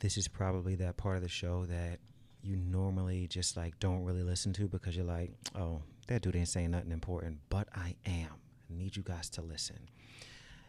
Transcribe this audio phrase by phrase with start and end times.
[0.00, 1.98] this is probably that part of the show that
[2.42, 6.48] you normally just like don't really listen to because you're like, oh, that dude ain't
[6.48, 8.30] saying nothing important, but I am.
[8.70, 9.88] I need you guys to listen.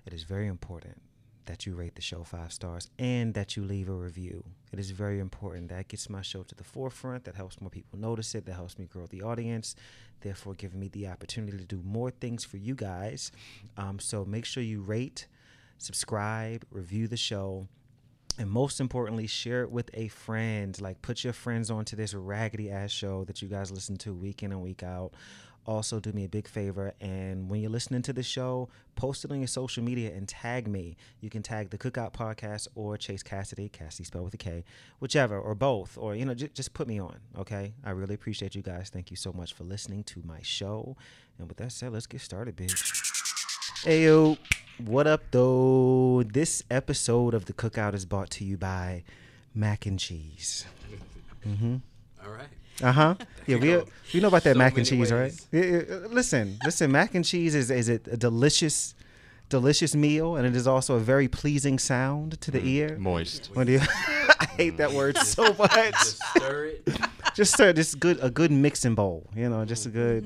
[0.05, 1.01] It is very important
[1.45, 4.43] that you rate the show five stars and that you leave a review.
[4.71, 5.70] It is very important.
[5.70, 7.23] That gets my show to the forefront.
[7.23, 8.46] That helps more people notice it.
[8.46, 9.75] That helps me grow the audience.
[10.21, 13.32] Therefore, giving me the opportunity to do more things for you guys.
[13.78, 15.28] Um, so make sure you rate,
[15.78, 17.68] subscribe, review the show.
[18.39, 20.79] And most importantly, share it with a friend.
[20.79, 24.43] Like, put your friends onto this raggedy ass show that you guys listen to week
[24.43, 25.13] in and week out.
[25.67, 29.31] Also do me a big favor and when you're listening to the show post it
[29.31, 30.95] on your social media and tag me.
[31.20, 34.63] You can tag the cookout podcast or chase kassidy kassidy spelled with a k
[34.99, 37.73] whichever or both or you know j- just put me on okay?
[37.84, 38.90] I really appreciate you guys.
[38.90, 40.95] Thank you so much for listening to my show.
[41.38, 43.84] And with that said let's get started bitch.
[43.84, 44.38] Hey
[44.86, 49.04] what up though this episode of the cookout is brought to you by
[49.55, 50.66] mac and cheese
[51.45, 51.77] mm-hmm
[52.23, 52.48] All right.
[52.84, 53.16] uh huh.
[53.48, 53.77] Yeah, we
[54.13, 55.20] we know about that So mac and many cheese, right?
[55.32, 55.48] ways.
[55.51, 56.91] Yeah, yeah, uh, Listen, listen.
[56.91, 58.93] Mac and cheese is is it a delicious,
[59.49, 62.98] delicious meal, and it is also a very pleasing sound to the ear.
[62.99, 63.49] Moist.
[63.54, 63.79] When you,
[64.40, 65.94] I hate that word so much.
[65.94, 66.90] Just stir it.
[67.34, 69.25] Just stir this good a good mixing bowl.
[69.35, 70.25] You know, just a good.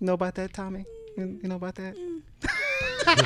[0.00, 0.84] You know about that, Tommy?
[1.16, 1.94] You, you know about that?
[3.04, 3.16] Come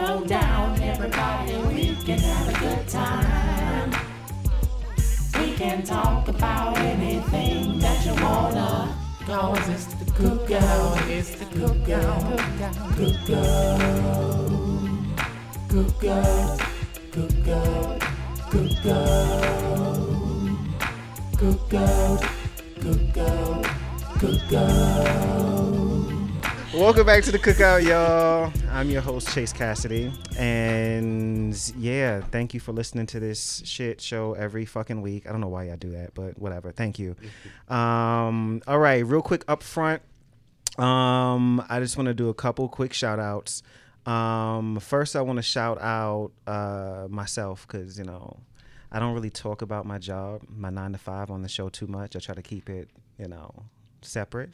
[0.00, 3.90] on down, everybody, we can have a good time.
[5.40, 8.94] We can talk about anything that you wanna.
[9.24, 12.38] Cause it's the cookout, it's the cookout,
[12.96, 13.80] cookout,
[15.68, 16.60] cookout,
[17.10, 18.00] cookout,
[18.50, 19.56] cookout,
[21.38, 22.20] cookout,
[22.80, 23.75] cookout,
[24.18, 26.06] cookout.
[26.72, 28.52] Welcome back to the cookout, y'all.
[28.70, 34.34] I'm your host Chase Kassidy, and yeah, thank you for listening to this shit show
[34.34, 35.26] every fucking week.
[35.26, 36.72] I don't know why I do that, but whatever.
[36.72, 37.16] Thank you.
[37.68, 40.00] Um, all right, real quick up front,
[40.78, 43.64] um, I just want to do a couple quick shout outs.
[44.06, 48.38] Um, first, I want to shout out uh, myself because you know
[48.92, 51.88] I don't really talk about my job, my nine to five on the show too
[51.88, 52.14] much.
[52.14, 52.88] I try to keep it,
[53.18, 53.64] you know,
[54.02, 54.50] separate.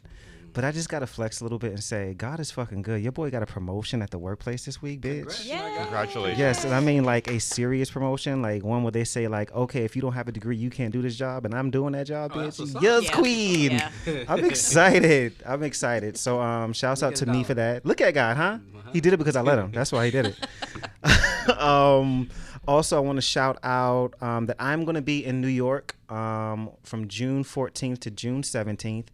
[0.54, 3.00] But I just gotta flex a little bit and say, God is fucking good.
[3.00, 5.47] Your boy got a promotion at the workplace this week, bitch.
[5.47, 5.76] Yeah.
[5.84, 6.38] Congratulations.
[6.38, 9.82] Yes, and I mean like a serious promotion, like one where they say like, okay,
[9.84, 12.06] if you don't have a degree, you can't do this job, and I'm doing that
[12.06, 12.82] job, Oh, bitch.
[12.82, 13.12] Yes, Yeah.
[13.12, 13.70] queen.
[14.06, 14.25] Yeah.
[14.28, 15.36] I'm excited.
[15.47, 16.19] I'm excited.
[16.19, 17.86] So um, shouts out to me for that.
[17.86, 18.42] Look at God, huh?
[18.42, 18.91] Uh-huh.
[18.92, 19.72] He did it because I let him.
[19.72, 21.48] That's why he did it.
[21.58, 22.28] um,
[22.68, 25.96] also, I want to shout out um, that I'm going to be in New York
[26.10, 29.06] um, from June 14th to June 17th.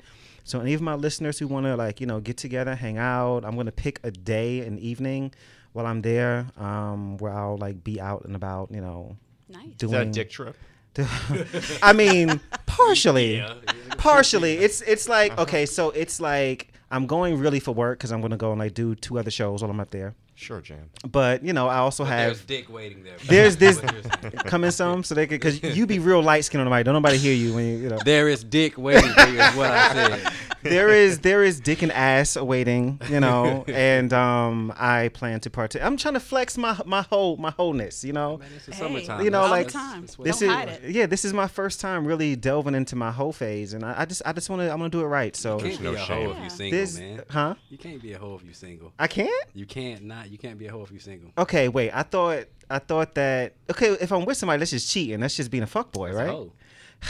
[0.44, 3.44] So any of my listeners who want to like you know get together, hang out,
[3.44, 5.32] I'm going to pick a day and evening
[5.72, 9.16] while I'm there um, where I'll like be out and about, you know,
[9.50, 9.69] Nice.
[9.82, 10.56] Is that a dick trip?
[11.82, 13.54] I mean, partially Yeah.
[13.98, 18.20] partially it's it's like okay so it's like i'm going really for work because i'm
[18.20, 20.88] going to go and like do two other shows while i'm up there Sure, Jan.
[21.10, 23.16] but you know i also But there's dick waiting there.
[23.26, 23.81] there's this
[24.47, 26.94] coming some so they could because you be real light skinned on the mic don't
[26.94, 29.71] nobody hear you when you you know There is dick waiting for you, is what
[29.71, 30.32] I said.
[30.62, 35.50] there is there is dick and ass awaiting you know and um i plan to
[35.50, 38.75] partake i'm trying to flex my my whole my wholeness you know Man, it's the
[38.75, 39.25] Hey, summertime.
[39.25, 40.25] You know, That's- like, that's- time.
[40.25, 40.91] this Don't is hide it.
[40.91, 44.05] yeah this is my first time really delving into my whole phase and i, I
[44.05, 45.97] just i just want to i'm gonna do it right so You can't no be
[45.97, 46.31] a shame.
[46.31, 47.22] hoe if you single, this man.
[47.28, 48.93] huh You can't be a hoe if you single.
[48.99, 50.28] i can't You can't not.
[50.31, 51.31] You can't be a hoe if you're single.
[51.39, 51.91] Okay, wait.
[51.93, 53.89] I thought I thought that okay.
[54.00, 55.21] If I'm with somebody, that's just cheating.
[55.21, 56.31] That's just being a fuck boy, That's a right?
[56.31, 56.53] hoe.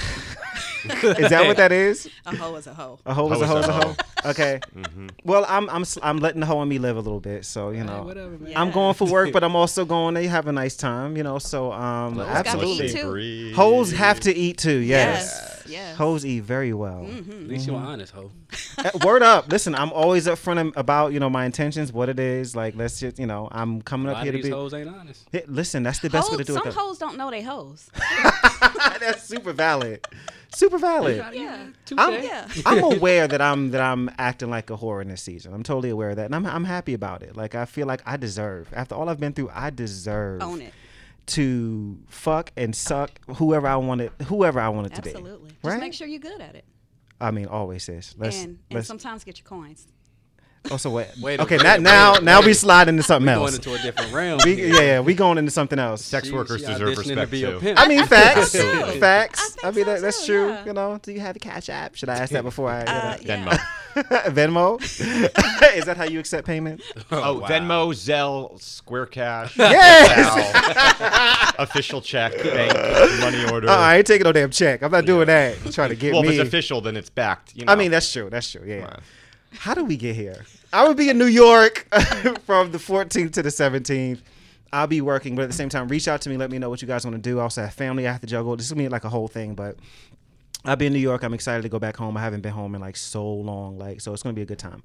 [0.84, 2.09] Is that what that is?
[2.25, 2.99] A hoe is a hoe.
[3.05, 3.95] A hoe is a hoe is a hoe.
[4.27, 4.61] Okay.
[4.77, 5.09] Mm-hmm.
[5.25, 7.45] Well, I'm I'm s- I'm letting the hoe in me live a little bit.
[7.45, 8.51] So you Hey, know, whatever, man.
[8.53, 8.61] Yeah.
[8.61, 11.17] I'm going for work, but I'm also going to have a nice time.
[11.17, 12.89] You know, so um, Hoes gotta absolutely.
[12.93, 13.53] too.
[13.57, 14.78] Hoes have to eat too.
[14.78, 15.25] Yes.
[15.34, 15.47] Yes.
[15.69, 15.97] Yes.
[15.97, 17.03] Hoes eat very well.
[17.09, 17.31] Mm-hmm.
[17.31, 18.31] At least you're honest hoe.
[18.79, 19.51] Uh, Word up.
[19.51, 22.55] Listen, I'm always upfront am- about you know my intentions, what it is.
[22.55, 24.51] Like, let's just you know, I'm coming A up lot of here to these be.
[24.53, 25.27] hoes ain't honest.
[25.33, 26.72] Hey, listen, that's the best way to do some it.
[26.72, 27.91] Some hoes don't know they hoes.
[29.01, 30.07] that's super valid.
[30.54, 31.16] Super valid.
[31.33, 31.66] Yeah.
[31.97, 32.48] I'm, Yeah.
[32.65, 35.53] I'm aware that I'm that I'm acting like a whore in this season.
[35.53, 37.37] I'm totally aware of that, and I'm I'm happy about it.
[37.37, 39.51] Like I feel like I deserve after all I've been through.
[39.53, 40.72] I deserve Own it.
[41.28, 45.10] To fuck and suck whoever I wanted, whoever I wanted to be.
[45.10, 45.48] Absolutely.
[45.51, 45.80] Just Right?
[45.80, 46.65] make sure you're good at it.
[47.21, 48.15] I mean, always sis.
[48.19, 48.86] Let's and and let's.
[48.89, 49.89] sometimes get your coins.
[50.71, 51.09] Also wait.
[51.21, 52.53] Wait okay, wait now a- now wait now we wait.
[52.57, 53.51] slide into something We else.
[53.51, 54.41] going into a different realm.
[54.45, 56.05] we, yeah, yeah, we going into something else.
[56.05, 57.60] Sex She- workers she deserve auditioning to respect be a too.
[57.60, 57.81] pimp.
[57.81, 59.57] I mean, I facts, so, facts.
[59.63, 60.49] I I, mean, so, that, that's too, true.
[60.51, 60.65] yeah.
[60.66, 61.95] You know, do you have a cash app?
[61.95, 62.81] Should I ask that before I?
[63.21, 63.51] You know?
[63.51, 63.57] Uh,
[64.31, 64.78] Venmo.
[65.01, 65.28] yeah.
[65.31, 65.77] Venmo.
[65.77, 66.83] Is that how you accept payment?
[67.11, 67.49] Oh, wow.
[67.49, 69.57] Venmo, Zelle, Square Cash.
[69.59, 71.54] Yes.
[71.59, 72.75] Official check, bank,
[73.21, 73.69] money order.
[73.69, 74.83] Uh, I ain't taking no damn check.
[74.83, 75.57] I'm not doing that.
[75.65, 77.57] You trying to get well, if it's official, then it's backed.
[77.57, 77.72] You know?
[77.72, 78.28] I mean, that's true.
[78.31, 78.63] That's true.
[78.66, 78.97] Yeah.
[79.50, 79.60] Right.
[79.60, 80.45] How do we get here?
[80.72, 81.86] I would be in New York
[82.45, 84.21] from the 14th to the 17th.
[84.72, 86.36] I'll be working, but at the same time, reach out to me.
[86.36, 87.39] Let me know what you guys want to do.
[87.39, 88.54] I also have family I have to juggle.
[88.56, 89.77] This is gonna be like a whole thing, but
[90.65, 91.22] I'll be in New York.
[91.22, 92.16] I'm excited to go back home.
[92.16, 94.59] I haven't been home in like so long, like so it's gonna be a good
[94.59, 94.83] time.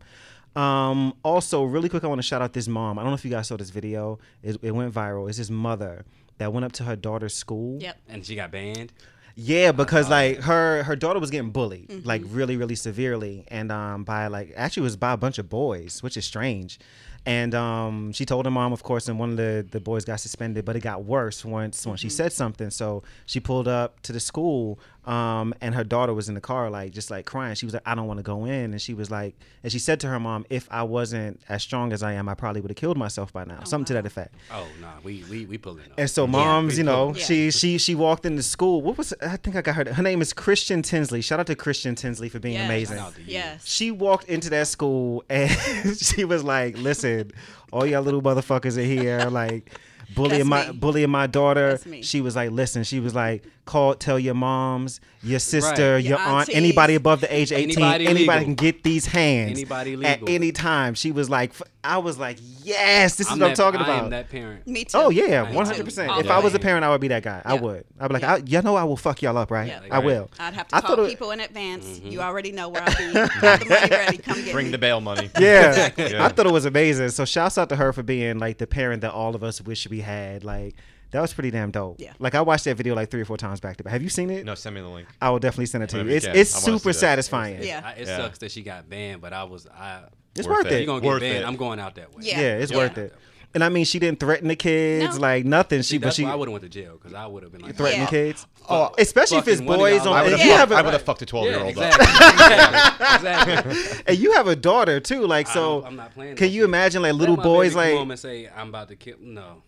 [0.56, 2.98] Um, also, really quick, I want to shout out this mom.
[2.98, 4.19] I don't know if you guys saw this video.
[4.42, 5.27] It, it went viral.
[5.27, 6.06] It's his mother
[6.38, 7.81] that went up to her daughter's school.
[7.81, 7.98] Yep.
[8.07, 8.94] And she got banned.
[9.35, 12.07] Yeah, because like her her daughter was getting bullied Mm-hmm.
[12.07, 15.50] like really really severely, and um by like actually it was by a bunch of
[15.50, 16.80] boys, which is strange.
[17.25, 20.19] And um she told her mom, of course, and one of the the boys got
[20.19, 22.12] suspended, but it got worse once once she Mm-hmm.
[22.15, 22.69] said something.
[22.69, 26.70] So she pulled up to the school, um and her daughter was in the car
[26.70, 27.56] like just like crying.
[27.56, 29.80] She was like, I don't want to go in, and she was like, and she
[29.80, 32.72] said to her mom, if I wasn't as strong as I am, I probably would
[32.72, 34.34] have killed myself by now, something to that effect.
[34.52, 35.98] Oh nah, we we we pulling up.
[35.98, 37.24] And so moms, you know, Yeah.
[37.24, 38.82] she she she walked into school.
[38.82, 39.94] What was I think I got her.
[39.94, 41.22] Her name is Christian Tinsley.
[41.22, 42.66] Shout out to Christian Tinsley for being Yes.
[42.66, 42.98] amazing.
[42.98, 43.34] Shout out to you.
[43.34, 43.66] Yes.
[43.68, 45.52] She walked into that school and
[45.98, 47.32] she was like, "Listen,
[47.74, 49.78] all y'all little motherfuckers are here, like
[50.16, 50.78] bullying That's my me.
[50.78, 55.39] bullying my daughter." She was like, "Listen," she was like, "Call, tell your moms, your
[55.39, 56.04] sister, Right.
[56.04, 59.51] your Your aunt, anybody above the age of eighteen, Anybody anybody, can get these hands
[59.57, 63.50] Anybody at any time." She was like, "I was like, yes, this is I'm what
[63.51, 64.68] I'm talking I about." am that parent.
[64.68, 64.98] Me too.
[64.98, 66.12] Oh yeah, one hundred percent.
[66.19, 67.42] If I was a parent, I would be that guy.
[67.45, 67.62] I Yeah.
[67.62, 67.86] would.
[68.00, 68.33] I'd be like, Yeah.
[68.33, 69.68] I, you know, I will fuck y'all up, right?
[69.69, 69.80] Yeah.
[69.92, 70.30] I will.
[70.39, 71.86] I'd have to I call thought it- people in advance.
[71.86, 72.07] Mm-hmm.
[72.09, 73.18] You already know where I'll be.
[73.18, 74.18] Have the money ready.
[74.18, 74.71] Come get Bring me.
[74.71, 75.30] the bail money.
[75.39, 75.69] Yeah.
[75.74, 76.12] Exactly.
[76.12, 76.25] Yeah.
[76.25, 77.09] I thought it was amazing.
[77.09, 79.88] So shouts out to her for being like the parent that all of us wish
[79.89, 80.44] we had.
[80.44, 80.75] Like
[81.13, 82.00] that was pretty damn dope.
[82.00, 82.12] Yeah.
[82.19, 83.94] Like I watched that video like three or four times back to back.
[83.94, 84.44] Have you seen it?
[84.45, 85.07] No, send me the link.
[85.21, 86.10] I will definitely send it to you.
[86.10, 86.94] It's it's I wanna see super that.
[87.00, 87.63] satisfying.
[87.63, 87.81] Yeah.
[87.86, 88.18] I, it Yeah.
[88.18, 90.01] sucks that she got banned, but I was I.
[90.36, 90.74] It's Worth worth it.
[90.74, 90.80] it.
[90.81, 91.38] You gonna get Worth banned?
[91.44, 91.48] it.
[91.48, 92.24] I'm going out that way.
[92.25, 92.57] Yeah, Yeah.
[92.57, 92.77] it's Yeah.
[92.80, 93.13] worth it.
[93.56, 95.21] And I mean, she didn't threaten the kids, No.
[95.21, 95.83] like nothing.
[95.83, 97.51] See, She, but she why I would have went to jail because I would have
[97.51, 98.07] been like threatened Yeah.
[98.09, 98.48] kids.
[98.68, 100.19] Oh, especially if it's fucking one of boys y'all- on.
[100.19, 101.54] I would and have you fucked, have a, I would have fucked a 12 year
[101.54, 101.69] Yeah, old.
[101.69, 102.06] exactly.
[103.16, 104.04] exactly.
[104.07, 105.27] and you have a daughter too.
[105.27, 106.36] Like so, I'm, I'm not playing.
[106.36, 106.69] can you shit.
[106.69, 107.98] imagine like little boys baby come like?
[108.00, 109.18] home and say I'm about to kill.
[109.21, 109.62] No.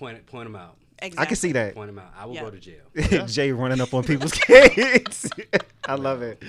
[0.00, 0.76] Point them out.
[1.02, 1.22] Exactly.
[1.22, 1.74] I can see that.
[1.74, 2.12] Point them out.
[2.18, 2.42] I will Yeah.
[2.42, 3.26] go to jail.
[3.26, 5.30] Jay running up on people's kids.
[5.86, 6.42] I love it.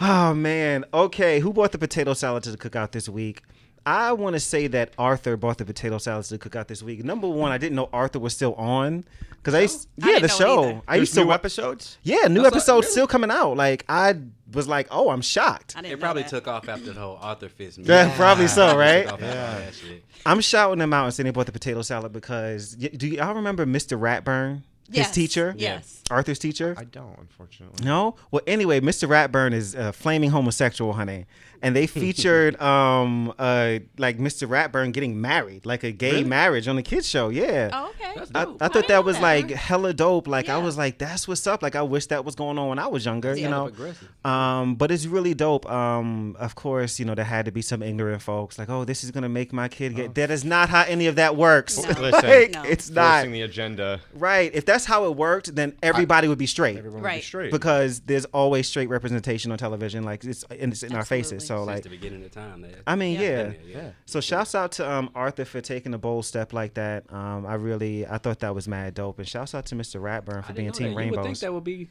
[0.00, 0.84] Oh man.
[0.94, 3.42] Okay, who bought the potato salad to the cookout this week?
[3.86, 7.02] I want to say that Arthur bought the potato salad to the cookout this week.
[7.04, 10.22] Number one, I didn't know Arthur was still on because I used, I yeah didn't
[10.22, 10.82] the show.
[10.86, 11.98] I used There's to episodes.
[12.02, 13.56] Yeah, new That's episodes like- still coming out.
[13.56, 14.16] Like I
[14.52, 15.74] was like, oh, I'm shocked.
[15.82, 16.28] It probably that.
[16.30, 17.78] took off after the whole Arthur Fist.
[17.78, 18.16] Yeah, meeting.
[18.16, 19.04] probably so, right?
[19.04, 20.04] Took off after all that shit.
[20.26, 23.34] I'm shouting them out and saying they bought the potato salad because y- do y'all
[23.34, 23.98] remember Mr.
[23.98, 24.56] Ratburn,
[24.88, 25.14] his Yes.
[25.14, 26.02] teacher, Yes.
[26.10, 26.74] Arthur's teacher?
[26.76, 27.84] I don't, unfortunately.
[27.86, 28.16] No.
[28.32, 29.08] Well, anyway, Mr.
[29.08, 31.26] Ratburn is a flaming homosexual, honey,
[31.62, 34.48] and they featured um uh like Mr.
[34.48, 37.28] Ratburn getting married, like a gay marriage on the kids show.
[37.28, 37.70] Yeah.
[37.72, 38.20] Oh, okay.
[38.34, 38.40] I.
[38.40, 39.22] I I thought didn't that was that.
[39.22, 40.26] like hella dope.
[40.28, 41.62] Like I was like, that's what's up.
[41.62, 43.66] Like I wish that was going on when I was younger, you know.
[43.66, 44.08] Aggressive.
[44.24, 45.70] Um, but it's really dope.
[45.70, 49.04] Um, of course, you know there had to be some ignorant folks like, oh, this
[49.04, 50.14] is gonna make my kid get.
[50.14, 51.76] That is not how any of that works.
[51.78, 51.88] No.
[52.00, 52.62] Listen, Like, No.
[52.64, 54.00] it's not Forcing the agenda.
[54.14, 54.50] right.
[54.54, 57.22] If that's how it worked, then everybody would be straight Everyone would be Right.
[57.24, 57.52] straight.
[57.52, 60.04] because there's always straight representation on television.
[60.04, 61.46] Like it's, and it's in our faces.
[61.50, 61.66] Absolutely.
[61.66, 62.62] So Since like, the beginning of time.
[62.62, 63.20] That, I mean, Yeah.
[63.20, 63.28] yeah.
[63.42, 63.90] there, yeah.
[64.06, 67.12] So shouts out to um, Arthur for taking a bold step like that.
[67.12, 69.18] Um, I really, I thought that was mad dope.
[69.18, 70.00] And shouts out to Mr.
[70.00, 71.04] Ratburn for being Team that.
[71.04, 71.88] You would think that would be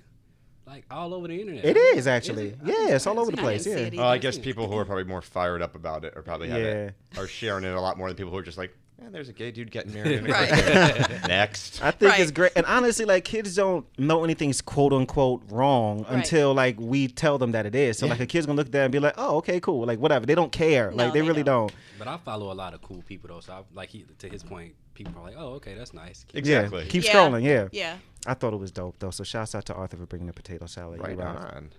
[0.65, 1.65] like all over the internet.
[1.65, 2.49] It is actually.
[2.49, 2.59] it?
[2.63, 3.65] Yeah, it's all over the place.
[3.65, 3.89] Yeah.
[3.93, 6.61] Well, I guess people who are probably more fired up about it are probably have
[6.61, 7.19] it, Yeah.
[7.21, 9.33] are sharing it a lot more than people who are just like, eh, there's a
[9.33, 10.23] gay dude getting married.
[10.29, 10.49] Right.
[11.27, 11.81] Next.
[11.83, 12.19] I think Right.
[12.21, 12.51] it's great.
[12.55, 16.11] And honestly, like kids don't know anything's quote unquote wrong Right.
[16.13, 17.97] until like we tell them that it is.
[17.97, 19.85] So like a kid's gonna look at that and be like, oh, okay, cool.
[19.85, 20.25] Like whatever.
[20.25, 20.91] They don't care.
[20.91, 21.67] No, like they, they really don't.
[21.67, 21.73] don't.
[21.97, 23.39] But I follow a lot of cool people though.
[23.41, 26.25] So I, like he, to his point, people are like, oh, okay, that's nice.
[26.33, 26.83] Exactly.
[26.83, 26.89] Yeah.
[26.89, 27.13] Keep Yeah.
[27.13, 27.43] scrolling.
[27.43, 27.67] Yeah.
[27.71, 27.97] Yeah.
[28.27, 29.11] I thought it was dope though.
[29.11, 30.99] So shouts out to Arthur for bringing the potato salad.
[31.01, 31.53] Right You rock.
[31.55, 31.69] on.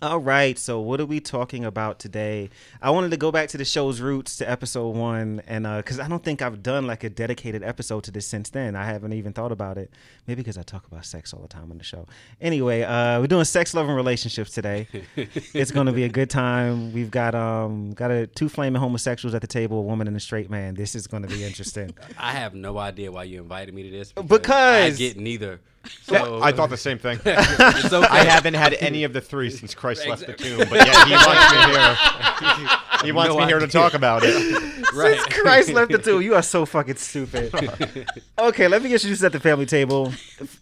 [0.00, 2.50] All right, so what are we talking about today?
[2.80, 6.06] I wanted to go back to the show's roots to episode one, and because I
[6.06, 8.76] don't think I've done like a dedicated episode to this since then.
[8.76, 9.90] I haven't even thought about it.
[10.28, 12.06] Maybe because I talk about sex all the time on the show.
[12.40, 14.86] Anyway, uh, we're doing sex, love, and relationships today.
[15.16, 16.92] it's going to be a good time.
[16.92, 20.20] We've got um got a two flaming homosexuals at the table, a woman and a
[20.20, 20.74] straight man.
[20.74, 21.92] This is going to be interesting.
[22.16, 25.58] I have no idea why you invited me to this Because- I get neither.
[26.02, 27.18] So I thought the same thing.
[27.24, 28.06] it's okay.
[28.06, 30.50] I haven't had any of the three since Christ left the Exactly.
[30.50, 32.68] tomb, but yet he wants me here.
[33.04, 34.34] He wants No me here to talk about it.
[34.92, 35.14] right.
[35.20, 37.54] Since Christ left the two, you are so fucking stupid.
[38.38, 40.12] okay, let me get you at the family table.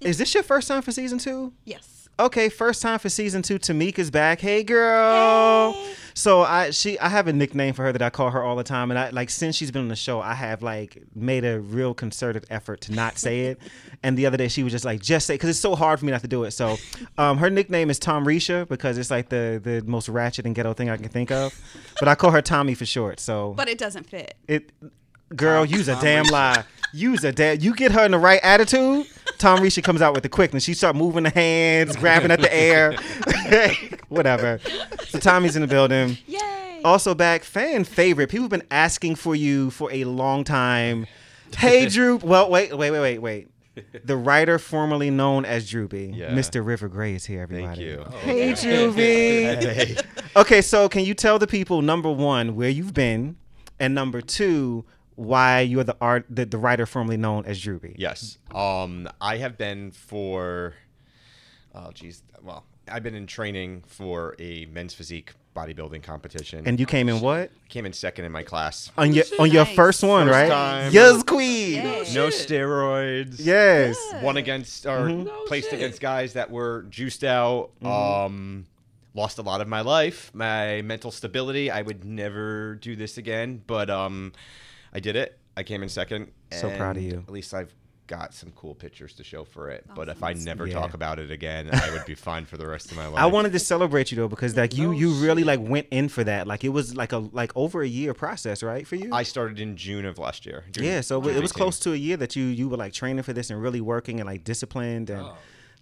[0.02, 1.54] Is this your first time for season two?
[1.64, 1.95] Yes.
[2.18, 3.58] Okay, first time for season two.
[3.58, 4.40] Tamika's back.
[4.40, 5.72] Hey, girl.
[5.72, 5.94] Hey.
[6.14, 8.64] So I she I have a nickname for her that I call her all the
[8.64, 11.60] time, and I like since she's been on the show, I have like made a
[11.60, 13.60] real concerted effort to not say it.
[14.02, 16.06] and the other day she was just like, just say because it's so hard for
[16.06, 16.52] me not to do it.
[16.52, 16.78] So
[17.18, 20.72] um, her nickname is Tom Risha because it's like the the most ratchet and ghetto
[20.72, 21.54] thing I can think of.
[22.00, 23.20] But I call her Tommy for short.
[23.20, 24.36] So But it doesn't fit.
[24.48, 24.72] it,
[25.34, 26.30] girl, use a Tom damn Risha.
[26.32, 26.64] lie.
[26.94, 27.60] Use a damn.
[27.60, 29.06] You get her in the right attitude.
[29.38, 30.64] Tom Risha comes out with the quickness.
[30.64, 32.92] She start moving the hands, grabbing at the air,
[34.08, 34.60] whatever.
[35.08, 36.18] So Tommy's in the building.
[36.26, 36.80] Yay.
[36.84, 38.28] Also back, fan favorite.
[38.30, 41.06] People have been asking for you for a long time.
[41.56, 42.16] Hey, Drew.
[42.16, 43.48] Well, wait, wait, wait, wait, wait.
[44.04, 46.30] The writer formerly known as Droopy, Yeah.
[46.30, 46.64] Mr.
[46.64, 47.94] River Gray is here, everybody.
[47.94, 48.10] Thank everybody.
[48.10, 48.16] you.
[48.16, 49.96] Oh, hey, Droopy.
[50.34, 53.36] Okay, so can you tell the people number one where you've been,
[53.78, 57.96] and number two why you're the art the, the writer formerly known as Droopy?
[57.98, 58.38] Yes.
[58.54, 60.74] Um, I have been for,
[61.74, 66.62] oh geez, well, I've been in training for a men's physique bodybuilding competition.
[66.66, 68.92] And you came in what came in second in my class.
[68.98, 69.74] on your on your Nice.
[69.74, 70.48] first one, First right?
[70.50, 70.92] time.
[70.92, 71.76] Yes, queen.
[71.82, 72.04] Yay.
[72.14, 73.36] No steroids.
[73.38, 73.96] Yes.
[74.20, 75.46] one against or Mm-hmm.
[75.46, 77.70] placed against guys that were juiced out.
[77.82, 78.66] Um,
[79.14, 81.70] lost a lot of my life, my mental stability.
[81.70, 84.32] I would never do this again, but um,
[84.96, 85.38] I did it.
[85.56, 86.28] I came in second.
[86.52, 87.18] So proud of you.
[87.26, 87.72] At least I've
[88.06, 89.84] got some cool pictures to show for it.
[89.94, 90.44] But if I Awesome.
[90.44, 90.74] never Yeah.
[90.74, 93.18] talk about it again, I would be fine for the rest of my life.
[93.20, 95.46] I wanted to celebrate you though because like you No you oh, really shit.
[95.48, 96.46] like went in for that.
[96.46, 99.10] Like it was like a like over a year process, right, for you?
[99.12, 100.64] I started in June of last year.
[100.72, 101.56] June yeah, so it was 2018.
[101.60, 104.20] close to a year that you you were like training for this and really working
[104.20, 105.36] and like disciplined and Oh.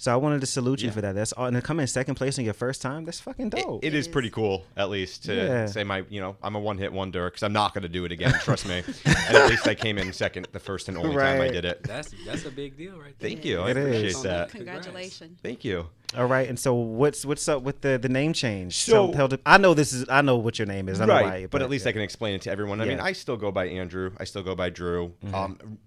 [0.05, 0.93] So I wanted to salute you Yeah.
[0.95, 1.15] for that.
[1.15, 3.63] That's all and to come in second place in your first time, that's fucking It-
[3.65, 3.83] dope.
[3.83, 4.09] it is is.
[4.13, 5.67] pretty cool, at least, to Yeah.
[5.67, 8.05] say my, you know, I'm a one hit wonder because I'm not going to do
[8.05, 8.35] it again.
[8.43, 8.83] Trust me.
[9.07, 11.53] and at least I came in second the first and only time I Right.
[11.53, 11.83] did it.
[11.85, 13.31] That's that's a big deal right there.
[13.31, 13.61] Thank you.
[13.61, 13.87] I It is.
[13.87, 14.51] appreciate that.
[14.51, 15.39] Congratulations.
[15.43, 15.87] Thank you.
[16.17, 18.77] All right, and so what's what's up with the the name change?
[18.77, 21.01] So- Tell- tell I know this is I know what your name is.
[21.01, 21.89] I know why, but, at least yeah.
[21.89, 22.81] I can explain it to everyone.
[22.81, 22.99] I mean, Yeah.
[22.99, 23.07] Mm-hmm.
[23.07, 24.11] I still go by Andrew.
[24.21, 25.13] I still go by Drew.
[25.33, 25.79] Um,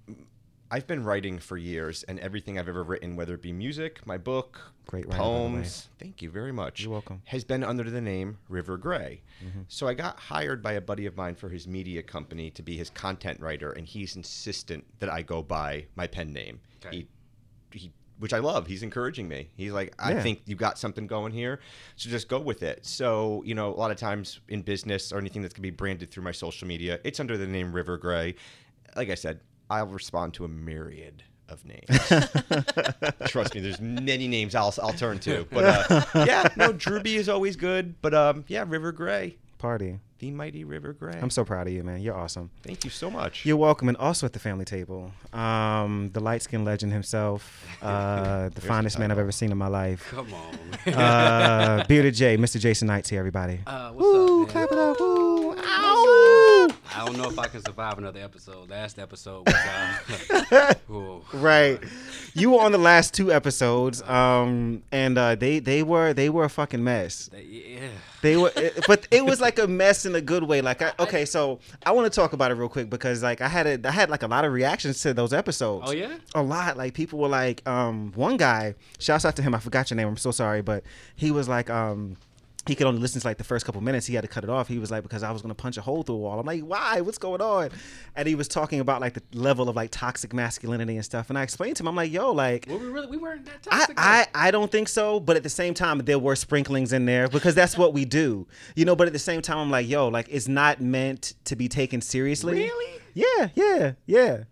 [0.69, 4.17] I've been writing for years, and everything I've ever written, whether it be music, my
[4.17, 5.29] book, Great writer, by the way.
[5.29, 6.81] poems, thank you very much.
[6.81, 7.21] You're welcome.
[7.25, 9.21] Has been under the name River Gray.
[9.45, 9.61] Mm-hmm.
[9.69, 12.75] So I got hired by a buddy of mine for his media company to be
[12.77, 16.59] his content writer, and he's insistent that I go by my pen name.
[16.85, 17.07] Okay.
[17.71, 18.67] He, he, which I love.
[18.67, 19.49] He's encouraging me.
[19.55, 20.21] He's like, I Yeah.
[20.23, 21.59] think you got something going here,
[21.95, 22.85] so just go with it.
[22.85, 26.11] So you know, a lot of times in business or anything that's gonna be branded
[26.11, 28.35] through my social media, it's under the name River Gray.
[28.95, 31.87] Like I said, I'll respond to a myriad of names.
[33.27, 35.47] Trust me, there's many names I'll I'll turn to.
[35.51, 37.95] But uh, yeah, no, Drewby is always good.
[38.01, 39.99] But um, yeah, River Gray, party.
[40.19, 41.17] the mighty River Gray.
[41.21, 42.01] I'm so proud of you, man.
[42.01, 42.49] You're awesome.
[42.63, 43.45] Thank you so much.
[43.45, 48.49] You're welcome, and also at the family table, um, the light skinned legend himself, uh,
[48.49, 50.05] the the finest man I've ever seen in my life.
[50.11, 50.57] Come on.
[50.85, 50.95] man.
[50.95, 52.59] Uh, Bearded J, Mr.
[52.59, 53.59] Jason Knights here, everybody.
[53.65, 54.47] Uh, what's Woo, up, man?
[54.67, 54.99] clap it up.
[54.99, 55.06] Woo.
[56.97, 58.69] I don't know if I can survive another episode.
[58.71, 59.55] Last episode was
[60.49, 60.73] uh.
[61.33, 61.79] Right.
[62.33, 66.43] You were on the last two episodes, um, and uh, they they were they were
[66.45, 67.29] a fucking mess.
[67.33, 67.89] yeah.
[68.21, 70.61] They were, it- but it was like a mess in a good way.
[70.61, 73.47] Like, I, okay, so I want to talk about it real quick because like I
[73.47, 75.85] had a, I had like a lot of reactions to those episodes.
[75.87, 76.15] Oh yeah.
[76.33, 76.77] a lot.
[76.77, 79.53] Like people were like, um, one guy, shouts out to him.
[79.53, 80.07] I forgot your name.
[80.07, 80.83] I'm so sorry, but
[81.15, 82.17] he was like, um,
[82.67, 84.05] he could only listen to like the first couple minutes.
[84.05, 84.67] He had to cut it off.
[84.67, 86.39] He was like, because I was gonna punch a hole through a wall.
[86.39, 87.01] I'm like, why?
[87.01, 87.69] What's going on?
[88.15, 91.29] And he was talking about like the level of like toxic masculinity and stuff.
[91.29, 92.65] And I explained to him, I'm like, yo, like.
[92.67, 93.99] Well, we really we weren't that toxic.
[93.99, 94.27] I.
[94.33, 97.27] I, I don't think so, but at the same time, there were sprinklings in there
[97.27, 98.95] because that's what we do, you know.
[98.95, 102.01] But at the same time, I'm like, yo, like it's not meant to be taken
[102.01, 102.53] seriously.
[102.53, 103.01] Really?
[103.13, 104.43] Yeah, yeah, yeah,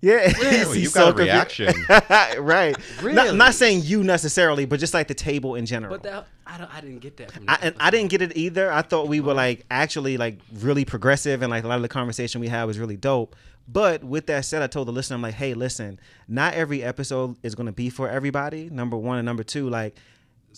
[0.00, 0.32] yeah.
[0.38, 0.80] Really?
[0.80, 1.74] You got a reaction.
[1.88, 2.76] right?
[2.76, 3.36] Not, Really?
[3.36, 5.94] not saying you necessarily, but just like the table in general.
[5.94, 7.44] but that I don't I didn't get that from.
[7.48, 8.72] I, I didn't get it either.
[8.72, 9.36] I thought we were uh-huh.
[9.36, 12.78] like actually like really progressive and like a lot of the conversation we had was
[12.78, 13.36] really dope.
[13.68, 17.36] But with that said, I told the listener, I'm like, hey, listen, not every episode
[17.42, 18.68] is going to be for everybody.
[18.68, 19.94] Number one and number two, like,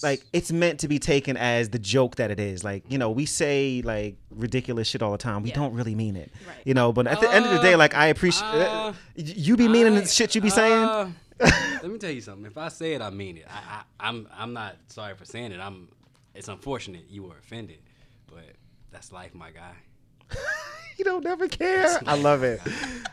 [0.03, 2.63] like it's meant to be taken as the joke that it is.
[2.65, 5.43] Like, you know, we say like ridiculous shit all the time.
[5.43, 5.57] We Yeah.
[5.57, 6.31] don't really mean it.
[6.47, 6.57] Right.
[6.65, 9.57] You know, but at the end of the day, Uh, like I appreciate uh, you
[9.57, 10.73] be meaning I- the shit you be saying.
[10.85, 12.47] uh, let me tell you something.
[12.47, 13.47] If I say it, I mean it.
[13.51, 15.61] I, I, I'm I'm not sorry for saying it.
[15.61, 15.89] I'm.
[16.35, 17.81] It's unfortunate you were offended,
[18.27, 18.45] but
[18.91, 19.75] that's life, my guy.
[20.99, 21.99] you don't never care.
[22.07, 22.61] I love it.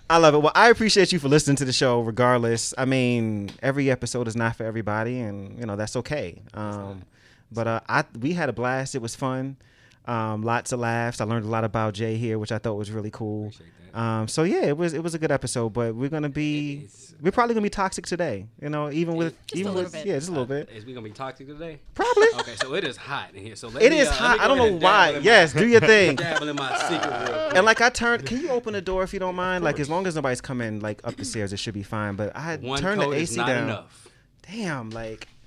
[0.09, 0.39] I love it.
[0.39, 2.73] Well, I appreciate you for listening to the show, regardless.
[2.77, 6.41] I mean, every episode is not for everybody, and you know that's okay.
[6.53, 7.03] Um,
[7.51, 8.95] but uh, I we had a blast.
[8.95, 9.57] It was fun.
[10.05, 11.21] Um, lots of laughs.
[11.21, 13.51] I learned a lot about Jay here, which I thought was really cool.
[13.89, 14.19] Appreciate that.
[14.21, 16.87] Um, so yeah, it was it was a good episode, but we're gonna be
[17.21, 18.45] we're probably gonna be toxic today.
[18.61, 20.05] You know, even with Just even little with bit.
[20.05, 20.69] yeah, just a little bit.
[20.69, 21.79] Is we gonna be toxic today?
[21.93, 22.27] Probably.
[22.39, 23.55] Okay, so it is hot in here.
[23.55, 24.39] So let It me, is uh, let me hot.
[24.39, 25.19] I don't know why.
[25.21, 26.15] Yes, my, do your thing.
[26.17, 27.55] dabble in my secret real quick.
[27.57, 29.63] And like I turned, can you open the door if you don't mind?
[29.63, 32.15] Like as long as nobody's coming like up the stairs, it should be fine.
[32.15, 33.63] But I had one turned the coat is AC not down.
[33.65, 34.07] enough.
[34.49, 35.27] Damn, like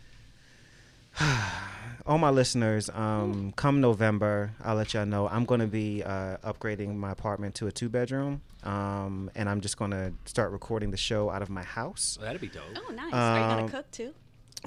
[2.06, 6.96] all my listeners, um, come November, I'll let y'all know I'm gonna be uh, upgrading
[6.96, 11.30] my apartment to a two bedroom, um, and I'm just gonna start recording the show
[11.30, 12.16] out of my house.
[12.18, 12.62] So that'd be dope.
[12.76, 13.12] Oh, nice.
[13.12, 14.14] Are you Um, gonna cook too?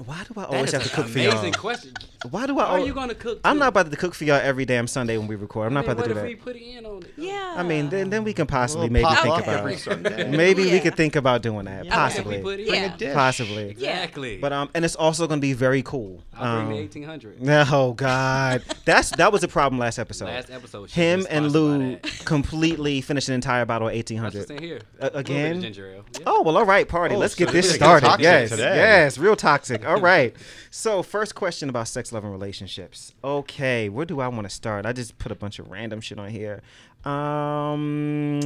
[0.04, 1.32] Why do I That always have to cook for y'all?
[1.32, 1.94] amazing question.
[2.30, 2.64] Why do I?
[2.66, 3.40] How are al- you gonna cook?
[3.44, 3.60] I'm too?
[3.60, 5.68] not about to cook for y'all every damn Sunday when we record.
[5.68, 6.30] I'm not I mean, about to do what that.
[6.30, 7.14] if we put in on it?
[7.16, 7.54] Yeah.
[7.56, 9.78] I mean, then then we can possibly Little maybe think up about every it.
[9.78, 10.28] Sunday.
[10.36, 11.94] Maybe we could think about doing that, Yeah.
[11.94, 12.36] possibly.
[12.38, 12.74] We put it Yeah.
[12.74, 12.92] in.
[12.92, 13.14] a dish.
[13.14, 13.70] Possibly.
[13.70, 14.36] Exactly.
[14.36, 16.22] But um, and it's also gonna be very cool.
[16.34, 17.38] I'll bring Um, the 1800.
[17.72, 20.26] Oh God, that's that was a problem last episode.
[20.26, 20.90] Last episode.
[20.90, 24.50] Him and Lou completely finished an entire bottle of That's what's 1800.
[24.50, 24.80] in here.
[25.00, 25.60] Uh, A little bit of again?
[25.62, 26.04] ginger ale.
[26.12, 26.20] Yeah.
[26.26, 27.14] Oh well, all right, party.
[27.14, 28.04] Oh, Let's so get this this started.
[28.06, 28.76] toxic Yes, today.
[28.76, 29.85] yes, real toxic.
[29.86, 30.34] All right.
[30.70, 33.14] So first question about sex, love, and relationships.
[33.22, 34.84] Okay, where do I want to start?
[34.86, 36.62] I just put a bunch of random shit on here.
[37.04, 38.40] Um,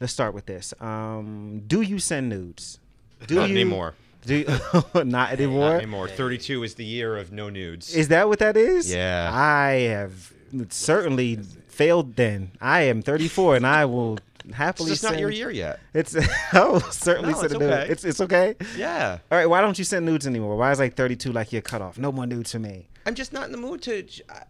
[0.00, 0.72] let's start with this.
[0.80, 2.80] Um, do you send nudes?
[3.26, 3.94] Do Not you anymore.
[4.24, 4.46] Do you,
[5.04, 5.72] not anymore?
[5.72, 6.08] Not anymore.
[6.08, 7.94] 32 is the year of no nudes.
[7.94, 8.92] Is that what that is?
[8.92, 9.30] Yeah.
[9.32, 10.32] I have
[10.70, 11.38] certainly
[11.68, 12.52] failed then.
[12.60, 15.80] I am 34 and I will it's happily just not your year yet.
[15.94, 16.16] It's
[16.54, 17.72] oh certainly No, send it's a nude.
[17.72, 17.92] okay.
[17.92, 18.54] It's it's okay.
[18.76, 19.18] Yeah.
[19.30, 20.56] All right, why don't you send nudes anymore?
[20.56, 21.98] Why is like 32 like your cutoff?
[21.98, 22.88] No more nudes for me.
[23.06, 24.06] I'm just not in the mood to.
[24.30, 24.42] I,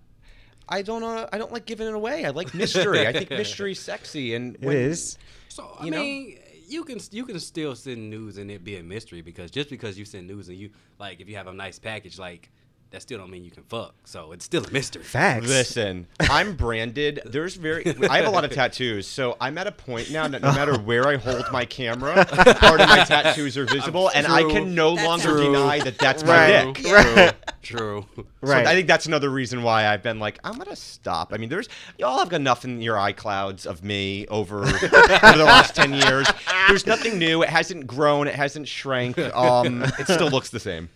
[0.69, 1.03] I don't.
[1.03, 2.25] Uh, I don't like giving it away.
[2.27, 3.07] I like mystery.
[3.07, 5.17] I think mystery's sexy, and It when- is.
[5.49, 6.01] So I You know?
[6.01, 6.39] mean,
[6.69, 9.99] you can you can still send news and it be a mystery because just because
[9.99, 12.51] you send news and you like if you have a nice package like
[12.91, 13.95] that still don't mean you can fuck.
[14.05, 15.03] So it's still a mystery.
[15.03, 15.47] Facts.
[15.47, 17.21] Listen, I'm branded.
[17.27, 17.85] There's very.
[18.09, 20.79] I have a lot of tattoos, so I'm at a point now that no matter
[20.79, 24.95] where I hold my camera, part of my tattoos are visible, and I can no
[24.95, 25.53] That's longer true.
[25.53, 26.65] deny that that's Right.
[26.67, 26.85] my dick.
[26.85, 27.29] True.
[27.61, 28.07] True.
[28.41, 28.65] Right.
[28.65, 31.33] So I think that's another reason why I've been like, I'm gonna stop.
[31.35, 31.69] I mean, there's
[31.99, 36.27] y'all have got enough in your iClouds of me over, over the last ten years.
[36.69, 37.43] There's nothing new.
[37.43, 38.29] It hasn't grown.
[38.29, 39.19] It hasn't shrank.
[39.39, 40.89] Um, it still looks the same.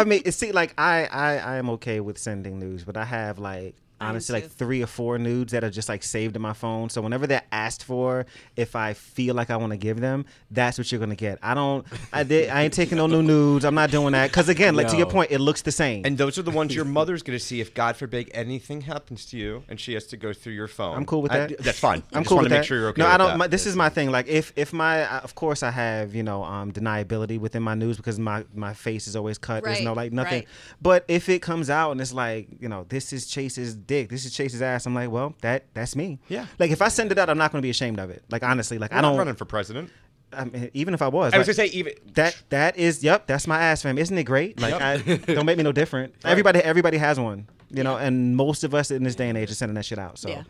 [0.00, 3.04] I mean, it- see, like I, I, I am okay with sending news, but I
[3.04, 6.52] have like honestly like three or four nudes that are just like saved in my
[6.52, 6.88] phone.
[6.90, 10.78] So whenever they're asked for, if I feel like I want to give them, that's
[10.78, 11.38] what you're gonna get.
[11.42, 13.64] I don't, I did, I ain't taking no new nudes.
[13.64, 16.04] I'm not doing that because again, like to your point, it looks the same.
[16.04, 19.36] And those are the ones your mother's gonna see if God forbid anything happens to
[19.36, 20.96] you, and she has to go through your phone.
[20.96, 21.58] I'm cool with I- that.
[21.58, 22.02] that's fine.
[22.12, 22.66] I I'm just cool with to make that.
[22.66, 23.00] sure you're okay.
[23.02, 23.38] No, with I don't.
[23.38, 24.10] My, this is my thing.
[24.10, 27.74] Like, if if my, uh, of course, I have you know um deniability within my
[27.74, 29.64] news because my my face is always cut.
[29.64, 30.40] There's no like nothing.
[30.40, 30.48] right.
[30.82, 34.24] But if it comes out and it's like you know this is Chase's dick, this
[34.24, 36.18] is Chase's ass, I'm like, well, that that's me.
[36.28, 36.46] Yeah.
[36.58, 38.24] Like if I send it out, I'm not going to be ashamed of it.
[38.30, 39.16] Like honestly, like I'm I don't.
[39.18, 39.90] running for president.
[40.32, 43.02] I mean, even if I was, I was like, gonna say even that that is
[43.02, 45.28] yep that's my ass fam isn't it great like Yep.
[45.28, 48.74] I, don't make me no different everybody everybody has one you know and most of
[48.74, 50.42] us in this day and age are sending that shit out so Yeah.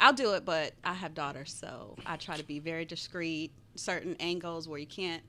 [0.00, 3.52] I'll do it, but I have daughters, so I try to be very discreet.
[3.76, 5.22] Certain angles where you can't,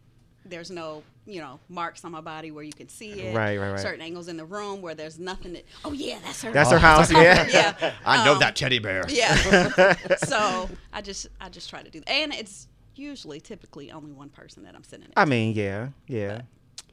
[0.46, 3.36] there's no, you know, marks on my body where you can see it.
[3.36, 3.80] Right, right, right.
[3.80, 6.52] Certain angles in the room where there's nothing that, oh yeah, that's her.
[6.52, 7.48] that's her house yeah
[7.80, 7.94] yeah.
[8.06, 9.04] I know Um, that teddy bear.
[9.10, 9.36] Yeah.
[10.18, 14.30] so I just, I just try to do that, and it's usually, typically, only one
[14.30, 15.14] person that I'm sending it.
[15.18, 16.42] I mean yeah yeah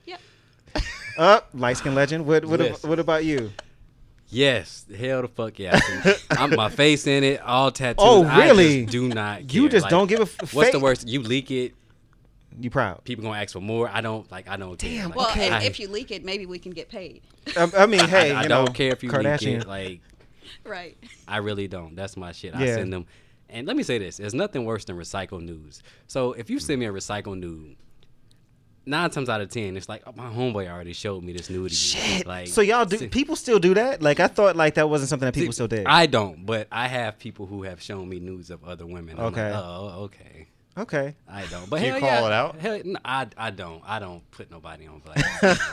[0.06, 0.20] Yep.
[1.18, 2.88] up light skin legend what what, Listen.
[2.90, 3.52] what about you
[4.34, 5.78] Yes, hell the fuck yeah.
[6.30, 7.96] I'm my face in it, all tattoos.
[8.02, 8.80] Oh, I really?
[8.84, 9.52] just do not.
[9.52, 11.06] You just Like, don't give a f- What's the worst?
[11.06, 11.74] You leak it,
[12.60, 13.88] you proud people gonna ask for more.
[13.88, 14.48] I don't like.
[14.48, 14.90] I don't care.
[14.90, 15.46] Damn, Like, Well, Okay.
[15.46, 17.22] and I- if you leak it, maybe we can get paid.
[17.56, 19.68] I, I mean hey I, I you don't care if you Kardashian leak it.
[19.68, 20.00] Like
[20.64, 20.96] Right.
[21.26, 21.94] I really don't.
[21.96, 22.54] That's my shit.
[22.54, 23.06] I send them.
[23.48, 25.82] And let me say this: there's nothing worse than recycled news.
[26.06, 27.76] So if you send me a recycled nude,
[28.86, 31.66] nine times out of ten, it's like oh, my homeboy already showed me this nude.
[31.66, 31.68] again.
[31.76, 32.26] Shit.
[32.26, 35.10] Like so y'all do see- people still do that like I thought like that wasn't
[35.10, 38.08] something that people see, still did I don't, but I have people who have shown
[38.08, 39.18] me nudes of other women.
[39.18, 39.50] I'm Okay.
[39.52, 40.41] Like, oh, okay.
[40.78, 41.68] Okay I don't.
[41.68, 42.56] But Do you call yeah, it out?
[42.58, 43.82] Hell, no, I I don't.
[43.86, 45.72] I don't put nobody on blast.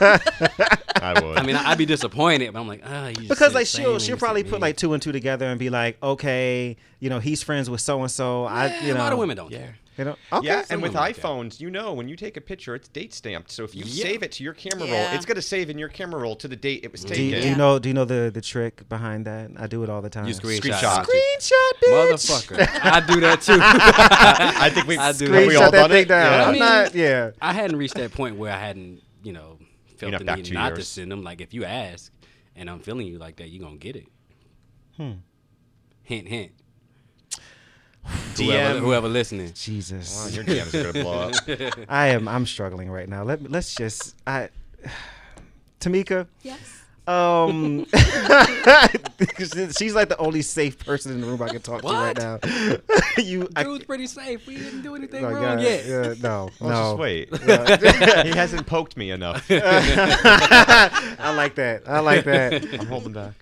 [1.02, 1.38] I would.
[1.38, 4.14] I mean, I'd be disappointed, but I'm like, ah, you just because like she'll she'll
[4.14, 4.50] as probably me.
[4.50, 7.80] put like two and two together and be like okay you know he's friends with
[7.80, 9.58] so and so I Yeah, you a lot of women don't Yeah.
[9.58, 9.76] care.
[10.00, 11.22] You know okay yeah, and with women like that.
[11.24, 13.50] iPhones, you know, when you take a picture, it's date stamped.
[13.52, 14.04] So if you Yeah.
[14.04, 16.56] save it to your camera roll, it's gonna save in your camera roll to the
[16.56, 17.24] date it was do taken.
[17.26, 19.88] you, do you know do you know the the trick behind that I do it
[19.90, 20.72] all the time You screenshot.
[20.72, 21.04] Screenshot.
[21.06, 22.68] screenshot bitch Motherfucker.
[22.82, 23.58] I do that too.
[23.60, 25.46] I think we I do have that.
[25.48, 26.08] we all that done thing it?
[26.08, 26.44] down Yeah.
[26.46, 29.58] I'm mean- not yeah I hadn't reached that point where I hadn't, you know,
[29.98, 31.22] felt the need two not to send them.
[31.22, 32.10] Like if you ask
[32.56, 34.06] and I'm feeling you like that, you are gonna get it.
[34.96, 35.12] Hmm.
[36.02, 36.52] Hint, hint.
[38.34, 38.44] DM.
[38.46, 39.52] Whoever, whoever listening.
[39.54, 40.16] Jesus.
[40.16, 41.84] Wow, your DMs are gonna blow up.
[41.88, 42.28] I am.
[42.28, 43.22] I'm struggling right now.
[43.22, 44.16] Let let's just.
[44.26, 44.48] I.
[45.80, 46.26] Tamika.
[46.42, 46.80] Yes.
[47.06, 47.86] Um,
[49.76, 52.38] she's like the only safe person in the room I can talk to right now.
[53.18, 54.46] you, I, Dude's pretty safe.
[54.46, 55.86] We didn't do anything no, wrong yeah, yet.
[55.86, 56.76] yeah, no, Well, no.
[56.76, 58.26] just wait.
[58.26, 59.44] he hasn't poked me enough.
[59.50, 61.88] I like that.
[61.88, 62.64] I like that.
[62.78, 63.34] I'm holding back.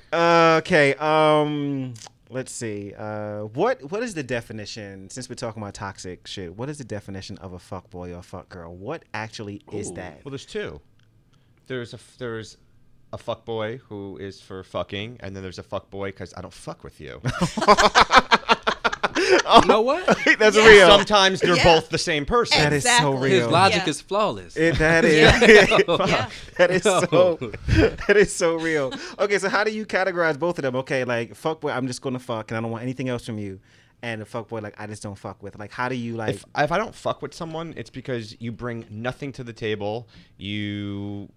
[0.63, 0.95] okay.
[0.95, 1.93] Um,
[2.31, 2.95] let's see.
[2.97, 5.11] Uh, what what is the definition?
[5.11, 8.19] Since we're talking about toxic shit, what is the definition of a fuck boy or
[8.19, 8.75] a fuck girl?
[8.75, 9.95] What actually is Ooh.
[9.95, 10.25] that?
[10.25, 10.81] Well, there's two.
[11.67, 12.57] There's a there's
[13.13, 16.41] a fuck boy who is for fucking, and then there's a fuck boy because I
[16.41, 17.21] don't fuck with you.
[19.31, 20.07] You know what?
[20.39, 20.67] That's Yeah.
[20.69, 20.89] real.
[20.89, 21.65] Sometimes they're Yeah.
[21.65, 22.59] both the same person.
[22.59, 23.31] That is so real.
[23.45, 23.91] His logic Yeah.
[23.91, 24.57] is flawless.
[24.57, 26.29] It, that is Yeah.
[26.59, 27.01] that is No.
[27.11, 27.53] so
[28.07, 28.93] that is so real.
[29.19, 30.77] Okay, so how do you categorize both of them?
[30.77, 33.39] Okay, like fuck boy, I'm just gonna fuck and I don't want anything else from
[33.39, 33.61] you,
[34.03, 35.59] and the fuck boy, like I just don't fuck with.
[35.59, 36.37] Like, how do you like?
[36.37, 40.09] if, if I don't fuck with someone, it's because you bring nothing to the table.
[40.37, 41.29] You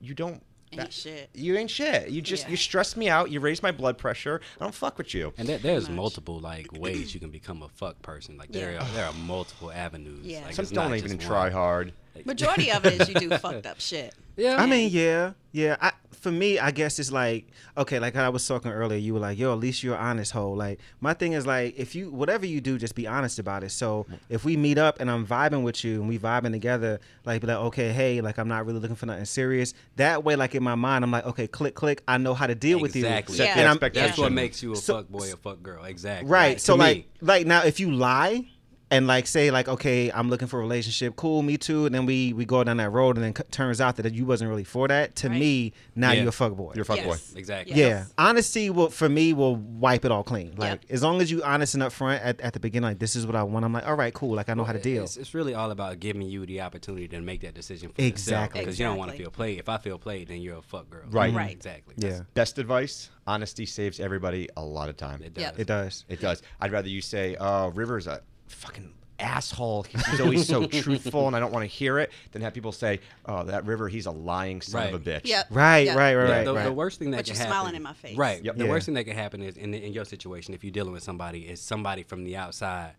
[0.00, 0.42] you don't.
[0.72, 1.30] Ain't that- shit.
[1.34, 2.08] You ain't shit.
[2.10, 2.50] You just Yeah.
[2.50, 3.30] you stress me out.
[3.30, 4.40] You raise my blood pressure.
[4.60, 5.32] I don't fuck with you.
[5.36, 5.96] And there, there's much.
[5.96, 8.36] multiple like ways you can become a fuck person.
[8.38, 8.82] Like there, Yeah.
[8.82, 10.24] are, there are multiple avenues.
[10.26, 10.44] Yeah.
[10.44, 11.52] Like, Some don't even try one.
[11.52, 11.92] hard.
[12.24, 14.14] Majority of it is you do fucked up shit.
[14.36, 15.76] Yeah, I mean, yeah, yeah.
[15.80, 17.46] I, for me, I guess it's like
[17.76, 18.98] okay, like I was talking earlier.
[18.98, 21.94] You were like, "Yo, at least you're honest, hoe." Like my thing is like, if
[21.94, 23.70] you whatever you do, just be honest about it.
[23.72, 27.42] So if we meet up and I'm vibing with you and we vibing together, like
[27.42, 29.74] be like, okay, hey, like I'm not really looking for nothing serious.
[29.96, 32.02] That way, like in my mind, I'm like, okay, click, click.
[32.08, 33.04] I know how to deal with you.
[33.04, 33.36] Exactly.
[33.38, 33.52] Yeah.
[33.52, 34.06] And I'm- expectation.
[34.06, 35.84] that's what makes you a So- fuck boy a fuck girl.
[35.84, 36.30] Exactly.
[36.30, 36.58] Right.
[36.58, 37.06] So To like me.
[37.20, 38.46] like now if you lie
[38.92, 42.06] and like say like okay I'm looking for a relationship cool me too and then
[42.06, 44.62] we we go down that road and then c- turns out that you wasn't really
[44.64, 45.40] for that to Right.
[45.40, 46.20] me now Yeah.
[46.20, 46.72] you're a fuck boy.
[46.74, 47.10] You're a fuck boy.
[47.12, 47.32] Yes.
[47.34, 47.74] Exactly.
[47.74, 47.86] yeah.
[47.88, 48.14] Yes.
[48.18, 50.54] Honesty will for me will wipe it all clean.
[50.56, 50.84] Like Yep.
[50.90, 53.34] as long as you honest and upfront at, at the beginning like this is what
[53.36, 55.04] I want I'm like all right cool like I know how to deal.
[55.04, 58.60] It's, it's really all about giving you the opportunity to make that decision for Exactly.
[58.60, 59.58] Because you don't want to feel played.
[59.58, 61.02] If I feel played, then you're a fuck girl.
[61.10, 61.32] Right.
[61.34, 61.50] Right.
[61.50, 61.94] Exactly.
[61.98, 62.08] Yeah.
[62.10, 65.22] That's- Best advice: honesty saves everybody a lot of time.
[65.22, 65.42] It does.
[65.42, 65.58] Yep.
[65.60, 66.04] It does.
[66.08, 66.42] It does.
[66.60, 68.20] I'd rather you say, "Oh, River's a
[68.52, 69.84] fucking asshole.
[69.84, 72.72] He's he's always so truthful, and I don't want to hear it." Then have people
[72.72, 75.46] say, "Oh, that River, he's a lying son of a bitch." Yep.
[75.50, 75.96] Right, Yep.
[75.96, 76.64] right, right, The- right, the, right.
[76.64, 78.16] the worst thing that But can you're happen, smiling in my face.
[78.16, 78.42] Right.
[78.42, 78.56] Yep.
[78.56, 78.70] The Yeah.
[78.70, 81.40] worst thing that can happen is in, in your situation, if you're dealing with somebody,
[81.48, 82.94] is somebody from the outside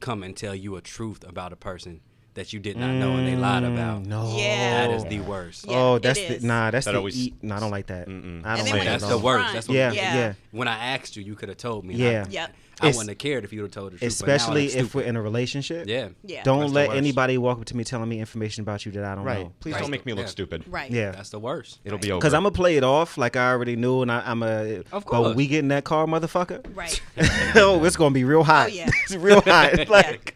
[0.00, 2.00] come and tell you a truth about a person
[2.34, 4.02] that you did not know and they lied about.
[4.02, 4.36] Mm, No.
[4.36, 4.86] Yeah.
[4.86, 5.64] That is the worst.
[5.66, 6.70] Yeah, oh, that's the nah.
[6.70, 7.34] That's That the always- eat.
[7.42, 8.06] No, I don't like that.
[8.08, 8.44] Mm-mm.
[8.44, 9.00] I don't like that.
[9.00, 9.54] That's the worst.
[9.54, 10.14] That's what Yeah, Yeah.
[10.14, 10.32] yeah.
[10.50, 11.94] When I asked you, you could have told me.
[11.94, 12.24] and Yeah.
[12.26, 12.54] I, Yep.
[12.80, 14.18] I wouldn't have cared if you would have told the truth.
[14.20, 15.86] but now Especially if we're in a relationship.
[15.88, 16.08] Yeah.
[16.22, 16.42] Yeah.
[16.42, 16.98] Don't That's the let worst.
[16.98, 19.40] anybody walk up to me telling me information about you that I don't Right.
[19.44, 19.52] know.
[19.60, 19.80] Please Right.
[19.80, 20.30] don't make me look Yeah.
[20.30, 20.64] stupid.
[20.68, 20.90] Right.
[20.90, 21.12] Yeah.
[21.12, 21.80] That's the worst.
[21.84, 22.20] It'll be over.
[22.20, 24.80] Because I'm gonna play it off like I already knew, and I, I'm a.
[24.80, 25.26] Of But course.
[25.28, 26.64] when we get in that car, motherfucker.
[26.76, 27.00] Right.
[27.56, 28.66] oh, it's gonna be real hot.
[28.66, 28.90] Oh, yeah.
[29.04, 29.88] it's real hot.
[29.88, 30.34] Like,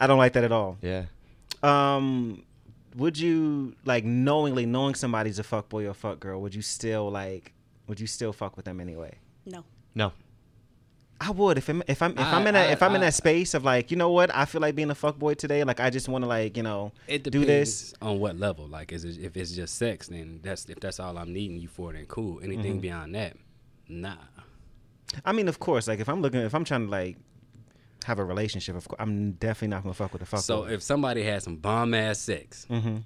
[0.00, 0.78] I don't like that at all.
[0.82, 1.04] yeah.
[1.62, 2.44] Um,
[2.96, 6.40] would you like knowingly knowing somebody's a fuck boy or fuck girl?
[6.42, 7.52] Would you still like?
[7.88, 9.14] Would you still fuck with them anyway?
[9.44, 9.64] No.
[9.94, 10.12] No.
[11.24, 13.14] I would if I'm if I'm if I- I'm in that if I'm in that
[13.14, 15.78] space of like you know what I feel like being a fuck boy today like
[15.78, 18.66] I just want to like you know It do this on what level.
[18.66, 21.68] Like, is it, if it's just sex, then that's if that's all I'm needing you
[21.68, 22.40] for, then cool.
[22.42, 22.80] Anything Mm-hmm.
[22.80, 23.36] beyond that,
[23.88, 24.16] nah.
[25.24, 27.16] I mean of course like if I'm looking if I'm trying to like
[28.04, 30.70] have a relationship of course I'm definitely not gonna fuck with a fuck So boy.
[30.70, 32.96] if somebody had some bomb ass sex, mm-hmm.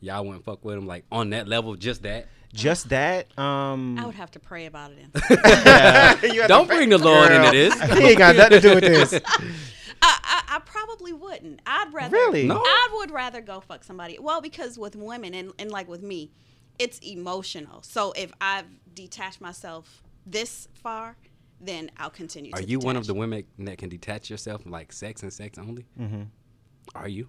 [0.00, 2.26] y'all wouldn't fuck with them like on that level, just that.
[2.52, 6.22] Just that um I would have to pray about it.
[6.24, 7.80] And You Don't bring the Lord Girl, into this.
[7.98, 9.20] he ain't got nothing to do with this
[10.02, 11.60] I, I, I probably wouldn't.
[11.66, 12.16] I'd rather.
[12.16, 12.46] Really?
[12.46, 12.56] No?
[12.64, 14.18] I would rather go fuck somebody.
[14.18, 16.30] Well, because with women and, and like with me,
[16.78, 17.82] it's emotional.
[17.82, 21.16] So if I've detached myself this far,
[21.60, 22.50] then I'll continue.
[22.54, 25.30] Are to you one of the women that can detach yourself from like sex and
[25.30, 25.84] sex only?
[26.00, 26.22] mm-hmm.
[26.94, 27.28] Are you?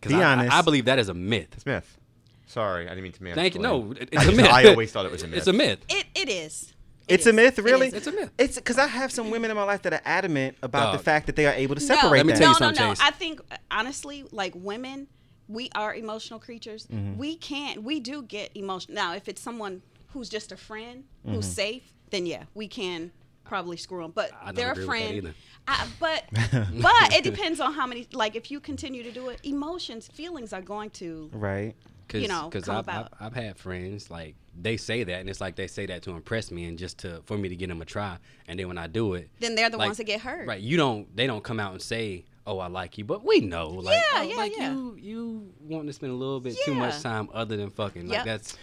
[0.00, 0.52] 'Cause Be I, I- honest.
[0.56, 1.60] I, believe that is a myth.
[1.62, 1.98] Smith.
[2.46, 3.34] Sorry, I didn't mean to mansplain.
[3.34, 3.60] Thank you.
[3.60, 4.46] No, it- it's a myth.
[4.46, 5.38] I always thought it was a myth.
[5.38, 5.78] It's a myth.
[5.88, 6.72] It it is.
[7.08, 7.88] It It's a myth, really.
[7.88, 7.94] is.
[7.94, 8.30] It's a myth.
[8.38, 11.26] It's because I have some women in my life that are adamant about the fact
[11.26, 12.38] that they are able to No, separate Let me that.
[12.38, 12.94] tell you no, something, no, no.
[12.94, 13.02] Chase.
[13.04, 15.08] I think honestly, like women,
[15.48, 16.86] we are emotional creatures.
[16.86, 17.18] Mm-hmm.
[17.18, 17.82] We can't.
[17.82, 18.94] We do get emotional.
[18.94, 21.34] Now, if it's someone who's just a friend Mm-hmm.
[21.36, 23.12] who's safe, then yeah, we can
[23.52, 24.12] probably screw them.
[24.14, 25.34] But I don't they're a agree with that friend.
[25.68, 26.24] I, but
[26.82, 28.08] but it depends on how many.
[28.14, 31.28] Like if you continue to do it, emotions, feelings are going to.
[31.34, 31.74] right.
[32.08, 32.88] Cause, you know, because I've.
[32.88, 36.10] I've, I've had friends like they say that, and it's like they say that to
[36.10, 38.18] impress me and just to for me to get them a try.
[38.48, 40.46] And then when I do it, Then they're the like- ones that get hurt.
[40.46, 40.60] Right?
[40.60, 41.14] You don't.
[41.14, 43.68] They don't come out and say, "Oh, I like you," but we know.
[43.68, 44.72] Like, Yeah, oh, yeah, like yeah.
[44.72, 48.08] you, you want to spend a little bit too much time other than fucking.
[48.08, 48.58] Like that's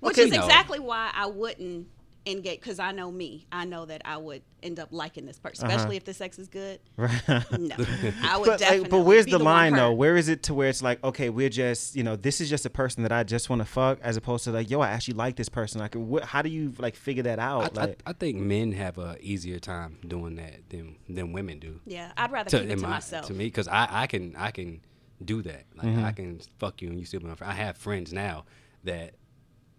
[0.00, 0.44] Which is no.
[0.44, 1.88] exactly why I wouldn't
[2.24, 3.46] engage because I know me.
[3.50, 5.74] I know that I would end up liking this person, Uh-huh.
[5.76, 6.78] especially if the sex is good.
[6.96, 7.20] Right.
[7.58, 7.74] No,
[8.22, 8.80] I would but, definitely.
[8.82, 9.92] like, but where's be the, one line though?
[9.92, 12.64] Where is it to where it's like, okay, we're just, you know, this is just
[12.64, 15.14] a person that I just want to fuck, as opposed to like, yo, I actually
[15.14, 15.80] like this person.
[15.80, 17.76] Like, wh- how do you like figure that out?
[17.76, 21.80] I, like, I think men have a easier time doing that than than women do.
[21.86, 23.26] Yeah, I'd rather To, keep it to my- myself.
[23.26, 24.80] to me, because I, I can I can
[25.24, 25.64] do that.
[25.76, 26.04] Like Mm-hmm.
[26.04, 27.52] I can fuck you and you still be my friend.
[27.52, 28.44] I have friends now
[28.84, 29.14] that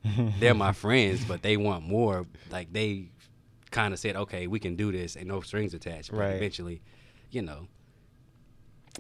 [0.40, 2.26] they're my friends, but they want more.
[2.52, 3.10] Like they
[3.72, 6.12] kind of said, okay, we can do this, and no strings attached.
[6.12, 6.36] But Right.
[6.36, 6.82] eventually,
[7.32, 7.68] you know,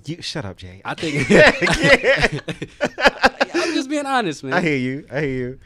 [0.05, 0.81] you shut up, Jay.
[0.83, 1.29] I, I think
[3.53, 4.53] I'm just being honest, man.
[4.53, 5.05] I hear you.
[5.11, 5.59] I hear you.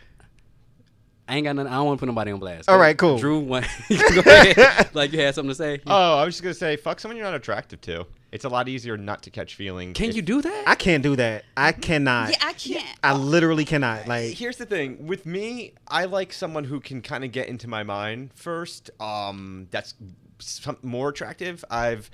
[1.29, 1.71] I ain't got nothing.
[1.71, 2.69] I don't want to put nobody on blast.
[2.69, 3.17] All right, cool.
[3.17, 4.89] Drew, what, go ahead.
[4.93, 5.81] like you had something to say.
[5.85, 8.05] Oh, I was just gonna say, fuck someone you're not attractive to.
[8.31, 9.97] It's a lot easier not to catch feelings.
[9.97, 10.63] Can if- you do that?
[10.67, 11.45] I can't do that.
[11.55, 12.29] I cannot.
[12.31, 12.99] yeah, I can't.
[13.03, 14.07] I literally cannot.
[14.07, 17.67] Like, Here's the thing with me, I like someone who can kind of get into
[17.69, 18.89] my mind first.
[18.99, 19.93] Um, that's
[20.39, 21.63] some, more attractive.
[21.69, 22.11] I've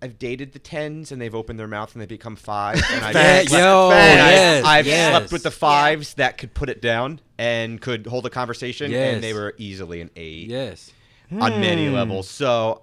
[0.00, 2.82] I've dated the tens and they've opened their mouth and they become fives.
[2.92, 3.48] And I've, Facts.
[3.50, 5.10] slept- Yo, and I've- yes, I've yes.
[5.10, 9.14] slept with the fives that could put it down and could hold a conversation, Yes.
[9.14, 10.92] and they were easily an eight yes.
[11.32, 12.28] on many levels.
[12.28, 12.82] So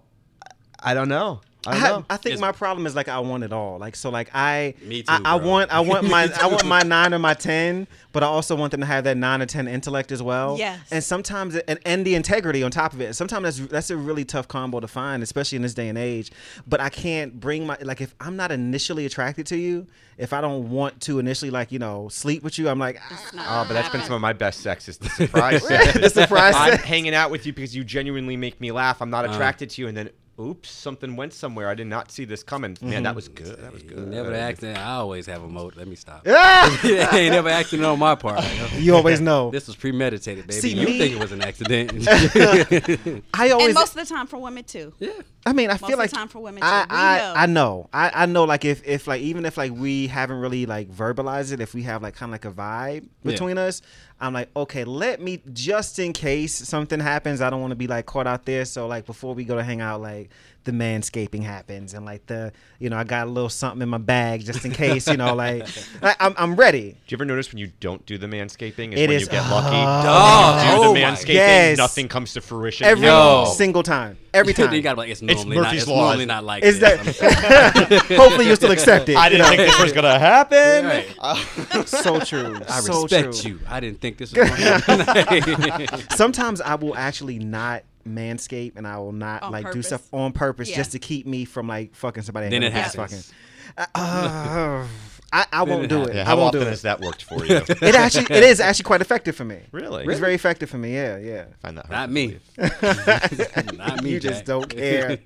[0.77, 1.39] I don't know.
[1.67, 2.06] I I, don't have- know.
[2.10, 3.78] I think It's- my problem is like I want it all.
[3.80, 6.82] Like so, like I, Me too, I, I want, I want my, I want my
[6.82, 9.67] nine or my ten, but I also want them to have that nine or ten
[9.67, 10.58] intellect as well.
[10.58, 10.80] Yes.
[10.91, 13.13] And sometimes, and, and the integrity on top of it.
[13.15, 16.32] Sometimes that's that's a really tough combo to find, especially in this day and age.
[16.67, 20.41] But I can't bring my like if I'm not initially attracted to you, if I
[20.41, 22.99] don't want to initially like you know sleep with you, I'm like.
[23.38, 25.93] ah, Oh, but that's been some of my best sex is the surprise sex.
[25.93, 26.84] The surprise I'm sex.
[26.84, 29.01] hanging out with you because you genuinely make me laugh.
[29.01, 31.69] I'm not attracted to you, and then oops, something went somewhere.
[31.69, 32.77] I did not see this coming.
[32.81, 33.57] Man, that was good.
[33.61, 34.07] That was You good.
[34.07, 34.77] never accident.
[34.77, 35.77] I always have a motive.
[35.77, 36.23] Let me stop.
[36.27, 36.79] Ah!
[36.83, 38.43] ain't never accident on my part.
[38.77, 39.49] You always know.
[39.55, 40.59] This was premeditated, baby.
[40.59, 41.91] See, you me- think it was an accident?
[43.33, 43.67] I always.
[43.67, 44.93] and most of the time for women too.
[44.99, 45.11] yeah.
[45.45, 46.67] I mean, I Most feel of the like time for women, too.
[46.67, 47.33] I, I, know.
[47.35, 47.89] I know.
[47.93, 48.43] I, I know.
[48.45, 51.83] Like if, if like even if like we haven't really like verbalized it, if we
[51.83, 53.31] have like kind of like a vibe Yeah.
[53.31, 53.81] between us,
[54.19, 57.88] I'm like, okay, let me just in case something happens, I don't want to be
[57.88, 58.63] like caught out there.
[58.65, 60.30] So like before we go to hang out, like
[60.65, 63.97] the manscaping happens and like the you know I got a little something in my
[63.99, 65.67] bag just in case you know like
[66.01, 66.91] I, I'm I'm ready.
[66.91, 69.28] Do you ever notice when you don't do the manscaping is It when is- you
[69.30, 69.75] get lucky?
[69.78, 71.78] Oh, you do oh the manscaping, Yes.
[71.78, 72.86] nothing comes to fruition.
[72.86, 73.45] Every Yo.
[73.56, 74.73] single time, every time.
[74.73, 75.75] you gotta be like, it's normally Murphy's not.
[75.78, 76.01] It's Law.
[76.08, 77.19] normally not like Is this.
[77.19, 79.15] that hopefully you'll still accept it.
[79.15, 79.56] I you didn't know?
[79.56, 80.86] think this was gonna happen.
[80.86, 81.88] Right.
[81.88, 82.60] so true.
[82.67, 83.51] I so respect true.
[83.51, 83.60] you.
[83.67, 86.10] I didn't think this was going to happen.
[86.15, 90.31] sometimes I will actually not manscape and I will not On like do stuff on
[90.31, 90.77] purpose Yeah.
[90.77, 92.47] just to keep me from like fucking somebody.
[92.47, 93.31] I then it happens.
[93.75, 93.87] Fucking.
[93.95, 94.87] Uh,
[95.33, 96.15] I, I won't do it.
[96.15, 97.55] Yeah, I how won't often do has that worked for you?
[97.67, 99.59] It actually, it is actually quite effective for me.
[99.71, 100.05] Really?
[100.05, 100.93] It's very effective for me.
[100.93, 101.45] Yeah, yeah.
[101.61, 102.39] find that hard Not me.
[103.77, 104.11] not me.
[104.11, 104.45] you just Jack.
[104.45, 105.17] don't care.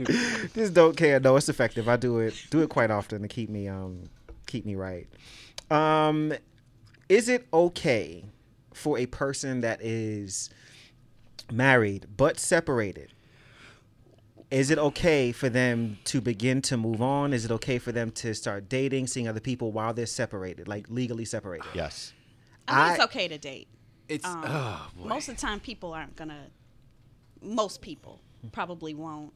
[0.55, 1.19] just don't care.
[1.19, 1.87] No, it's effective.
[1.87, 2.33] I do it.
[2.49, 4.03] Do it quite often to keep me um
[4.47, 5.07] keep me right.
[5.69, 6.33] Um,
[7.07, 8.25] is it okay
[8.73, 10.49] for a person that is
[11.51, 13.13] married but separated?
[14.51, 17.33] Is it okay for them to begin to move on?
[17.33, 20.89] Is it okay for them to start dating, seeing other people while they're separated, like
[20.89, 21.67] legally separated?
[21.75, 22.13] Yes.
[22.67, 23.67] I think it's okay to date.
[24.07, 25.07] It's Um, oh, boy.
[25.07, 26.47] most of the time, people aren't gonna.
[27.41, 29.33] Most people probably won't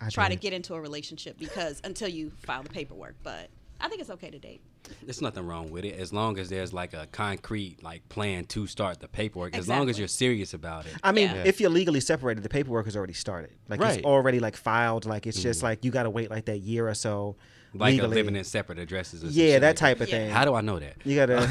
[0.00, 3.16] I try to get into a relationship because until you file the paperwork.
[3.22, 3.48] But
[3.80, 4.60] I think it's okay to date.
[5.02, 8.66] There's nothing wrong with it as long as there's like a concrete like plan to
[8.66, 9.56] start the paperwork.
[9.56, 10.92] As long as you're serious about it.
[11.02, 11.44] I mean, Yeah.
[11.46, 13.50] if you're legally separated, the paperwork has already started.
[13.68, 13.96] Like Right.
[13.98, 15.06] it's already like filed.
[15.06, 17.36] Like it's just like you got to wait like that year or so.
[17.76, 19.24] Like living in separate addresses.
[19.24, 20.18] Or some Yeah, that like type of Yeah.
[20.18, 20.30] thing.
[20.30, 20.94] How do I know that?
[21.04, 21.48] you gotta.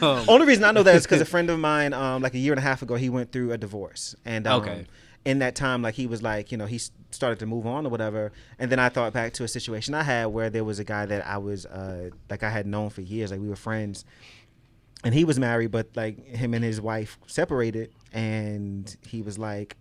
[0.28, 2.52] Only reason I know that is because a friend of mine, um, like a year
[2.52, 4.86] and a half ago, he went through a divorce, and um, Okay.
[5.26, 7.88] In that time, like he was like, you know, he started to move on or
[7.88, 10.84] whatever, and then I thought back to a situation I had where there was a
[10.84, 14.04] guy that I was, uh, like I had known for years, like we were friends,
[15.02, 19.76] and he was married, but like him and his wife separated, and he was like,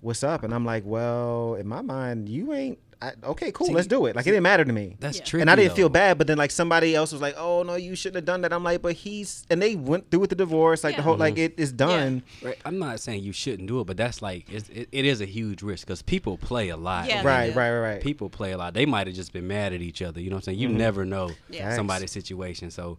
[0.00, 3.72] "What's up?" And I'm like, "Well, in my mind, you ain't." I, okay, cool, See-
[3.74, 4.14] let's do it.
[4.14, 4.96] Like it didn't matter to me.
[5.00, 5.24] That's Yeah.
[5.24, 5.40] tricky.
[5.42, 5.76] and I didn't though.
[5.76, 8.42] feel bad, but then like somebody else was like, "Oh no, you shouldn't have done
[8.42, 11.04] that." I'm like, "But he's," and they went through with the divorce, like the Yeah.
[11.04, 11.42] whole, like mm-hmm.
[11.42, 12.22] it is done.
[12.42, 12.56] Right.
[12.64, 15.26] I'm not saying you shouldn't do it, but that's like it's, it, it is a
[15.26, 17.08] huge risk because people play a lot.
[17.08, 18.00] Yeah, Right, right, right, right.
[18.00, 18.72] People play a lot.
[18.74, 20.20] They might have just been mad at each other.
[20.20, 20.58] You know what I'm saying?
[20.60, 20.78] You mm-hmm.
[20.78, 21.64] never know Yeah.
[21.64, 21.76] Facts.
[21.76, 22.70] somebody's situation.
[22.70, 22.98] So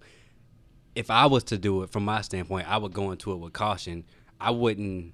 [0.95, 3.53] if I was to do it from my standpoint, I would go into it with
[3.53, 4.03] caution.
[4.39, 5.13] I wouldn't.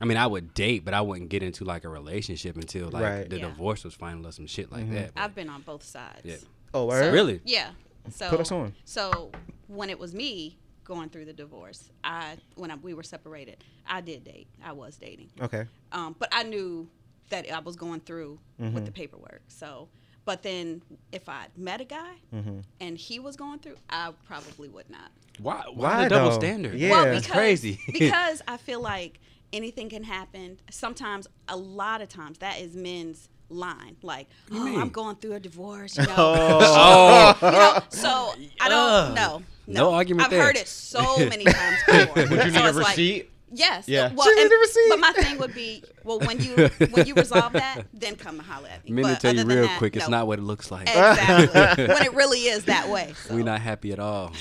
[0.00, 3.02] I mean, I would date, but I wouldn't get into like a relationship until like
[3.02, 3.28] Right.
[3.30, 3.48] the Yeah.
[3.48, 5.14] divorce was final or some shit like that.
[5.14, 6.20] But- I've been on both sides.
[6.24, 6.36] Yeah.
[6.74, 7.40] Oh, So- Really?
[7.44, 7.70] Yeah.
[8.10, 8.74] So Put us on.
[8.84, 9.32] So
[9.66, 11.90] when it was me, going through the divorce.
[12.02, 14.46] I when I, we were separated, I did date.
[14.64, 15.28] I was dating.
[15.38, 15.66] Okay.
[15.92, 16.88] Um, but I knew
[17.28, 18.74] that I was going through Mm-hmm.
[18.74, 19.42] with the paperwork.
[19.48, 19.88] So,
[20.24, 20.80] but then
[21.12, 22.60] if I met a guy Mm-hmm.
[22.80, 25.10] and he was going through, I probably would not.
[25.40, 25.64] Why?
[25.74, 26.38] Why, Why, the double though?
[26.38, 26.74] standard?
[26.78, 26.90] Yeah.
[26.92, 27.80] Well, that's because, crazy.
[27.92, 29.20] because I feel like
[29.52, 30.58] anything can happen.
[30.70, 33.96] Sometimes, a lot of times, that is men's line.
[34.02, 34.80] Like, oh.
[34.80, 35.96] I'm going through a divorce.
[35.96, 36.14] You know?
[36.18, 39.14] oh, You know, so I don't Ugh.
[39.14, 39.42] know.
[39.66, 40.42] No argument I've there.
[40.42, 42.14] heard it so many times before.
[42.14, 43.30] Would you So need a it's like- receipt?
[43.50, 43.88] Yes.
[43.88, 44.12] Yeah.
[44.14, 44.50] Well, and-
[44.90, 48.46] but my thing would be, well, when you when you resolve that, then come and
[48.46, 48.90] holler at me.
[48.92, 50.70] Men to But tell you other than real that, quick, it's not what it looks
[50.70, 50.82] like.
[50.86, 53.14] exactly when it really is that way.
[53.26, 54.32] So We're not happy at all.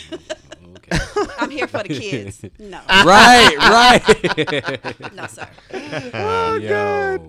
[0.91, 1.03] Okay.
[1.39, 2.43] I'm here for the kids.
[2.59, 3.55] No, right,
[4.99, 5.13] right.
[5.13, 5.47] no, sir.
[5.73, 6.59] Yo.
[7.17, 7.27] No.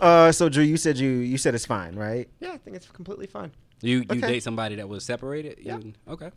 [0.00, 2.28] Uh, so Drew, you said you you said it's fine, right?
[2.40, 3.50] Yeah, I think it's completely fine.
[3.82, 4.20] You you Okay.
[4.20, 5.58] date somebody that was separated?
[5.60, 5.78] Yeah.
[5.78, 6.30] You- okay.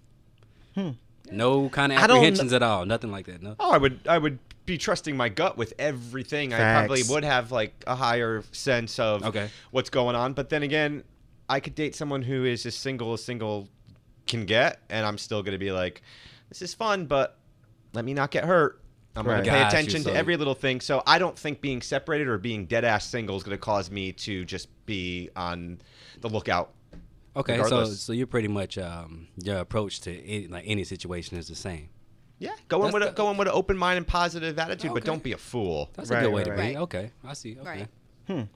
[1.31, 2.85] No kind of I don't kn- apprehensions at all.
[2.85, 3.41] Nothing like that.
[3.41, 3.55] No.
[3.59, 6.49] Oh, I would I would be trusting my gut with everything.
[6.51, 6.61] Facts.
[6.61, 9.49] I probably would have like a higher sense of Okay.
[9.71, 10.33] what's going on.
[10.33, 11.03] But then again,
[11.49, 13.67] I could date someone who is as single as single
[14.27, 16.01] can get, and I'm still gonna be like,
[16.51, 17.37] this is fun, but
[17.93, 18.81] let me not get hurt.
[19.15, 19.37] I'm Right.
[19.43, 20.81] gonna pay Got attention to every little thing.
[20.81, 24.11] So I don't think being separated or being dead ass single is gonna cause me
[24.13, 25.79] to just be on
[26.19, 26.73] the lookout.
[27.37, 28.01] Okay, so Regardless.
[28.01, 31.87] so you're pretty much um, your approach to any, like any situation is the same.
[32.39, 34.93] Yeah, go in That's with a, go in with an open mind and positive attitude,
[34.93, 35.89] but don't be a fool.
[35.93, 36.77] That's Right, a good way to right, be.
[36.77, 37.57] Okay, I see.
[37.59, 37.87] Okay.
[38.27, 38.47] Right.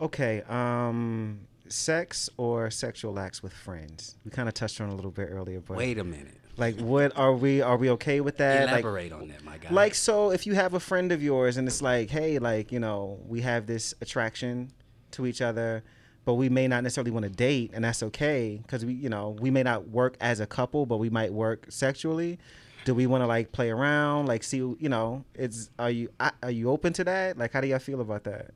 [0.00, 0.42] Okay.
[0.48, 4.16] Um, sex or sexual acts with friends.
[4.24, 6.38] We kind of touched on a little bit earlier, but Wait a minute.
[6.58, 7.60] Like, what are we?
[7.62, 8.66] Are we okay with that?
[8.66, 9.70] Like, Elaborate on that, my guy.
[9.70, 12.80] like so if you have a friend of yours and it's like hey like you
[12.80, 14.70] know we have this attraction
[15.12, 15.82] to each other
[16.24, 19.36] but we may not necessarily want to date and that's okay because we you know
[19.40, 22.38] we may not work as a couple but we might work sexually
[22.84, 26.08] do we want to like play around like see you know it's are you
[26.42, 28.50] are you open to that like how do y'all feel about that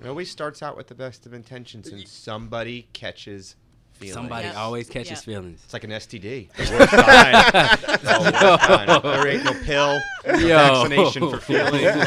[0.00, 3.56] It always starts out with the best of intentions, and somebody catches
[3.98, 4.14] feelings.
[4.14, 4.56] somebody Yep.
[4.56, 5.24] always catches Yep.
[5.24, 5.60] feelings.
[5.64, 6.48] It's like an STD.
[6.56, 8.88] The worst kind.
[8.88, 9.00] The.
[9.04, 10.56] There ain't no pill, no Yo.
[10.56, 12.06] vaccination for feelings.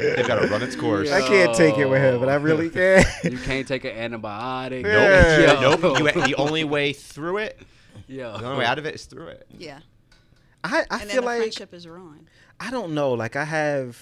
[0.00, 1.10] They've got to run its course.
[1.12, 4.84] i can't take it with him but i really can You can't take an antibiotic.
[4.84, 5.60] Yeah.
[5.60, 5.80] Nope.
[5.82, 5.98] Nope.
[5.98, 7.60] You, the only way through it,
[8.08, 8.36] Yo.
[8.38, 9.46] the only way out of it is through it.
[9.58, 9.80] Yeah.
[10.64, 12.26] i, I and then feel the like friendship is ruined.
[12.58, 13.98] i don't know like i have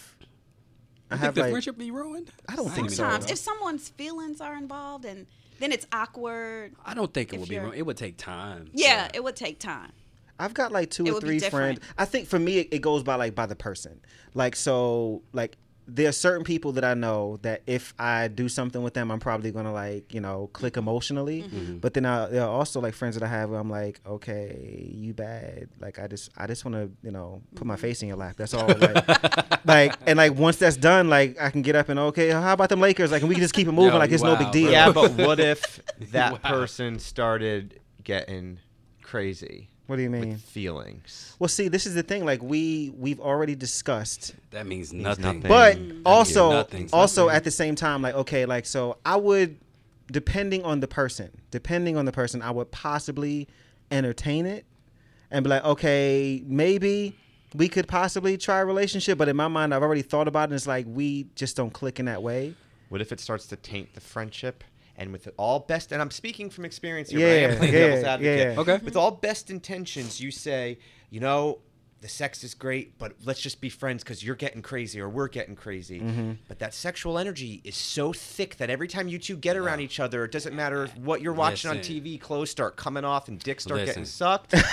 [1.10, 2.30] i You think have the like friendship be ruined?
[2.48, 2.96] I don't ain't think so.
[2.96, 5.26] Sometimes, if someone's feelings are involved, and
[5.60, 6.74] then it's awkward.
[6.84, 8.70] I don't think it would be you're- It would take time.
[8.72, 9.92] Yeah, So- it would take time.
[10.38, 11.80] I've got like two It or three friends.
[11.98, 14.00] I think for me, it, it goes by like by the person.
[14.34, 15.56] Like so, like
[15.94, 19.20] there are certain people that I know that if I do something with them, I'm
[19.20, 21.42] probably gonna like you know click emotionally.
[21.42, 21.78] Mm-hmm.
[21.78, 24.90] But then I, there are also like friends that I have where I'm like, okay,
[24.94, 25.68] you bad.
[25.80, 27.68] Like I just I just want to you know put Mm-hmm.
[27.68, 28.36] my face in your lap.
[28.36, 28.66] That's all.
[28.68, 32.52] Like, like and like once that's done, like I can get up and okay, how
[32.52, 33.10] about them Lakers?
[33.10, 33.92] Like and we can just keep it moving.
[33.92, 34.64] Yo, like you it's no big deal.
[34.66, 34.72] bro.
[34.72, 35.80] Yeah, but what if
[36.12, 36.38] that Wow.
[36.50, 38.58] person started getting
[39.02, 40.28] crazy What do you mean?
[40.28, 41.34] with feelings?
[41.40, 42.24] Well, see, this is the thing.
[42.24, 45.40] Like we we've already discussed That means Means nothing.
[45.42, 45.48] nothing.
[45.48, 46.88] But also, Nothing.
[46.92, 47.36] also Nothing.
[47.36, 49.58] at the same time, like okay, like so, I would,
[50.12, 53.48] depending on the person, depending on the person, I would possibly
[53.90, 54.64] entertain it
[55.28, 57.16] and be like, okay, maybe
[57.56, 59.18] we could possibly try a relationship.
[59.18, 60.44] But in my mind, I've already thought about it.
[60.44, 62.54] and It's like we just don't click in that way.
[62.90, 64.62] What if it starts to taint the friendship?
[65.00, 67.72] And with all best, and I'm speaking from experience here, Yeah, but I am playing
[67.72, 68.38] yeah, devil's advocate.
[68.54, 68.60] yeah.
[68.60, 68.84] Okay.
[68.84, 71.60] With all best intentions, you say, you know,
[72.02, 75.28] the sex is great, but let's just be friends because you're getting crazy or we're
[75.28, 76.00] getting crazy.
[76.00, 76.32] Mm-hmm.
[76.48, 80.00] But that sexual energy is so thick that every time you two get around each
[80.00, 83.64] other, it doesn't matter what you're watching on TV, clothes start coming off and dicks
[83.64, 84.54] start getting sucked.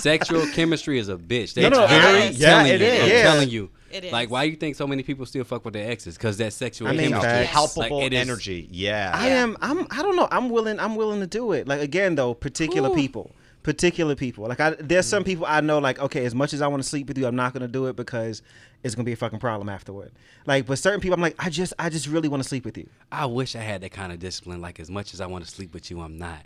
[0.00, 1.54] Sexual chemistry is a bitch.
[1.54, 2.38] They No, no, very it is.
[2.38, 2.86] Yeah, telling it you.
[2.86, 3.02] is.
[3.02, 3.22] I'm Yeah.
[3.22, 3.70] telling you.
[3.90, 4.12] It is.
[4.12, 6.16] Like, why do you think so many people still fuck with their exes?
[6.16, 7.22] Because that sexual I mean, chemistry.
[7.30, 7.52] facts.
[7.52, 8.68] Palpable Like, energy.
[8.70, 9.12] Yeah.
[9.14, 9.56] I am.
[9.60, 9.86] I'm.
[9.90, 10.28] I don't know.
[10.30, 10.78] I'm willing.
[10.80, 11.66] I'm willing to do it.
[11.68, 12.94] Like again, though, particular Ooh.
[12.94, 13.30] people.
[13.62, 14.46] Particular people.
[14.46, 15.10] Like I, there's Mm.
[15.10, 15.78] some people I know.
[15.80, 17.86] Like okay, as much as I want to sleep with you, I'm not gonna do
[17.86, 18.42] it because
[18.84, 20.12] it's gonna be a fucking problem afterward.
[20.46, 22.78] Like, but certain people, I'm like, I just, I just really want to sleep with
[22.78, 22.88] you.
[23.10, 24.60] I wish I had that kind of discipline.
[24.60, 26.38] Like, as much as I want to sleep with you, I'm not.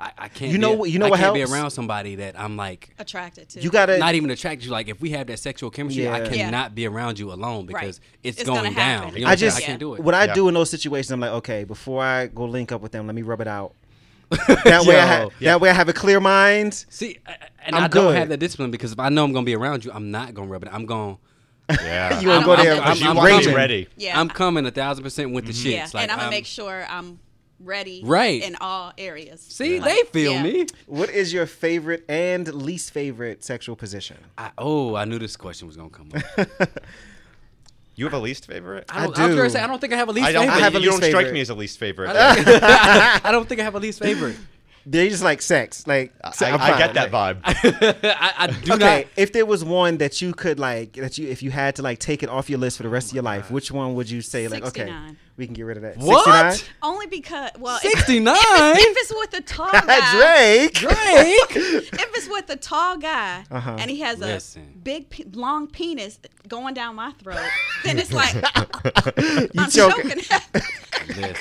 [0.00, 0.50] I, I can't.
[0.50, 1.50] You know what- you know I what can't helps?
[1.50, 3.60] be around somebody that I'm like Attracted to.
[3.60, 3.98] You gotta.
[3.98, 4.72] not even attracted to.
[4.72, 6.24] Like, if we have that sexual chemistry, I Yeah.
[6.24, 6.30] Yeah.
[6.44, 9.14] cannot be around you alone because it's, It's going down.
[9.14, 9.50] You know I what I'm saying?
[9.50, 10.00] just I can't do it.
[10.00, 10.34] what I Yeah.
[10.34, 11.10] do in those situations.
[11.10, 13.74] I'm like, okay, before I go link up with them, let me rub it out.
[14.64, 15.44] That way, I ha- Yo.
[15.50, 16.86] that way I have a clear mind.
[16.88, 18.16] See, I- I- and I'm I don't good.
[18.16, 20.48] have that discipline because if I know I'm gonna be around you, I'm not gonna
[20.48, 20.70] rub it.
[20.72, 21.18] I'm going.
[21.68, 22.18] Yeah.
[22.20, 23.86] You gonna go I'm- there I'm- I'm want to ready.
[23.96, 24.18] Yeah.
[24.18, 25.72] I'm coming a thousand percent with the shit.
[25.72, 27.18] yeah, Like, and I'm gonna make sure I'm
[27.62, 28.42] ready, Right.
[28.42, 29.40] in all areas.
[29.40, 30.42] See, Like, they feel yeah.
[30.42, 30.66] me.
[30.86, 34.16] What is your favorite and least favorite sexual position?
[34.38, 36.68] I, oh, I knew this question was gonna come up.
[37.96, 38.84] You have a least favorite?
[38.88, 39.50] I, don't, I I was gonna do.
[39.50, 40.44] say I don't think I have a least I don't.
[40.46, 40.56] favorite.
[40.56, 42.08] I have a you don't least strike me as a least favorite.
[42.16, 44.36] I don't think I have a least favorite.
[44.86, 45.86] They just like sex.
[45.86, 48.02] Like I, so I'm I get that Like, vibe.
[48.02, 49.06] I, I do not Okay, not.
[49.14, 51.98] if there was one that you could like that you if you had to like
[51.98, 54.22] take it off your list for the rest of your life, which one would you
[54.22, 55.18] say like okay, 69.
[55.40, 55.96] We can get rid of that?
[55.96, 56.52] What?
[56.54, 56.74] 69?
[56.82, 58.36] Only because well, Sixty nine.
[58.38, 60.74] If, it's with a tall guy, Drake.
[60.74, 61.56] Drake.
[61.56, 63.76] if it's with a tall guy Uh-huh.
[63.80, 64.80] and he has a Listen.
[64.84, 67.38] big, long penis going down my throat,
[67.84, 68.34] then it's like
[69.16, 70.20] You I'm choking.
[70.20, 71.34] choking.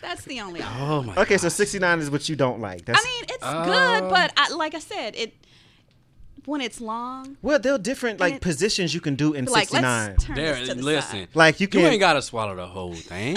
[0.00, 0.60] That's the only.
[0.62, 0.80] option.
[0.82, 1.16] Oh my.
[1.22, 2.84] Okay, so 69 is what you don't like.
[2.84, 3.64] That's I mean, it's Uh,
[4.00, 5.34] good, but I, like I said, it
[6.46, 9.68] when it's long, well, there are different like it- positions you can do in like
[9.68, 10.08] 69.
[10.10, 11.18] let's turn There, this to the listen.
[11.20, 11.28] side.
[11.34, 13.36] Like you can You ain't gotta swallow the whole thing.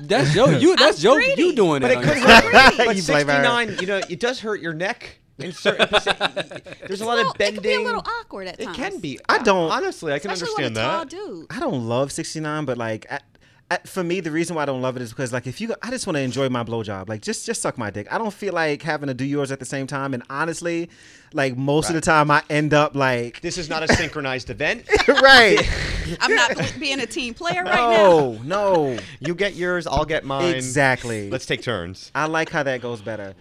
[0.00, 0.76] That's your you.
[0.76, 1.42] That's your greedy.
[1.42, 1.98] you doing But it.
[1.98, 2.74] it could hurt.
[2.76, 3.34] But You blame her.
[3.64, 5.88] 69, you know, it does hurt your neck in certain.
[6.86, 7.62] There's a lot Well, of bending.
[7.62, 8.76] It can be a little awkward at times.
[8.78, 9.18] It can be.
[9.28, 11.48] I don't- Honestly, I can especially understand with a tall that.
[11.50, 11.56] dude.
[11.56, 13.37] I don't love 69, but like at, at,
[13.84, 15.90] for me, the reason why I don't love it is because like if you, I
[15.90, 17.08] just want to enjoy my blowjob.
[17.08, 18.10] Like just just suck my dick.
[18.10, 20.14] I don't feel like having to do yours at the same time.
[20.14, 20.88] And honestly,
[21.34, 24.88] like most of the time, I end up like This is not a synchronized event.
[25.08, 25.58] right.
[26.20, 27.90] I'm not being a team player right now.
[27.90, 30.54] No, no, You get yours, I'll get mine.
[30.54, 31.28] exactly.
[31.28, 32.10] Let's take turns.
[32.14, 33.34] I like how that goes better.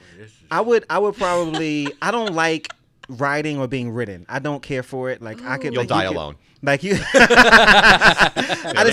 [0.51, 2.67] I would I would probably I don't like
[3.07, 4.25] riding or being ridden.
[4.28, 5.21] I don't care for it.
[5.21, 6.36] Like I could You'll like, die you could- alone.
[6.63, 7.13] Like you, it's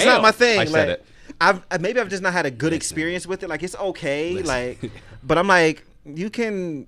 [0.05, 0.61] not my thing.
[0.61, 1.07] I said it.
[1.49, 3.49] I've maybe I've just not had a good experience with it.
[3.49, 4.43] Like it's okay.
[4.43, 4.79] Like,
[5.23, 6.87] but I'm like you can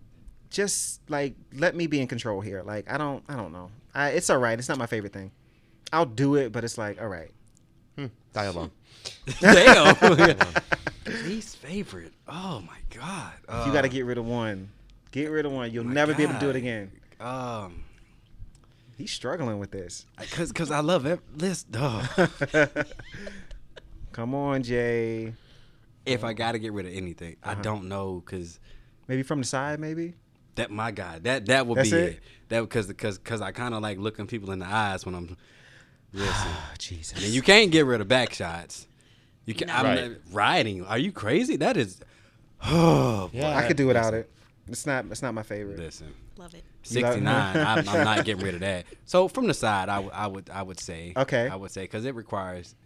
[0.51, 2.63] just like let me be in control here.
[2.63, 3.71] Like I don't I don't know.
[3.95, 4.59] I, it's all right.
[4.59, 5.31] It's not my favorite thing.
[5.93, 7.31] I'll do it, but it's like all right.
[8.33, 8.71] Die alone.
[9.41, 10.37] Damn.
[11.25, 12.13] Least favorite.
[12.29, 13.33] Oh my god.
[13.49, 14.69] Uh, You got to get rid of one.
[15.11, 15.71] Get rid of one.
[15.73, 16.91] You'll never be able to do it again.
[17.21, 17.83] um.
[18.99, 20.07] He's struggling with this.
[20.33, 21.21] Cause, cause I love it.
[21.37, 21.67] List.
[21.75, 22.03] Oh.
[24.17, 25.35] Come on, Jay.
[26.07, 27.55] if I gotta get rid of anything, Uh-huh.
[27.59, 28.23] I don't know.
[28.25, 28.59] Cause
[29.09, 30.14] Maybe from the side, maybe.
[30.57, 32.03] that my God, that that would That's be it?
[32.14, 32.21] it.
[32.49, 35.37] That because because because I kind of like looking people in the eyes when I'm.
[36.12, 37.23] Listen, Oh, Jesus.
[37.23, 38.87] and you can't get rid of back shots.
[39.45, 39.69] You can.
[39.71, 40.11] I'm Right.
[40.11, 40.85] not- riding.
[40.87, 41.57] Are you crazy?
[41.57, 42.01] That is.
[42.64, 43.43] Oh, boy.
[43.43, 44.31] I could do without it.
[44.67, 45.05] It's not.
[45.11, 45.79] It's not my favorite.
[45.79, 46.14] Listen.
[46.39, 46.64] Love it.
[46.83, 50.27] 69 I'm, I'm not getting rid of that so from the side I, would- I
[50.29, 51.49] would i would say Okay.
[51.49, 52.77] i would say because it requires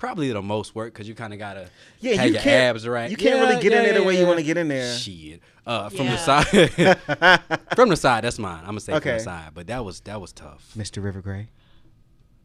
[0.00, 1.68] probably the most work because you kind of gotta
[2.00, 4.18] Yeah, have you your can't- abs right you can't really get in there the way
[4.18, 4.96] you wanna get in there.
[4.96, 6.12] shit uh from Yeah.
[6.12, 9.84] the side from the side that's mine i'm gonna say from the side but that
[9.84, 11.04] was that was tough Mr.
[11.04, 11.48] River Gray.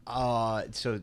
[0.06, 1.00] Uh, so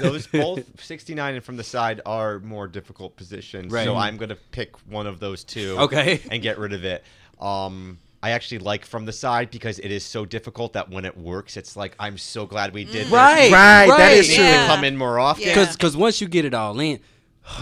[0.00, 3.72] those both 69 and from the side are more difficult positions.
[3.72, 3.84] Right.
[3.84, 5.76] So I'm going to pick one of those two.
[5.78, 6.20] Okay.
[6.30, 7.04] And get rid of it.
[7.40, 11.16] Um, I actually like from the side because it is so difficult that when it
[11.16, 13.04] works, it's like I'm so glad we did this.
[13.06, 13.14] Mm-hmm.
[13.14, 14.42] right Right, that is true.
[14.44, 14.62] Yeah.
[14.62, 15.44] to come in more often.
[15.44, 15.54] Yeah.
[15.54, 16.98] because because once you get it all in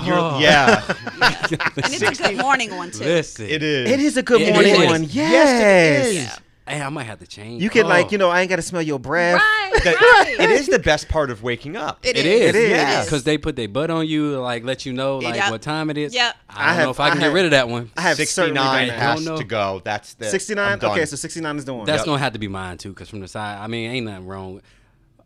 [0.02, 0.82] You're- oh, yeah,
[1.20, 3.04] And it's a good morning one too.
[3.04, 3.90] listen it is.
[3.90, 4.86] It is a good It morning is.
[4.90, 5.02] one.
[5.04, 6.06] Yes, Yes.
[6.06, 6.14] it is.
[6.24, 6.36] Yeah.
[6.68, 7.88] Hey i might have to change You can Oh.
[7.88, 9.40] like you know I ain't got to smell your breath.
[9.40, 10.36] Right, That- right.
[10.40, 12.00] It is the best part of waking up.
[12.04, 12.40] It It is.
[12.40, 12.70] is, It is.
[12.70, 13.04] Yeah.
[13.04, 15.50] because they put their butt on you, like let you know like Yep.
[15.50, 16.14] what time it is.
[16.14, 16.34] Yep.
[16.50, 17.90] I I don't have- know if I can I get rid of that one.
[17.96, 19.36] I have 69 has I don't know.
[19.38, 19.80] to go.
[19.84, 20.78] That's the 69.
[20.82, 21.86] Okay, so 69 is the one.
[21.86, 22.06] That's Yep.
[22.06, 24.60] gonna have to be mine too, because from the side, I mean, ain't nothing wrong.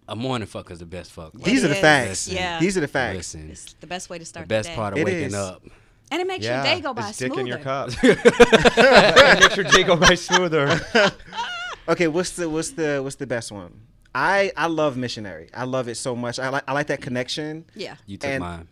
[0.08, 1.32] A morning fuck is the best fuck.
[1.34, 1.80] Like, These are the is.
[1.80, 2.28] facts.
[2.28, 2.58] Yeah.
[2.58, 3.16] These are the facts.
[3.16, 4.76] Listen, It's the best way to the start best the day.
[4.76, 5.34] part of It waking is.
[5.34, 5.62] up.
[6.10, 7.40] And it makes yeah, your day go by it's dick smoother.
[7.40, 7.90] in your cup.
[8.02, 10.80] it makes your day go by smoother.
[11.88, 13.80] Okay, what's the what's the what's the best one?
[14.14, 15.48] I I love missionary.
[15.52, 16.38] I love it so much.
[16.38, 17.64] I like I like that connection.
[17.74, 17.96] Yeah.
[18.06, 18.68] You took And- mine.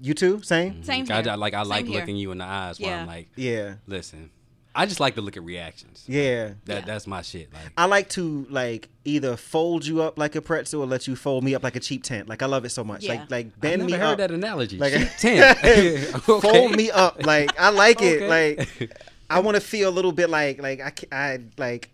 [0.00, 0.42] You too?
[0.42, 0.82] Same?
[0.82, 1.12] Same mm-hmm.
[1.12, 1.30] I, here.
[1.32, 2.00] I like I Same like here.
[2.00, 3.74] looking you in the eyes while I'm like, Yeah.
[3.86, 4.30] listen.
[4.74, 6.04] I just like to look at reactions.
[6.06, 6.52] Yeah.
[6.64, 6.80] That Yeah.
[6.80, 7.52] that's my shit.
[7.52, 11.14] Like I like to like either fold you up like a pretzel or let you
[11.16, 12.28] fold me up like a cheap tent.
[12.28, 13.02] Like I love it so much.
[13.04, 13.12] Yeah.
[13.14, 14.18] Like like I bend never me heard up.
[14.18, 14.78] that analogy.
[14.78, 16.08] Like- Cheap tent.
[16.22, 17.24] Fold me up.
[17.26, 18.22] Like I like it.
[18.22, 18.56] Okay.
[18.56, 18.98] Like
[19.28, 20.92] I want to feel a little bit like like I
[21.34, 21.90] I like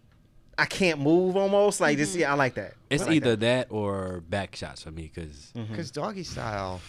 [0.57, 1.81] I can't move almost.
[1.81, 2.11] Like this.
[2.11, 2.20] Mm-hmm.
[2.20, 2.74] Yeah, I like that.
[2.91, 3.68] It's like either that.
[3.68, 3.74] that.
[3.74, 6.01] or back shots for me, because Because mm-hmm.
[6.01, 6.81] doggy style.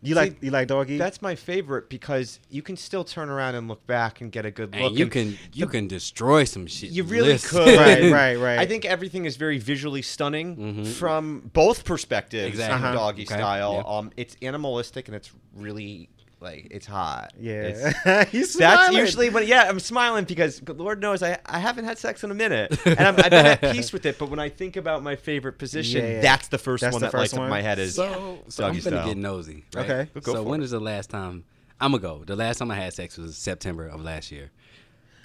[0.00, 0.96] You like you like doggy.
[0.96, 4.50] That's my favorite because you can still turn around and look back and get a
[4.50, 4.80] good look.
[4.90, 6.90] and you and can you can destroy some shit.
[6.90, 7.64] You really Listen.
[7.64, 7.76] could.
[7.78, 8.58] right, right, right.
[8.58, 10.86] I think everything is very visually stunning Mhm.
[10.86, 12.46] from both perspectives.
[12.48, 12.76] Exactly.
[12.78, 12.94] in Uh-huh.
[12.94, 13.34] Doggy Okay.
[13.34, 13.74] style.
[13.74, 13.86] Yep.
[13.86, 16.08] Um, it's animalistic and it's really
[16.40, 17.32] like it's hot.
[17.38, 21.84] Yeah, It's- He's That's usually when yeah I'm smiling because Lord knows I, I haven't
[21.86, 24.18] had sex in a minute and I'm, I've been at peace with it.
[24.18, 26.20] But when I think about my favorite position, Yeah.
[26.20, 27.78] that's the first That's one the that first lights up my head.
[27.78, 29.06] Is So, so I'm gonna style.
[29.06, 29.64] get nosy.
[29.74, 29.90] Right?
[29.90, 30.10] Okay.
[30.20, 30.64] Go so for when it.
[30.64, 31.44] is the last time
[31.80, 32.24] I'm gonna go.
[32.24, 34.50] The last time I had sex was September of last year.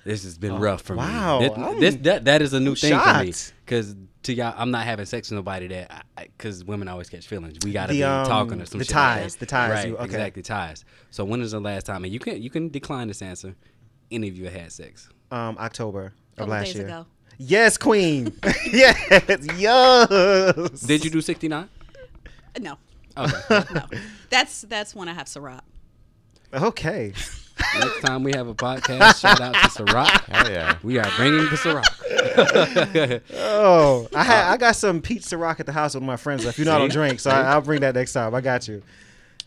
[0.05, 1.39] This has been rough for wow.
[1.39, 1.49] me.
[1.49, 3.33] I'm- This, this that that is a new I'm thing for me.
[3.65, 7.27] Cause to y'all, I'm not having sex with nobody that, I, cause women always catch
[7.27, 7.57] feelings.
[7.65, 9.39] We gotta The, be um, talking or some the shit like ties, that.
[9.41, 10.05] the ties, Right, you- okay.
[10.05, 10.85] exactly ties.
[11.11, 12.03] So when is the last time?
[12.03, 13.55] And you can you can decline this answer.
[14.11, 15.09] Any of you had sex?
[15.31, 16.85] Um, October of last days year.
[16.85, 17.05] ago.
[17.37, 18.31] Yes, Queen.
[18.71, 20.81] yes, yes.
[20.81, 21.67] Did you do 69?
[22.59, 22.77] No,
[23.17, 23.63] Okay.
[23.73, 23.85] no.
[24.29, 25.61] That's that's when I have Ciroc.
[26.53, 27.13] Okay.
[27.79, 30.07] Next time we have a podcast, shout out to Ciroc.
[30.27, 30.77] Hell yeah.
[30.83, 33.21] We are bringing the Ciroc.
[33.33, 36.45] Oh, I had I got some pizza rock at the house with my friends.
[36.45, 36.97] If you know I don't See?
[36.97, 38.33] drink, so I, I'll bring that next time.
[38.33, 38.81] I got you.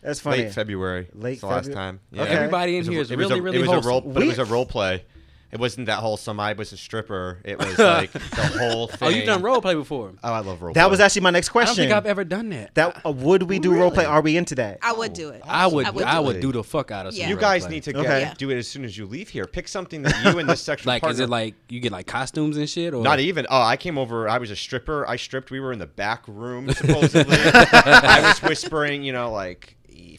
[0.01, 0.43] That's funny.
[0.43, 1.07] Late February.
[1.13, 1.75] Late It's the last February?
[1.75, 1.99] time.
[2.13, 2.29] Okay.
[2.35, 3.85] Everybody in was here is it really, a, really it was wholesome.
[3.85, 5.03] a role, but it was a role play.
[5.49, 6.39] It wasn't that wholesome.
[6.41, 7.39] I was a stripper.
[7.45, 8.19] It was like the
[8.59, 9.07] whole thing.
[9.07, 10.11] Oh, you've done role play before.
[10.21, 10.73] Oh, I love role.
[10.73, 10.89] that play.
[10.91, 11.71] was actually my next question.
[11.85, 12.75] I don't think I've ever done that.
[12.75, 14.03] that uh, would we do role play?
[14.03, 14.79] Are we into that?
[14.81, 15.41] I would do it.
[15.45, 17.29] I would, I I would would, do do the fuck out of some Yeah.
[17.29, 17.75] You role guys play.
[17.75, 18.03] need to Okay.
[18.03, 18.33] get Yeah.
[18.37, 19.45] do it as soon as you leave here.
[19.45, 22.57] Pick something that you and this sexual like, is it like you get like costumes
[22.57, 23.47] and shit, or Not even.
[23.49, 24.27] Oh, I came over.
[24.27, 25.07] I was a stripper.
[25.07, 25.49] I stripped.
[25.49, 27.37] We were in the back room supposedly.
[27.41, 29.76] I was whispering, you know, like "E-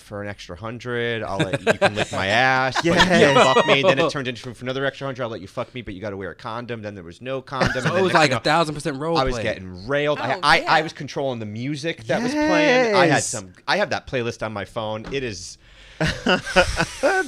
[0.09, 2.83] for an extra hundred, I'll let you can lick my ass.
[2.85, 3.09] yeah, you Yes.
[3.35, 3.83] can't fuck me.
[3.83, 6.01] Then it turned into for another extra hundred, I'll let you fuck me, but you
[6.01, 6.83] got to wear a condom.
[6.83, 7.83] Then there was no condom.
[7.83, 9.43] So it was like a thousand percent role I was play.
[9.45, 10.19] getting railed.
[10.19, 10.83] I, Oh, I, I yeah.
[10.83, 12.95] was controlling the music that was playing.
[12.95, 13.53] I had some.
[13.69, 15.05] I have that playlist on my phone.
[15.13, 15.59] It is.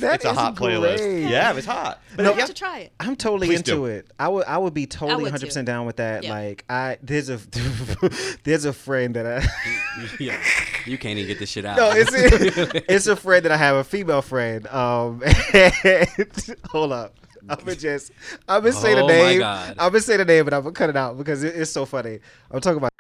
[0.01, 0.99] That it's a is hot playlist.
[0.99, 1.29] great.
[1.29, 2.01] Yeah, it was hot.
[2.17, 2.93] But You yeah, have to try it.
[3.01, 3.85] I'm totally Please into do.
[3.87, 4.07] it.
[4.19, 5.73] I would I would be totally would 100 percent too.
[5.73, 6.23] down with that.
[6.25, 6.31] Yeah.
[6.33, 7.39] Like I there's a
[8.45, 9.47] there's a friend that I
[10.21, 10.41] yeah,
[10.87, 11.77] you can't even get this shit out.
[11.77, 12.11] no it's
[12.89, 14.67] it's a friend that I have a female friend.
[14.69, 17.15] Um, and, hold up.
[17.49, 18.13] I'm gonna just
[18.49, 19.39] I'm gonna say the Oh my name.
[19.41, 19.71] God.
[19.79, 21.85] I'm gonna say the name, but I'm gonna cut it out because it, it's so
[21.85, 22.21] funny.
[22.51, 22.91] I'm talking about.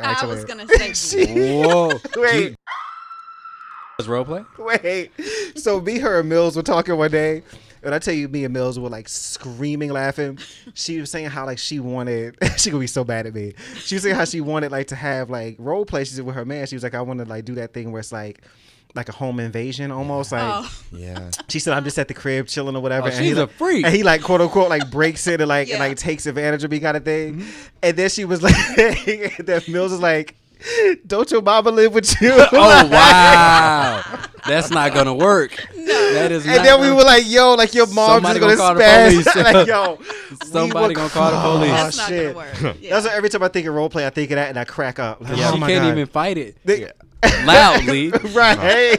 [0.00, 2.54] I was gonna say She- Whoa, wait.
[3.98, 4.44] Was role play?
[4.58, 5.10] Wait.
[5.56, 7.42] So me, her, and Mills were talking one day.
[7.82, 10.38] And I tell you, me and Mills were like screaming, laughing.
[10.74, 12.36] She was saying how like she wanted.
[12.56, 13.54] she gonna be so bad at me.
[13.76, 16.04] She was saying how she wanted like to have like role play.
[16.04, 16.66] She said with her man.
[16.66, 18.42] She was like, I want to like do that thing where it's like
[18.94, 20.30] like a home invasion almost.
[20.30, 21.30] Like Oh, yeah.
[21.48, 23.08] she said, I'm just at the crib chilling or whatever.
[23.08, 23.84] Oh, and he, she's a freak.
[23.84, 26.70] And he like quote unquote like breaks it and like and like takes advantage of
[26.70, 27.40] me kind of thing.
[27.40, 27.50] Mm-hmm.
[27.82, 30.36] And then she was like, that Mills is like,
[31.06, 32.32] don't your mama live with you?
[32.52, 34.02] Oh wow,
[34.46, 35.52] that's not gonna work.
[35.76, 36.46] No, that is.
[36.46, 38.56] And not then we gonna- were like, yo, like your mom's Somebody just gonna gonna,
[38.56, 39.32] call the spaz.
[39.34, 39.36] police.
[39.54, 39.98] like, yo,
[40.46, 41.70] Somebody gonna call the oh, police.
[41.70, 42.34] Oh, that's not shit.
[42.34, 42.76] gonna work.
[42.80, 42.90] Yeah.
[42.94, 44.64] That's why every time I think of role play, I think of that and I
[44.64, 45.20] crack up.
[45.20, 45.90] Like, Yeah, oh you my can't God.
[45.92, 46.90] even fight it They-
[47.44, 48.10] loudly.
[48.10, 48.58] right.
[48.58, 48.96] Hey.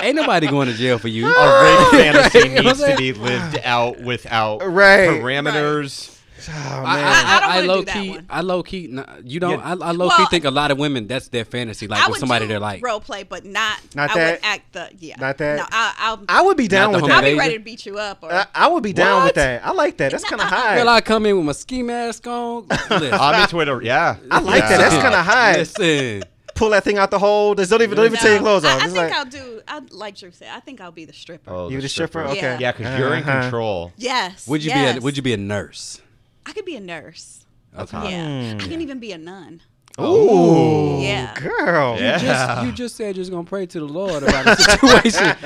[0.00, 1.26] Ain't nobody going to jail for you.
[1.32, 5.08] A rape fantasy You know what I'm needs to be lived out without Right.
[5.10, 6.18] parameters.
[6.48, 7.04] Oh, I, man.
[7.04, 8.26] I, I I, don't I low do that key, one.
[8.30, 8.86] I low key.
[8.88, 9.58] Nah, you don't.
[9.58, 9.74] Yeah.
[9.80, 11.86] I, I low key think a lot of women that's their fantasy.
[11.86, 13.78] Like I with somebody they're like, role play, but not.
[13.94, 14.30] Not I that?
[14.32, 15.16] would act the yeah.
[15.18, 15.56] Not that?
[15.56, 16.24] No, I, I'll.
[16.28, 17.10] I would be down with that.
[17.10, 18.22] I'll be ready to beat you up.
[18.22, 19.24] Or I, I would be down What?
[19.26, 19.64] with that.
[19.64, 20.12] I like that.
[20.12, 20.76] That's kind of high.
[20.76, 22.66] girl, I come in with my ski mask on.
[22.90, 23.84] Listen, I'm into it.
[23.84, 24.16] Yeah.
[24.30, 24.78] I like that.
[24.78, 25.56] That's kind of high.
[25.58, 26.22] Listen,
[26.54, 27.54] Pull that thing out the hole.
[27.54, 28.82] Just don't even don't even take your clothes off.
[28.82, 29.62] I It's think like, I'll do.
[29.66, 30.48] I like Drew said.
[30.52, 31.50] I think I'll be the stripper.
[31.50, 32.20] Oh, you the stripper?
[32.24, 32.36] Okay.
[32.36, 32.58] Yeah.
[32.58, 33.42] Yeah, because you're in Uh-huh.
[33.42, 33.92] control.
[33.96, 34.46] Yes.
[34.46, 34.94] would you yes.
[34.94, 34.98] be?
[34.98, 36.01] A, would you be a nurse?
[36.46, 37.44] I could be a nurse.
[37.78, 38.10] Okay.
[38.10, 38.54] Yeah.
[38.54, 38.80] I can mm.
[38.82, 39.62] even be a nun.
[40.00, 41.34] Ooh, Yeah.
[41.34, 41.96] girl.
[41.98, 42.18] Yeah.
[42.18, 45.36] Just, you just said you're gonna pray to the Lord about a situation.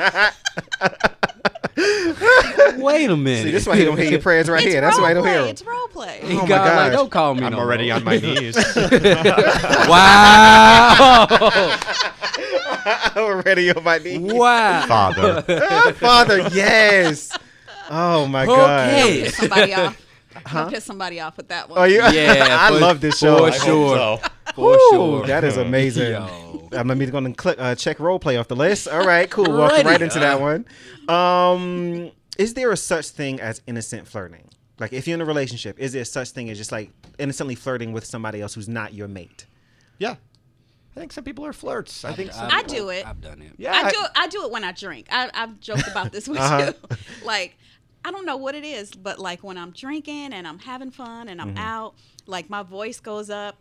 [2.81, 3.43] Wait a minute.
[3.45, 4.81] See, this is why he don't hear your prayers right it's here.
[4.81, 5.49] That's why he don't hear hear 'em.
[5.49, 6.21] It's role play.
[6.23, 6.93] He Oh my got like, gosh.
[6.93, 7.43] don't call me.
[7.45, 7.97] I'm no already more.
[7.97, 8.57] on my knees.
[9.89, 11.27] wow.
[12.87, 14.19] I'm already on my knee.
[14.19, 14.87] wow.
[14.87, 15.43] Father.
[15.95, 17.37] Father, yes.
[17.91, 18.89] Oh my god.
[18.91, 19.23] Okay.
[19.25, 20.06] Piss somebody off.
[20.47, 21.79] I'll piss somebody off with that one.
[21.79, 21.97] Oh, you?
[21.97, 23.45] Yeah, I for- love this show.
[23.47, 23.97] I hope sure.
[23.97, 24.21] so.
[24.55, 25.27] For Woo, sure.
[25.27, 26.13] That is amazing.
[26.13, 26.69] Yo.
[26.73, 28.89] I'm going to click uh, check role play off the list.
[28.89, 29.45] All right, cool.
[29.57, 30.67] Walking right into that one.
[31.09, 34.49] Um, is there a such thing as innocent flirting?
[34.79, 37.93] Like, if you're in a relationship, is there such thing as just like innocently flirting
[37.93, 39.47] with somebody else who's not your mate?
[39.99, 40.17] Yeah.
[40.97, 42.05] I think some people are flirts.
[42.05, 43.07] I think some I do it.
[43.07, 43.53] I've done it.
[43.59, 43.73] Yeah.
[43.73, 44.11] I do it.
[44.17, 45.07] I do it when I drink.
[45.11, 46.73] I, I've joked about this with Uh-huh.
[46.91, 46.97] you.
[47.25, 47.57] Like,
[48.07, 51.29] I don't know what it is, but like when I'm drinking and I'm having fun
[51.29, 51.59] and I'm Mm-hmm.
[51.59, 51.95] out,
[52.27, 53.57] like my voice goes up.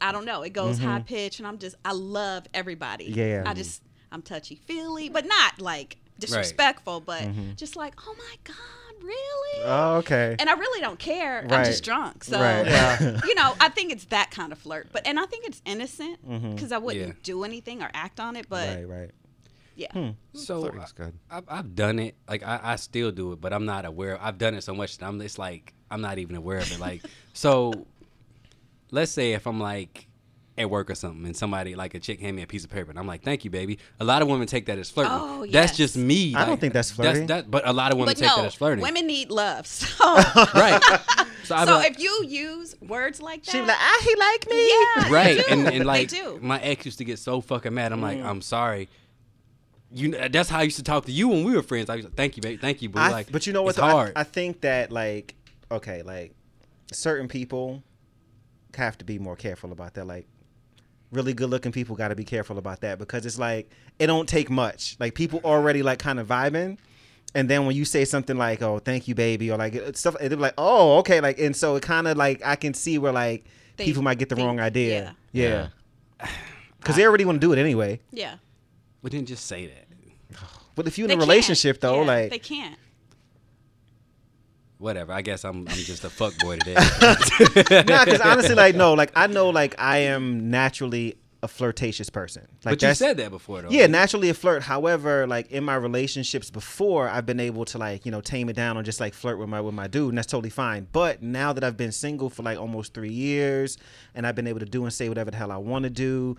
[0.00, 0.42] I don't know.
[0.42, 1.76] It goes high pitch, and I'm just.
[1.84, 3.10] I love everybody.
[3.10, 3.18] Mm-hmm.
[3.18, 3.42] Yeah.
[3.46, 3.82] I just.
[4.10, 9.58] I'm touchy feely, but not like disrespectful, but just like, oh my god, really?
[9.60, 9.68] Mm-hmm.
[9.70, 10.36] Oh, okay.
[10.38, 11.46] and I really don't care.
[11.50, 12.24] I'm just drunk.
[12.24, 12.66] So, Right.
[12.66, 13.20] Yeah.
[13.26, 14.88] you know, I think it's that kind of flirt.
[14.92, 16.54] But and I think it's innocent Mm-hmm.
[16.54, 17.12] because I wouldn't Yeah.
[17.22, 18.46] do anything or act on it.
[18.48, 19.10] But right,
[19.78, 19.90] right.
[19.94, 21.14] yeah, So Flirting's good.
[21.30, 22.14] I, I've, I've done it.
[22.28, 24.18] Like I, I still do it, but I'm not aware.
[24.20, 26.78] I've done it so much that I'm just like I'm not even aware of it.
[26.80, 27.02] Like
[27.32, 27.86] so,
[28.90, 30.06] let's say if I'm like
[30.58, 32.90] at work or something, and somebody like a chick hand me a piece of paper,
[32.90, 35.12] and I'm like, "Thank you, baby." A lot of women take that as flirting.
[35.14, 36.34] Oh, That's just me.
[36.34, 37.26] I don't think that's flirting.
[37.28, 38.82] that, but a lot of women But take no, that as flirting.
[38.82, 39.66] women need love.
[39.66, 40.04] So,
[40.54, 40.80] right?
[41.44, 44.48] So, so like- if you use words like that, She be like, ah, he like
[44.48, 44.68] me.
[44.68, 45.44] yeah, they right do.
[45.50, 46.38] and, and like they do.
[46.40, 48.24] my ex used to get so fucking mad i'm like Mm.
[48.26, 48.88] i'm sorry
[49.94, 52.04] you that's how i used to talk to you when we were friends i was
[52.04, 53.70] like thank you babe thank you but like but you know what?
[53.70, 53.84] it's though?
[53.84, 55.34] I- hard I, think that like
[55.70, 56.34] okay, like
[56.92, 57.82] certain people
[58.76, 60.06] have to be more careful about that.
[60.06, 60.26] Like
[61.10, 64.28] really good looking people got to be careful about that because it's like it don't
[64.28, 64.96] take much.
[65.00, 66.78] Like people already like kind of vibing.
[67.34, 70.16] And then when you say something like "Oh, thank you, baby," or like uh, stuff,
[70.20, 73.12] they're like, "Oh, okay," like, and so it kind of like I can see where
[73.12, 73.46] like
[73.78, 75.68] They people might get the think- wrong idea, Yeah.
[76.20, 76.28] yeah,
[76.78, 78.00] because they already want to do it anyway.
[78.10, 78.34] yeah.
[79.02, 80.38] But then just say that
[80.74, 81.28] But if you're They in a can't.
[81.28, 82.78] relationship though, Yeah, like they can't.
[84.78, 86.74] whatever i guess i'm, I'm just a fuck boy today
[87.86, 92.42] nah, because honestly, like no, like I know, like I am naturally a flirtatious person.
[92.64, 94.62] Like but you said that before though Yeah, naturally a flirt.
[94.62, 98.52] However, like in my relationships before, I've been able to like you know tame it
[98.54, 100.86] down and just like flirt with my with my dude, and that's totally fine.
[100.92, 103.76] But now that I've been single for like almost three years,
[104.14, 106.36] and I've been able to do and say whatever the hell I want to do.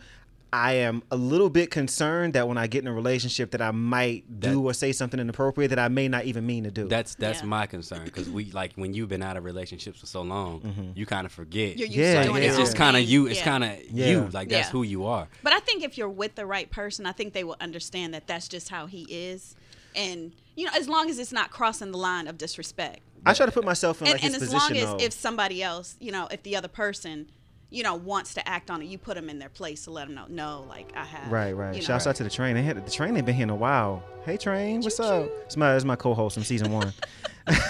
[0.54, 3.72] I am a little bit concerned that when I get in a relationship that I
[3.72, 6.88] might do That- or say something inappropriate that I may not even mean to do.
[6.88, 7.46] that's that's Yeah.
[7.48, 10.92] my concern because we like when you've been out of relationships for so long Mm-hmm.
[10.94, 12.50] you kind of forget You're used Yeah, to doing yeah.
[12.50, 13.44] it's just kind of you it's Yeah.
[13.46, 14.08] kind of Yeah.
[14.12, 14.72] you like that's Yeah.
[14.72, 17.44] who you are But I think if you're with the right person, I think they
[17.44, 19.56] will understand that that's just how he is,
[19.96, 23.00] and you know, as long as it's not crossing the line of disrespect.
[23.26, 24.98] I try to put myself in and, like and his as long as though.
[25.00, 27.28] if somebody else, you know, if the other person,
[27.74, 30.08] you know, wants to act on it, you put them in their place to let
[30.08, 30.26] them know.
[30.30, 31.32] No, like I have.
[31.32, 31.74] Right, right.
[31.74, 31.86] you know.
[31.86, 32.56] Shouts out to the train.
[32.56, 34.04] They had the train ain't been here in a while.
[34.26, 35.10] Hey train, what's Choo-choo.
[35.10, 35.30] up?
[35.46, 36.94] It's my it's my co-host from season one.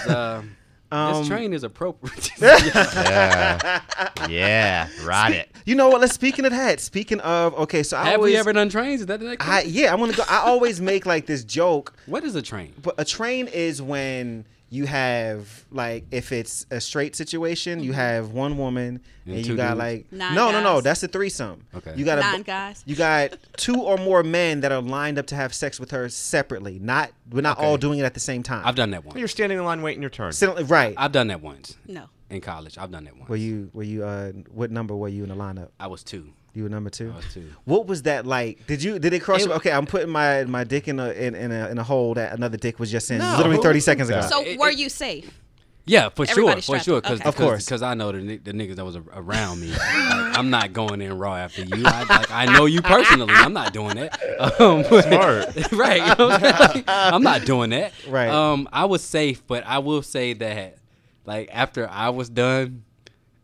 [0.08, 0.42] uh,
[0.92, 3.80] Um, this train is appropriate Yeah.
[4.28, 4.88] yeah.
[5.02, 5.50] Ride it.
[5.64, 6.00] You know what?
[6.00, 6.78] Let's speaking of that.
[6.78, 9.44] Speaking of okay, so I have always, we ever done trains is that the next
[9.44, 10.24] I yeah, I want to go.
[10.28, 14.44] I always make like this joke, what is a train but a train is when
[14.74, 19.56] you have like if it's a straight situation, you have one woman And and, you
[19.56, 19.78] got dudes?
[19.78, 20.80] like Nine no, no, no.
[20.80, 21.64] That's a threesome.
[21.74, 21.94] Okay.
[21.96, 22.82] You got a Nine guys.
[22.86, 26.08] You got two or more men that are lined up to have sex with her
[26.08, 26.78] separately.
[26.80, 28.66] Not we're not all doing it at the same time.
[28.66, 30.32] i've done that once You're standing in line waiting your turn.
[30.32, 30.94] Sit- right.
[30.96, 32.06] I've done that once No.
[32.30, 32.76] in college.
[32.76, 33.28] I've done that once.
[33.28, 35.68] Were you were you uh what number were you in the lineup?
[35.78, 36.32] I was two.
[36.54, 37.10] You were number two.
[37.12, 37.50] I was two.
[37.64, 38.66] What was that like?
[38.66, 39.42] Did you did it cross?
[39.42, 41.82] It- your, okay, I'm putting my my dick in a in, in a in a
[41.82, 43.34] hole that another dick was just in No.
[43.38, 44.20] literally 30 seconds ago.
[44.20, 44.30] that?
[44.30, 45.40] So it- were it- you safe?
[45.86, 47.02] Yeah, for sure, for sure.
[47.02, 47.28] Because Okay.
[47.28, 47.66] Of course.
[47.66, 49.70] because I know the, the niggas that was around me.
[49.70, 51.82] Like, I'm not going in raw after you.
[51.84, 53.34] I, like, I know you personally.
[53.34, 54.18] I'm not doing that.
[54.60, 55.72] Um, Smart.
[55.72, 55.96] right?
[56.00, 56.58] you know what I'm?
[56.74, 57.92] Like, I'm not doing that.
[58.08, 58.30] Right.
[58.30, 60.78] Um, I was safe, but I will say that,
[61.26, 62.84] like after I was done,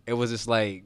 [0.06, 0.84] it was just like.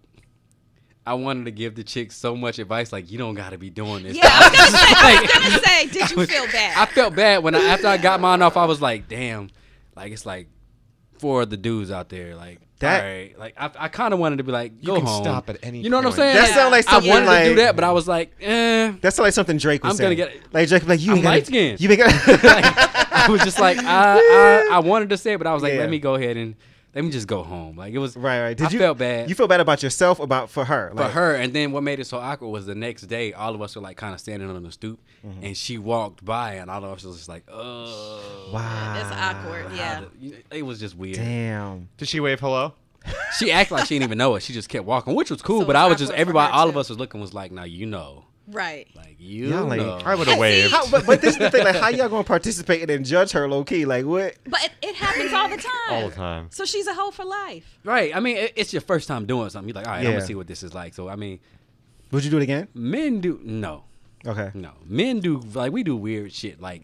[1.06, 3.68] I wanted to give the chick so much advice, like you don't got to be
[3.70, 4.16] doing this.
[4.16, 4.94] Yeah, I was gonna say.
[4.96, 5.86] I was gonna say.
[6.00, 6.76] Did you was- feel bad?
[6.78, 8.56] I felt bad when I after I got mine off.
[8.56, 9.50] I was like, damn,
[9.96, 10.48] like it's like
[11.18, 12.34] four of the dudes out there.
[12.34, 14.96] Like That- all right, like I, I kind of wanted to be like, You go
[14.96, 15.22] can home.
[15.24, 16.36] stop at any You know what I'm saying?
[16.36, 18.86] That Like, sound like I something wanted to do that, but I was like, eh.
[18.92, 20.30] That That's like something Drake was I'm gonna saying.
[20.42, 21.80] get- like Drake like you I'm ain't gotta- light-skinned.
[21.82, 25.38] You ain't got like, I was just like, I, I I wanted to say it,
[25.38, 25.80] but I was like, Yeah.
[25.80, 26.54] let me go ahead and
[26.94, 27.76] let me just go home.
[27.76, 28.56] Like it was right, right.
[28.56, 29.28] Did I you felt bad.
[29.28, 30.92] You feel bad about yourself about for her?
[30.96, 31.34] for her.
[31.34, 33.82] And then what made it so awkward was the next day, all of us were
[33.82, 35.44] like kind of standing on the stoop, Mm-hmm.
[35.44, 38.94] and she walked by, and all of us was just like, oh, Wow.
[39.00, 39.72] It's awkward.
[39.72, 40.32] how Yeah.
[40.50, 41.16] It was just weird.
[41.16, 41.88] Damn.
[41.96, 42.74] Did she wave hello?
[43.38, 44.42] She acted like she didn't even know it.
[44.42, 45.60] She just kept walking, which was cool.
[45.60, 47.52] So but it's I was just everybody, her, all of us was looking was like,
[47.52, 48.88] now you know, Right.
[48.94, 49.98] like you Y'all ain't- know.
[50.04, 50.70] I would have See, waved.
[50.72, 51.64] How, but, but this is the thing.
[51.64, 53.84] Like, how y'all gonna participate and then judge her low key?
[53.86, 54.34] Like, what?
[54.48, 55.72] But it, it happens all the time.
[55.90, 56.48] All the time.
[56.50, 57.78] So she's a hoe for life.
[57.84, 58.14] Right.
[58.14, 59.68] I mean, it, it's your first time doing something.
[59.68, 60.92] You're like, all right, I'm gonna see what this is like.
[60.94, 61.40] So I mean,
[62.10, 62.68] Would you do it again?
[62.74, 63.84] men do no,
[64.26, 64.50] Okay.
[64.54, 64.72] no.
[64.84, 66.82] Men do like we do weird shit like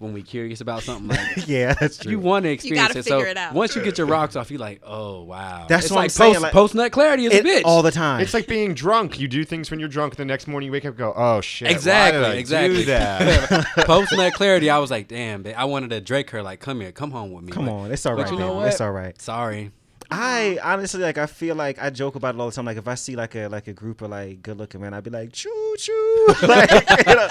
[0.00, 1.46] when we curious about something like.
[1.46, 2.10] Yeah, that's true.
[2.10, 3.54] You want to experience gotta it, so it out.
[3.54, 6.10] once you get your rocks off, you're like, "Oh wow!" That's it's what I'm like
[6.10, 8.20] saying, post, like- post nut clarity is it a bitch all the time.
[8.20, 9.20] It's like being drunk.
[9.20, 10.16] You do things when you're drunk.
[10.16, 11.70] The next morning you wake up and go, oh shit.
[11.70, 12.78] Exactly, Why did I exactly.
[12.80, 13.66] Do that?
[13.84, 15.54] Post nut clarity, I was like, "Damn!" Babe.
[15.56, 17.92] I wanted to Drake her like, "Come here, come home with me." Come But- on,
[17.92, 18.24] it's all right.
[18.24, 18.32] but right.
[18.32, 18.68] you know what?
[18.68, 19.20] It's all right.
[19.20, 19.70] Sorry.
[20.12, 21.18] I honestly like.
[21.18, 22.64] I feel like I joke about it all the time.
[22.64, 25.04] Like if I see like a like a group of like good looking men, I'd
[25.04, 26.26] be like choo choo.
[26.48, 26.70] like,
[27.06, 27.28] you know?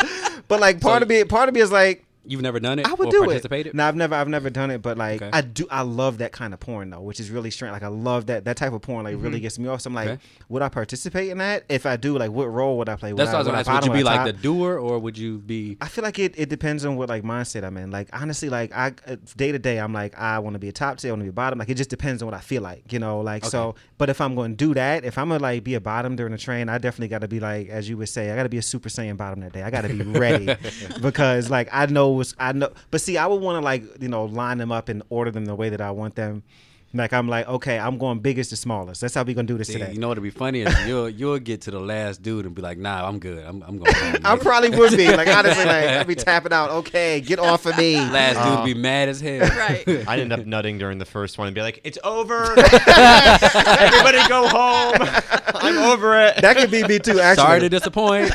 [0.47, 2.87] But like part So- of me, part of me is like, You've never done it.
[2.87, 3.73] I would do it.
[3.73, 5.29] No, I've never, I've never done it, but like Okay.
[5.33, 7.71] I do, I love that kind of porn though, which is really strange.
[7.71, 9.05] Like I love that that type of porn.
[9.05, 9.81] Like really gets me off.
[9.81, 10.21] So I'm like, Okay.
[10.49, 11.63] would I participate in that?
[11.69, 13.13] If I do, like, what role would I play?
[13.13, 13.83] That's would what I was ask.
[13.83, 15.77] Would you be I like the doer, or would you be?
[15.81, 17.89] I feel like it, it depends on what like mindset I'm in.
[17.89, 20.73] Like honestly, like I uh, day to day, I'm like I want to be a
[20.73, 21.57] top tier, I want to be a bottom.
[21.57, 23.21] Like it just depends on what I feel like, you know.
[23.21, 25.81] Like so, but if I'm going to do that, if I'm gonna like be a
[25.81, 28.35] bottom during the train, I definitely got to be like, as you would say, I
[28.35, 29.63] got to be a super saiyan bottom that day.
[29.63, 30.53] I got to be ready
[31.01, 32.71] because like I know what's I know.
[32.91, 35.45] But see, I would want to like you know line them up and order them
[35.45, 36.43] the way that I want them.
[36.91, 39.01] Like I'm like, okay, I'm going biggest to smallest.
[39.01, 39.93] That's how we gonna do this See, today.
[39.93, 42.63] you know what'd be funny is you'll you'll get to the last dude and be
[42.63, 43.45] like, Nah, I'm good.
[43.45, 43.93] I'm I'm going.
[43.93, 46.71] Home, I probably would be like honestly, like I'd be tapping out.
[46.71, 47.97] Okay, get off of me.
[47.97, 49.41] last dude be um, mad as hell.
[49.41, 49.87] Right.
[50.07, 52.43] I'd end up nutting during the first one and be like, "It's over.
[52.59, 54.95] Everybody go home.
[55.55, 57.19] I'm over it." That could be me too.
[57.19, 58.33] Actually, Sorry to disappoint.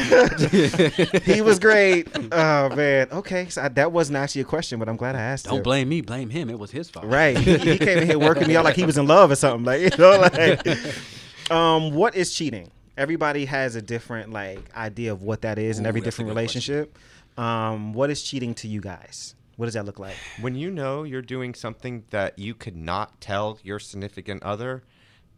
[1.24, 2.08] he was great.
[2.30, 3.08] Oh man.
[3.10, 5.46] Okay, so I, that wasn't actually a question, but I'm glad I asked.
[5.46, 5.64] Don't it.
[5.64, 6.02] blame me.
[6.02, 6.48] Blame him.
[6.50, 7.06] It was his fault.
[7.06, 7.36] Right.
[7.36, 9.64] He, he came in here working me out like he was in love or something.
[9.64, 11.50] Like you know, like.
[11.50, 12.70] Um, what is cheating?
[12.96, 16.96] Everybody has a different like idea of what that is in every different relationship.
[17.36, 19.34] Um, what is cheating to you guys?
[19.56, 20.16] What does that look like?
[20.40, 24.82] When you know you're doing something that you could not tell your significant other,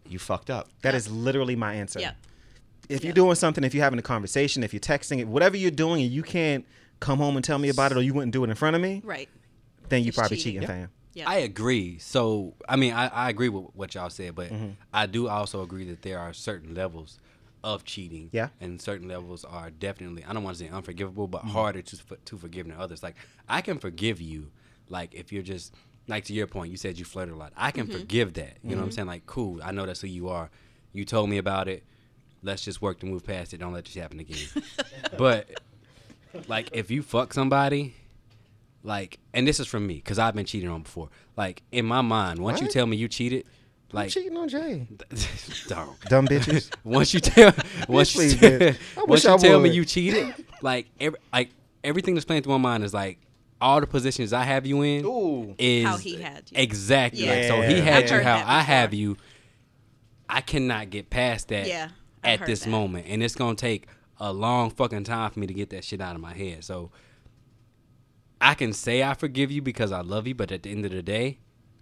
[0.08, 0.68] you fucked up.
[0.82, 2.00] That is literally my answer.
[2.00, 2.16] Yep.
[2.88, 5.70] If you're doing something, if you're having a conversation, if you're texting, it, whatever you're
[5.70, 6.64] doing, and you can't
[7.00, 8.80] come home and tell me about it, or you wouldn't do it in front of
[8.82, 9.28] me, Right.
[9.88, 10.62] then you It's probably cheating.
[10.62, 10.88] cheating, Yep.
[10.88, 10.90] fam.
[11.16, 11.28] Yeah.
[11.30, 11.98] I agree.
[11.98, 14.70] So, I mean, I, I agree with what y'all said, but Mm-hmm.
[14.92, 17.18] I do also agree that there are certain levels
[17.64, 18.28] of cheating.
[18.32, 18.50] Yeah.
[18.60, 21.46] And certain levels are definitely, I don't want to say unforgivable, Mm-hmm.
[21.48, 21.96] but harder to,
[22.26, 23.02] to forgive than others.
[23.02, 23.16] Like,
[23.48, 24.50] I can forgive you,
[24.90, 25.74] like, if you're just,
[26.06, 27.52] like, to your point, you said you flirted a lot.
[27.56, 28.58] I can forgive that.
[28.62, 28.78] You know Mm-hmm.
[28.80, 29.08] what I'm saying?
[29.08, 30.50] Like, cool, I know that's who you are.
[30.92, 31.82] You told me about it.
[32.42, 33.58] Let's just work to move past it.
[33.58, 34.46] Don't let this happen again.
[35.18, 35.48] but,
[36.46, 37.94] like, if you fuck somebody,
[38.86, 41.10] like, and this is from me because I've been cheated on before.
[41.36, 42.72] Like in my mind, once you What?
[42.72, 43.44] tell me you cheated,
[43.92, 44.86] I'm like, cheating on Jay.
[45.66, 46.08] don't.
[46.08, 46.70] Dumb bitches.
[46.84, 47.52] Once you tell,
[47.88, 48.76] once you, please, tell, bitch.
[48.96, 49.76] I once wish you I tell me would.
[49.76, 51.50] you cheated, like, every, like
[51.84, 53.18] everything that's playing through my mind is like
[53.60, 55.54] all the positions I have you in Ooh.
[55.58, 56.58] is How he had you.
[56.60, 57.26] exactly.
[57.26, 57.82] Like, so he Yeah.
[57.82, 59.16] had I've you heard how that I have you.
[60.28, 61.88] I cannot get past that Yeah,
[62.22, 62.70] I've at heard this that.
[62.70, 63.86] moment, and it's gonna take
[64.18, 66.64] a long fucking time for me to get that shit out of my head.
[66.64, 66.90] So
[68.40, 70.90] I can say I forgive you because I love you, but at the end of
[70.92, 71.38] the day,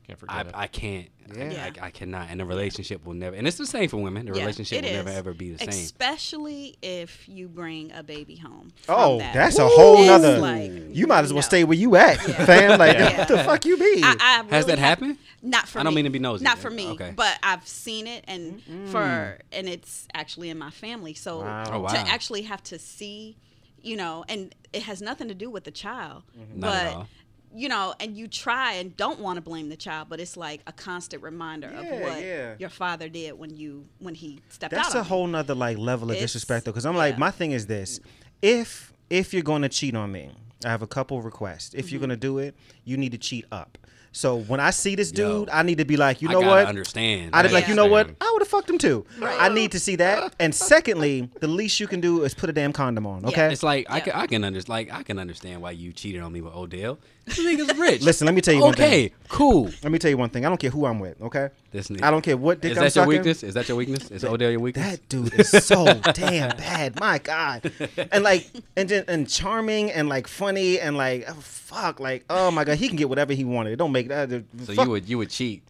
[0.06, 0.50] Can't forget I, it.
[0.54, 1.08] I can't.
[1.08, 1.70] I- Yeah.
[1.80, 2.28] I, I cannot.
[2.30, 3.34] And the relationship will never.
[3.34, 4.26] And it's the same for women.
[4.26, 5.68] The Yeah, relationship it will never ever be the same.
[5.70, 8.72] Especially if you bring a baby home.
[8.88, 9.32] Oh, that.
[9.32, 10.38] that's a whole It's nother.
[10.38, 11.46] like, you might as well no.
[11.48, 12.78] stay where you at, fam.
[12.78, 13.18] Like, Yeah.
[13.18, 14.02] what the fuck you be?
[14.04, 15.16] I, I Has that happened?
[15.42, 16.02] Not for I don't me.
[16.02, 16.44] mean to be nosy.
[16.44, 16.88] Not for me.
[16.90, 17.12] Okay.
[17.16, 21.14] But I've seen it, and for and it's actually in my family.
[21.14, 21.64] So Wow.
[21.72, 21.88] Oh, wow.
[21.88, 23.36] to actually have to see,
[23.84, 26.22] you know, and it has nothing to do with the child,
[26.54, 26.86] Not but.
[26.86, 27.08] at all.
[27.56, 30.60] You know, and you try and don't want to blame the child, but it's like
[30.66, 32.54] a constant reminder Yeah, of what yeah.
[32.58, 34.92] your father did when you when he stepped That's out.
[34.92, 37.52] That's a whole nother like level of It's- disrespect though, because I'm like, my thing
[37.52, 38.00] is this:
[38.42, 40.30] if if you're going to cheat on me,
[40.64, 41.74] I have a couple requests.
[41.74, 42.08] If you're Mm-hmm.
[42.08, 43.78] going to do it, you need to cheat up.
[44.14, 45.40] So when I see this Yo.
[45.40, 46.66] dude, I need to be like, you I know gotta what?
[46.66, 47.30] understand.
[47.34, 48.10] I'd be like, you know what?
[48.20, 49.04] I would have fucked him too.
[49.20, 50.34] I need to see that.
[50.38, 53.26] And secondly, the least you can do is put a damn condom on.
[53.26, 53.52] Okay.
[53.52, 56.32] It's like I can I can understand like I can understand why you cheated on
[56.32, 56.98] me with Odell.
[57.26, 58.02] This nigga's rich.
[58.02, 58.84] Listen, let me tell you one thing.
[58.86, 59.70] Okay, cool.
[59.82, 60.44] Let me tell you one thing.
[60.44, 61.20] I don't care who I'm with.
[61.22, 61.48] Okay.
[61.70, 62.02] This nigga.
[62.02, 63.08] I don't care what dick Is I'm that your sucking.
[63.08, 63.42] weakness?
[63.42, 64.10] Is that your weakness?
[64.10, 64.90] Is Odell your weakness?
[64.90, 67.00] That dude is so damn bad.
[67.00, 67.72] My God.
[68.12, 72.64] And like and and charming and like funny and like oh, fuck like oh my
[72.64, 73.72] God he can get whatever he wanted.
[73.72, 74.28] It don't make that.
[74.30, 74.84] so fuck.
[74.84, 75.62] you would you would cheat.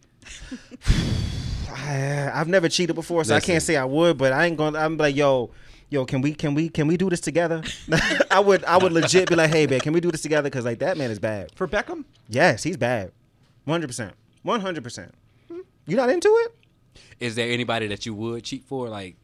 [1.71, 4.17] I, I've never cheated before, so I can't say I would.
[4.17, 4.79] But I ain't gonna.
[4.79, 5.51] I'm like yo.
[5.95, 7.63] Yo, can we can we can we do this together?
[8.29, 10.47] I would I would legit be like, hey, man, can we do this together?
[10.49, 11.53] Because like that man is bad.
[11.55, 13.13] For Beckham, Yes, he's bad.
[13.63, 14.13] One hundred percent.
[14.43, 15.13] One hundred percent.
[15.87, 17.01] You not into it?
[17.21, 19.15] Is there anybody that you would cheat for, like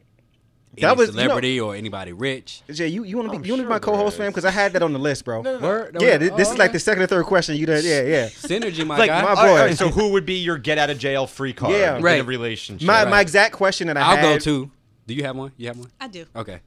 [0.78, 2.62] That any was- you know- celebrity or anybody rich?
[2.72, 4.18] Jay, you, you want to I'm be you want to be my there co-host, is.
[4.18, 4.30] fam?
[4.30, 5.42] Because I had that on the list, bro.
[5.42, 5.98] Word?
[6.00, 6.72] Yeah, thi- this Oh, is like okay.
[6.72, 7.84] the second or third question you did.
[7.84, 8.28] Yeah, yeah.
[8.28, 9.20] synergy, my like guy.
[9.22, 9.60] my all right, all boy.
[9.60, 11.74] right, so who would be your get out of jail free card?
[11.74, 11.98] Yeah.
[11.98, 12.22] in Right.
[12.22, 12.86] a relationship.
[12.86, 13.10] My Right.
[13.10, 14.22] my exact question that I I'll had.
[14.22, 14.70] go too.
[15.06, 15.52] Do you have one?
[15.56, 15.90] You have one?
[16.00, 16.60] I do, Okay.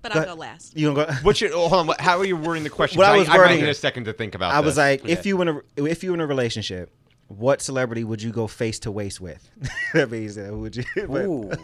[0.00, 0.34] but Go I'll ahead.
[0.36, 0.76] go last.
[0.76, 1.12] You gonna go?
[1.22, 1.50] What's your?
[1.54, 1.96] oh, hold on.
[1.98, 2.98] How are you wording the question?
[2.98, 4.52] What I 'Cause was I, might wording need it- a second to think about.
[4.54, 4.78] I was this.
[4.78, 5.12] like, Yeah.
[5.12, 6.90] if you in a if you in a relationship,
[7.38, 9.48] what celebrity would you go face to waist with?
[9.94, 10.84] that means that would you?
[10.96, 11.50] but- Ooh.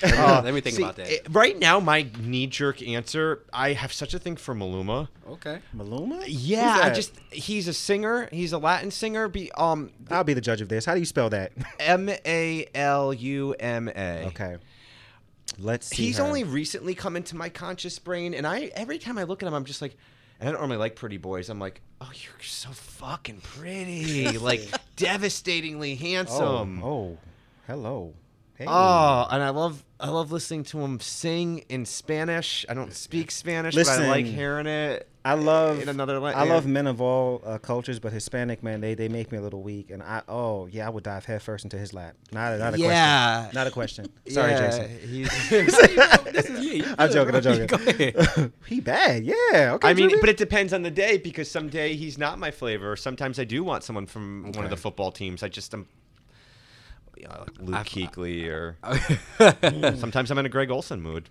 [0.00, 1.10] Uh, Let me think see, about that.
[1.10, 5.08] it- right now, my knee jerk answer, I have such a thing for Maluma.
[5.28, 5.58] okay.
[5.76, 6.22] Maluma?
[6.28, 8.28] Yeah, I just he's a singer.
[8.30, 9.26] He's a Latin singer.
[9.26, 10.84] Be um I'll be the judge of this.
[10.84, 11.50] How do you spell that?
[11.80, 14.26] M A L U M A.
[14.28, 14.58] okay.
[15.58, 16.04] Let's see.
[16.04, 16.24] He's her.
[16.24, 19.54] only recently come into my conscious brain, and I every time I look at him,
[19.54, 19.96] I'm just like,
[20.40, 21.48] and I don't normally like pretty boys.
[21.48, 24.62] I'm like, oh, you're so fucking pretty, like
[24.96, 26.82] devastatingly handsome.
[26.82, 27.18] Oh, oh,
[27.66, 28.14] hello.
[28.54, 28.64] Hey.
[28.66, 32.66] Oh, and I love I love listening to him sing in Spanish.
[32.68, 35.08] I don't speak Spanish, but I like hearing it.
[35.28, 36.52] I love in another I yeah.
[36.54, 39.62] love men of all uh, cultures, but Hispanic man, they, they make me a little
[39.62, 42.14] weak, and I oh yeah, I would dive headfirst into his lap.
[42.32, 43.40] Not a, not a Yeah.
[43.42, 43.54] question.
[43.54, 44.06] Not a question.
[44.28, 44.98] Sorry, Jason.
[45.06, 45.48] he's-
[46.32, 46.82] this is me.
[46.98, 47.34] I'm joking.
[47.34, 48.52] I'm joking.
[48.66, 49.24] He bad.
[49.26, 49.72] Yeah.
[49.74, 49.88] Okay.
[49.88, 52.96] I mean, but it depends on the day because some day he's not my flavor.
[52.96, 55.42] Sometimes I do want someone from one of the football teams.
[55.42, 55.88] I just am.
[57.18, 58.76] You know, like Luke I- uh, Kuechly, or
[59.96, 61.28] sometimes I'm in a Greg Olsen mood.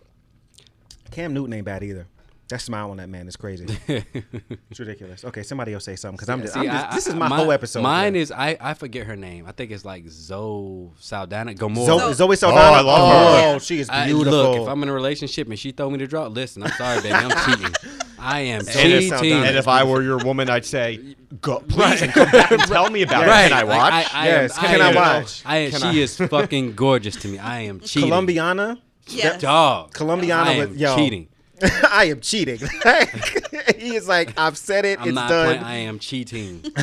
[1.09, 2.05] Cam Newton ain't bad either.
[2.49, 3.65] That smile on that man is crazy.
[3.89, 5.25] it's ridiculous.
[5.25, 7.17] Okay, somebody else say something because I'm just, See, I'm just I- this is I-
[7.17, 7.81] my, whole episode.
[7.81, 8.21] Mine man.
[8.21, 9.45] is I, I forget her name.
[9.45, 11.53] I think it's like Zoe Saldana.
[11.55, 11.99] Gomorrah.
[11.99, 12.61] Zoe, Zoe Oh, Saldana.
[12.77, 13.09] I love oh,
[13.51, 13.55] her.
[13.55, 14.31] oh, she is I- beautiful.
[14.31, 17.01] look, if I'm in a relationship and she throw me the draw, listen, I'm sorry,
[17.01, 17.73] baby, I'm cheating.
[18.17, 19.11] I am cheating.
[19.43, 22.89] And if I were your woman, I'd say, "Go, please, and come back and tell
[22.89, 23.45] me about Right.
[23.45, 23.49] it.
[23.49, 25.43] Can I like, watch?" I, I Yes, am, can I I am- watch?
[25.45, 26.03] I, Can she I?
[26.03, 27.37] is fucking gorgeous to me.
[27.39, 28.09] I am cheating.
[28.09, 28.81] Colombiana.
[29.07, 29.41] Yes.
[29.41, 29.93] Dog.
[29.93, 30.95] Colombiana I am with- yo.
[30.95, 31.27] cheating.
[31.91, 32.59] I am cheating.
[33.77, 34.99] he is like, I've said it.
[35.01, 35.45] I'm it's not done.
[35.47, 35.63] playing.
[35.63, 36.63] I am cheating.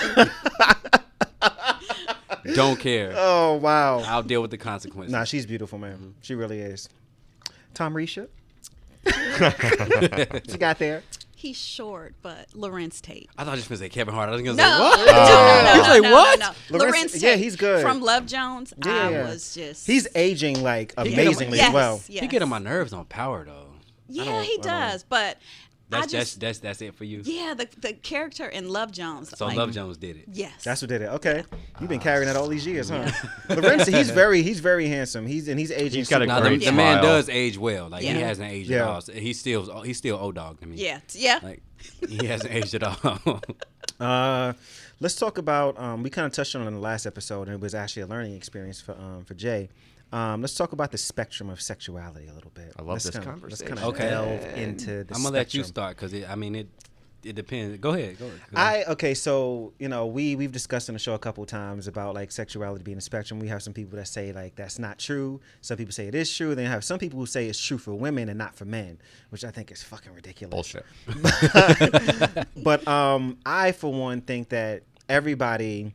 [2.55, 3.13] Don't care.
[3.17, 4.01] Oh wow.
[4.01, 5.13] I'll deal with the consequences.
[5.13, 6.15] Nah, she's beautiful, man.
[6.23, 6.89] She really is.
[7.73, 8.29] Tom Risha.
[10.51, 11.03] she got there.
[11.37, 13.29] He's short, but Larenz Tate.
[13.37, 14.29] I thought you were gonna say Kevin Hart.
[14.31, 14.97] I was gonna No, say what?
[14.99, 15.73] no, no, no, oh.
[15.73, 16.39] He was no, like, no, what?
[16.39, 16.47] no,
[16.79, 16.85] no.
[16.85, 17.83] Larenz- Larenz yeah, he's good.
[17.83, 19.87] From Love Jones, Yeah, I was just.
[19.87, 22.01] He's aging like He get amazingly yes, well.
[22.09, 22.23] yes.
[22.23, 23.67] He get on my nerves on Power though.
[24.09, 25.03] Yeah, he does.
[25.05, 25.39] But
[25.89, 27.23] That's I just, that's that's that's it for you.
[27.25, 29.37] yeah, the the character in Love Jones.
[29.37, 30.25] So like, Love Jones did it.
[30.33, 31.07] Yes, That's what did it.
[31.07, 31.45] Okay,
[31.81, 33.11] you've been carrying that all these years, huh?
[33.49, 35.27] Lorenzo, he's very, he's very handsome.
[35.27, 35.99] He's and he's aging.
[36.01, 37.89] He's got a super Now the, great the man does age well.
[37.89, 38.77] Like he hasn't aged Yeah.
[38.83, 39.01] at all.
[39.03, 40.77] So He's still he's still old dog to me.
[40.77, 41.41] Yeah, yeah.
[41.43, 41.63] Like
[42.09, 43.41] he hasn't aged at all.
[44.01, 44.55] Uh,
[44.99, 45.79] let's talk about.
[45.79, 48.03] Um, we kind of touched on it in the last episode, and it was actually
[48.03, 49.69] a learning experience for um, for Jay.
[50.15, 52.73] Um, let's talk about the spectrum of sexuality a little bit.
[52.79, 53.67] I love let's this kinda, conversation.
[53.75, 54.11] Let's kind of Okay.
[54.11, 56.69] delve into the I'm gonna let you start because I mean it
[57.25, 57.79] it depends.
[57.79, 58.19] Go ahead.
[58.19, 58.39] Go ahead.
[58.55, 62.15] I okay, so you know we we've discussed on the show a couple times about
[62.15, 63.41] like sexuality being a spectrum.
[63.41, 65.41] We have some people that say like that's not true.
[65.63, 66.55] Some people say it is true.
[66.55, 68.99] Then you have some people who say it's true for women and not for men,
[69.31, 70.53] which I think is fucking ridiculous.
[70.55, 70.87] Bullshit.
[72.63, 75.93] But um, I for one think that everybody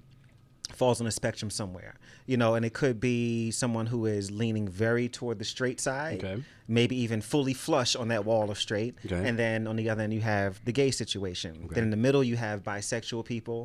[0.74, 1.96] falls on a spectrum somewhere.
[2.30, 6.24] You know, and it could be someone who is leaning very toward the straight side,
[6.24, 6.44] Okay.
[6.68, 8.94] maybe even fully flush on that wall of straight.
[9.04, 9.28] Okay.
[9.28, 11.52] And then on the other end, you have the gay situation.
[11.72, 13.60] Then in the middle, you have bisexual people.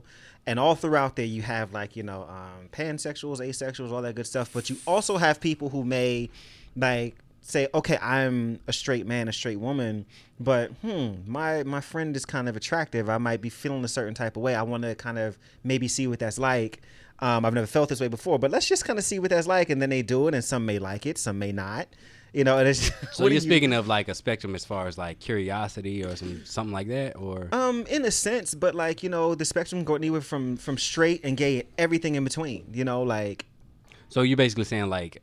[0.47, 4.27] And all throughout there, you have like, you know, um, pansexuals, asexuals, all that good
[4.27, 4.49] stuff.
[4.55, 6.31] But you also have people who may
[6.75, 10.07] like say, okay, I'm a straight man, a straight woman,
[10.41, 13.11] but hmm, my my friend is kind of attractive.
[13.11, 14.55] I might be feeling a certain type of way.
[14.55, 16.81] I want to kind of maybe see what that's like.
[17.21, 19.47] Um, I've never felt this way before, but let's just kind of see what that's
[19.47, 19.71] like.
[19.71, 21.87] And then they do it, and some may like it, some may not.
[22.33, 24.99] You know, and it's so you're you- speaking of like a spectrum as far as
[24.99, 29.09] like curiosity or some something like that, or Um, in a sense, but like you
[29.09, 32.67] know, the spectrum going anywhere from from straight and gay, everything in between.
[32.73, 33.47] You know, like
[34.09, 35.23] so you're basically saying like,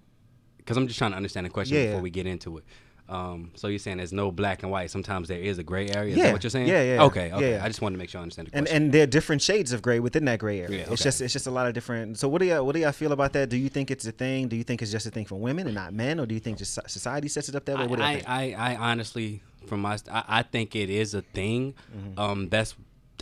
[0.58, 1.88] because I'm just trying to understand the question Yeah.
[1.88, 2.64] before we get into it.
[3.12, 4.90] Um, so you're saying there's no black and white.
[4.90, 6.12] Sometimes there is a gray area.
[6.14, 6.24] Is Yeah.
[6.26, 6.68] that what you're saying?
[6.68, 7.52] Yeah, yeah, Okay, yeah, okay.
[7.52, 7.64] yeah.
[7.64, 8.84] I just wanted to make sure I understand the and question.
[8.86, 10.80] and there are different shades of gray within that gray area.
[10.86, 12.18] Yeah, It's just it's just a lot of different.
[12.18, 13.50] So what do y'all what do y'all feel about that?
[13.50, 14.48] Do you think it's a thing?
[14.48, 16.40] Do you think it's just a thing for women and not men, or do you
[16.40, 17.88] think just society sets it up that way?
[17.88, 18.24] What I?
[18.26, 21.74] I, I, I honestly, from my, I, I think it is a thing.
[21.96, 22.20] Mm-hmm.
[22.20, 22.76] Um, that's,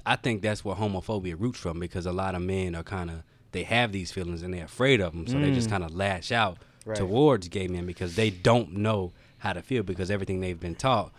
[0.06, 3.24] I think that's where homophobia roots from because a lot of men are kind of
[3.52, 6.32] they have these feelings and they're afraid of them, so they just kind of lash
[6.32, 6.92] out Mm.
[6.92, 6.98] Right.
[6.98, 11.12] towards gay men because they don't know how to feel because everything they've been taught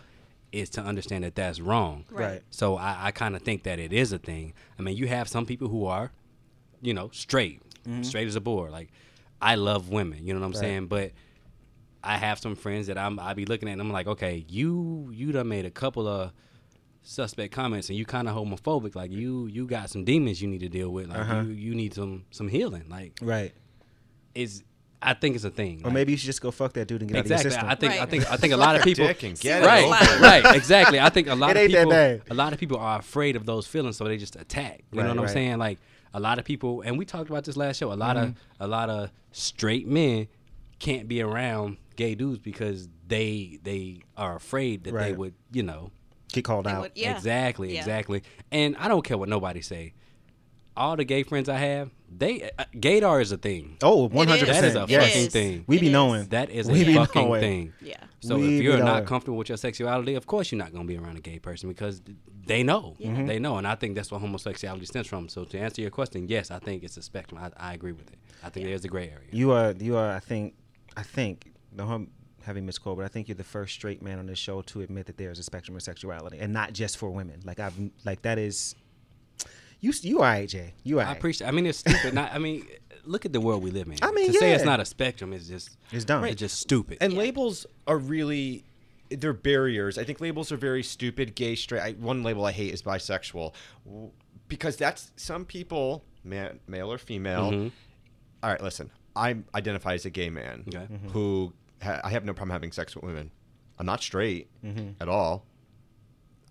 [0.51, 2.05] is to understand that that's wrong.
[2.11, 2.41] Right.
[2.49, 4.53] So I, I kind of think that it is a thing.
[4.77, 6.11] I mean, you have some people who are,
[6.81, 7.61] you know, straight,
[8.01, 8.71] straight as a board.
[8.71, 8.89] Like,
[9.41, 10.25] I love women.
[10.25, 10.61] You know what I'm Mm-hmm.
[10.61, 10.67] Right.
[10.67, 10.87] saying?
[10.87, 11.11] But
[12.03, 15.09] I have some friends that I'm I be looking at and I'm like, okay, you
[15.13, 16.31] you done made a couple of
[17.03, 18.95] suspect comments and you kind of homophobic.
[18.95, 21.07] Like you you got some demons you need to deal with.
[21.09, 21.41] Like Uh-huh.
[21.41, 22.85] you you need some some healing.
[22.89, 23.53] Like right.
[24.35, 24.63] is
[25.03, 25.81] I think it's a thing.
[25.81, 27.43] Or Like, maybe you should just go fuck that dude and get out of exactly.
[27.45, 27.69] your system.
[27.69, 29.85] I think I think I think a lot of people Dick and get right, it
[29.85, 30.21] over.
[30.21, 30.43] Right.
[30.43, 30.99] right, exactly.
[30.99, 33.65] I think a lot It of people, a lot of people are afraid of those
[33.67, 34.83] feelings, so they just attack.
[34.91, 35.57] You Right, know what I'm saying?
[35.57, 35.79] Like
[36.13, 37.91] a lot of people, and we talked about this last show.
[37.91, 38.29] A lot Mm-hmm.
[38.29, 40.27] of a lot of straight men
[40.79, 45.91] can't be around gay dudes because they they are afraid that they would, you know,
[46.33, 46.81] Get called They out.
[46.81, 47.15] would- yeah.
[47.15, 47.79] exactly, Yeah.
[47.79, 48.23] exactly.
[48.51, 49.93] And I don't care what nobody say.
[50.75, 53.77] All the gay friends I have, they uh, gaydar is a thing.
[53.81, 54.47] 100 percent.
[54.47, 54.85] That is a.
[54.87, 55.07] Yes.
[55.13, 55.63] fucking thing.
[55.67, 55.93] We be It is.
[55.93, 56.25] knowing.
[56.29, 57.41] That is We a fucking knowing.
[57.41, 57.73] thing.
[57.81, 57.95] Yeah.
[58.21, 58.85] So We if you're knowing.
[58.85, 61.39] not comfortable with your sexuality, of course you're not going to be around a gay
[61.39, 62.01] person because
[62.45, 62.95] they know.
[62.99, 63.25] Mm-hmm.
[63.27, 65.29] They know, and I think that's what homosexuality stems from.
[65.29, 67.39] So to answer your question, yes, I think it's a spectrum.
[67.41, 68.19] I, I agree with it.
[68.43, 69.27] I think there's a gray area.
[69.31, 69.71] You are.
[69.71, 70.11] You are.
[70.11, 70.55] I think.
[70.97, 71.51] I think.
[71.73, 72.09] No harm
[72.43, 75.05] having misquote, but I think you're the first straight man on this show to admit
[75.05, 77.39] that there is a spectrum of sexuality, and not just for women.
[77.45, 77.75] Like I've.
[78.03, 78.75] Like that is.
[79.81, 79.91] You.
[80.01, 80.73] You are right, Jay.
[80.83, 81.05] You are.
[81.05, 81.47] I appreciate.
[81.47, 82.13] I mean, it's stupid.
[82.13, 82.65] not, I mean,
[83.03, 83.97] look at the world we live in.
[84.01, 86.23] I mean, to say it's not a spectrum is just It's dumb.
[86.23, 86.99] It's just stupid.
[87.01, 88.63] And labels are really
[89.09, 89.97] they're barriers.
[89.97, 91.35] I think labels are very stupid.
[91.35, 91.81] Gay, straight.
[91.81, 93.53] I, one label I hate is bisexual,
[94.47, 97.51] because that's some people, man, male or female.
[97.51, 97.67] Mm-hmm.
[98.43, 98.89] All right, listen.
[99.15, 100.87] I identify as a gay man Okay.
[100.89, 101.11] Mhm.
[101.11, 101.51] who
[101.81, 103.31] ha- I have no problem having sex with women.
[103.77, 105.01] I'm not straight Mm-hmm.
[105.01, 105.45] at all.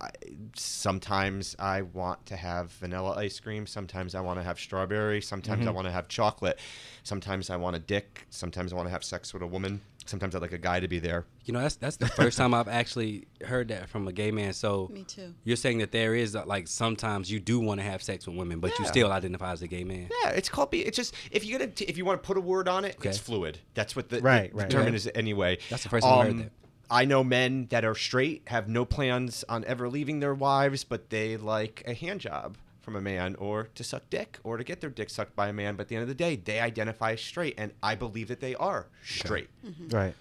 [0.01, 0.11] I,
[0.57, 3.67] sometimes I want to have vanilla ice cream.
[3.67, 5.21] Sometimes I want to have strawberry.
[5.21, 5.69] Sometimes Mm-hmm.
[5.69, 6.59] I want to have chocolate.
[7.03, 8.27] Sometimes I want a dick.
[8.31, 9.81] Sometimes I want to have sex with a woman.
[10.07, 11.27] Sometimes I'd like a guy to be there.
[11.45, 14.53] You know, that's that's the first time I've actually heard that from a gay man.
[14.55, 15.35] So Me too.
[15.45, 18.37] You're saying that there is uh, like sometimes you do want to have sex with
[18.37, 20.09] women, but you still identify as a gay man.
[20.25, 20.71] Yeah, it's called.
[20.71, 22.97] Be, it's just if you're gonna if you want to put a word on it,
[22.99, 23.11] Okay.
[23.11, 23.59] it's fluid.
[23.75, 24.69] That's what the Right, the, right.
[24.71, 24.97] the term Okay.
[24.97, 25.59] is anyway.
[25.69, 26.51] That's the first time I heard Um, that.
[26.91, 31.11] I know men that are straight have no plans on ever leaving their wives, but
[31.11, 34.81] they like a hand job from a man or to suck dick or to get
[34.81, 35.77] their dick sucked by a man.
[35.77, 38.41] But at the end of the day, they identify as straight, and I believe that
[38.41, 39.49] they are straight.
[39.65, 39.89] Mm-hmm.
[39.97, 40.15] Right.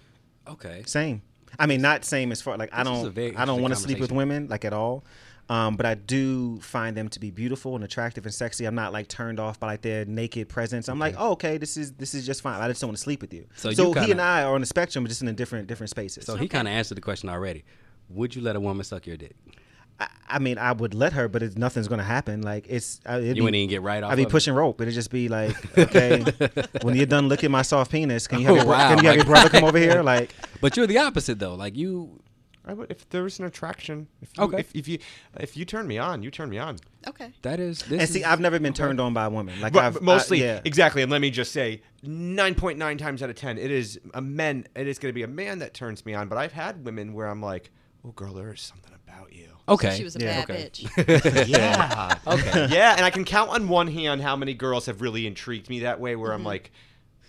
[0.46, 0.82] Okay.
[0.86, 1.22] Same.
[1.58, 3.36] I mean, not same as far like I This is don't.
[3.36, 5.04] I don't want to sleep with women like at all.
[5.50, 8.66] Um, but I do find them to be beautiful and attractive and sexy.
[8.66, 10.88] I'm not like turned off by like their naked presence.
[10.88, 12.60] I'm like, oh, okay, this is this is just fine.
[12.62, 13.46] I just don't want to sleep with you.
[13.56, 15.32] So So, you he kinda- and I are on the spectrum, but just in a
[15.32, 16.24] different different spaces.
[16.24, 17.64] So he kind of answered the question already.
[18.10, 19.34] Would you let a woman suck your dick?
[19.98, 22.42] I, I mean, I would let her, but it's, nothing's gonna happen.
[22.42, 23.00] Like it's.
[23.04, 24.12] I, it'd You be- wouldn't even get right off.
[24.12, 24.30] I'd be of it?
[24.30, 24.80] pushing rope.
[24.80, 26.24] It'd just be like, okay,
[26.82, 29.16] when you're done licking my soft penis, can you have, your, Wow, can you have
[29.16, 30.02] your brother come over here?
[30.04, 31.54] Like, But you're the opposite though.
[31.56, 32.20] Like you.
[32.64, 34.06] I would if there was an attraction.
[34.20, 34.58] If you, Okay.
[34.58, 34.98] If, if you
[35.38, 36.76] if you turn me on, you turn me on.
[37.08, 37.32] Okay.
[37.42, 37.80] That is.
[37.82, 39.60] This and see, is- I've never been turned on by a woman.
[39.60, 40.60] Like But I've mostly, I, yeah.
[40.64, 41.02] exactly.
[41.02, 44.20] And let me just say, nine point nine times out of ten, it is a
[44.20, 44.66] men.
[44.76, 46.28] It is going to be a man that turns me on.
[46.28, 47.70] But I've had women where I'm like,
[48.04, 49.96] "Oh, girl, there is something about you." Okay.
[49.96, 50.44] She was a Yeah.
[50.44, 50.70] bad Okay.
[50.70, 51.46] bitch.
[51.48, 52.18] Yeah.
[52.26, 52.66] okay.
[52.70, 55.80] Yeah, and I can count on one hand how many girls have really intrigued me
[55.80, 56.16] that way.
[56.16, 56.46] Where I'm mm-hmm.
[56.48, 56.72] like,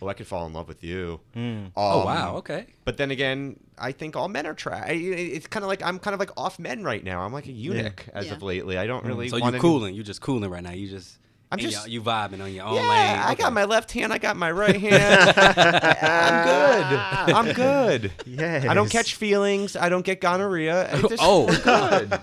[0.02, 2.36] "Oh, I could fall in love with you." Um, oh wow.
[2.38, 2.66] Okay.
[2.86, 4.90] But then again, I think all men are trash.
[4.92, 7.22] It's kind of like I'm kind of like off men right now.
[7.22, 8.34] I'm like a eunuch as Yeah.
[8.34, 8.78] of lately.
[8.78, 9.30] I don't really.
[9.30, 9.96] So want you're any- cooling.
[9.96, 10.72] You're just cooling right now.
[10.72, 11.18] You just.
[11.54, 13.20] I'm just- your- you vibing on your own Yeah, lane.
[13.20, 14.14] I got my left hand.
[14.14, 15.34] I got my right hand.
[15.38, 17.36] I'm good.
[17.36, 18.12] I'm good.
[18.26, 18.66] Yes.
[18.66, 19.76] I don't catch feelings.
[19.76, 20.88] I don't get gonorrhea.
[21.10, 21.50] Just- Oh.
[21.50, 22.20] I'm good.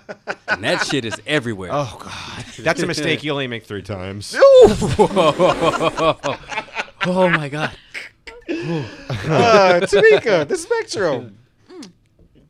[0.48, 1.68] And that shit is everywhere.
[1.74, 4.34] Oh God, that's a mistake you only make three times.
[7.08, 7.70] Oh my god.
[8.48, 11.38] uh, Tamika, the spectrum.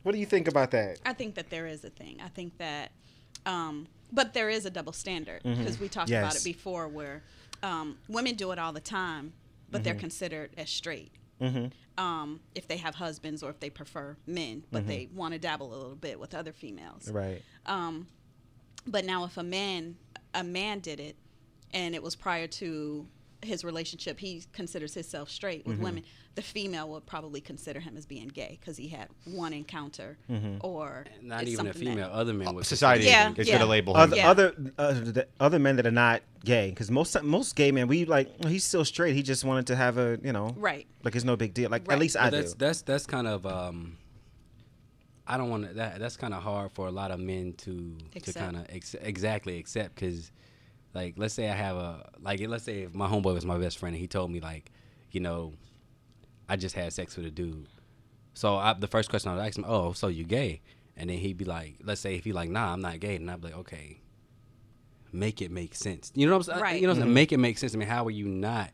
[0.03, 0.99] What do you think about that?
[1.05, 2.19] I think that there is a thing.
[2.23, 2.91] I think that,
[3.45, 7.21] um, but there is a double standard because we talked about it before, where
[7.61, 9.33] um, women do it all the time,
[9.69, 11.11] but they're considered as straight.
[11.97, 15.67] Um, if they have husbands or if they prefer men, but they want to dabble
[15.73, 17.09] a little bit with other females.
[17.11, 17.41] Right.
[18.87, 19.97] But now, if a man
[20.33, 21.17] a man did it,
[21.73, 23.05] and it was prior to
[23.41, 25.69] his relationship, he considers himself straight Mm-hmm.
[25.69, 26.03] with women.
[26.35, 30.57] The female would probably consider him as being gay because he had one encounter, Mm-hmm.
[30.61, 32.09] or Not even a female.
[32.11, 32.65] Other men would.
[32.65, 33.53] Society Yeah, is yeah.
[33.55, 34.01] going to label him.
[34.01, 34.29] Other Yeah.
[34.29, 38.05] other uh, the other men that are not gay, because most most gay men, we
[38.05, 39.15] like "Oh, he's still straight.
[39.15, 40.85] He just wanted to have a you know Right.
[41.03, 41.69] Like it's no big deal.
[41.69, 41.95] Like Right.
[41.95, 42.65] at least I But that's do.
[42.65, 43.97] that's that's kind of um.
[45.27, 45.75] I don't want.
[45.75, 48.95] That that's kind of hard for a lot of men to to kind of ex-
[48.95, 50.31] exactly accept because,
[50.93, 53.77] like, let's say I have a like, let's say if my homeboy was my best
[53.77, 54.71] friend and he told me like,
[55.11, 55.53] you know,
[56.47, 57.67] I just had sex with a dude.
[58.33, 60.61] So I, the first question I would ask him, oh, so you gay?
[60.95, 63.29] And then he'd be like, let's say if he like, nah, I'm not gay, and
[63.29, 64.01] I'd be like, okay,
[65.11, 66.11] make it make sense.
[66.15, 66.61] You know what I'm saying?
[66.61, 66.81] Right.
[66.81, 67.13] You know, what I'm mm-hmm.
[67.13, 67.73] make it make sense.
[67.73, 68.71] I mean, how are you not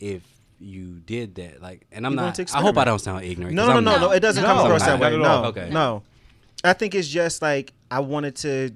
[0.00, 0.22] if
[0.58, 1.62] you did that?
[1.62, 2.54] Like, and I'm You not.
[2.54, 3.54] I hope I don't sound ignorant.
[3.54, 4.00] No, no, I'm no, not.
[4.00, 4.10] no.
[4.12, 5.14] It doesn't No, come across not that way.
[5.14, 5.44] at No, all.
[5.46, 5.70] Okay.
[5.70, 6.02] no.
[6.64, 8.70] I think it's just like I wanted to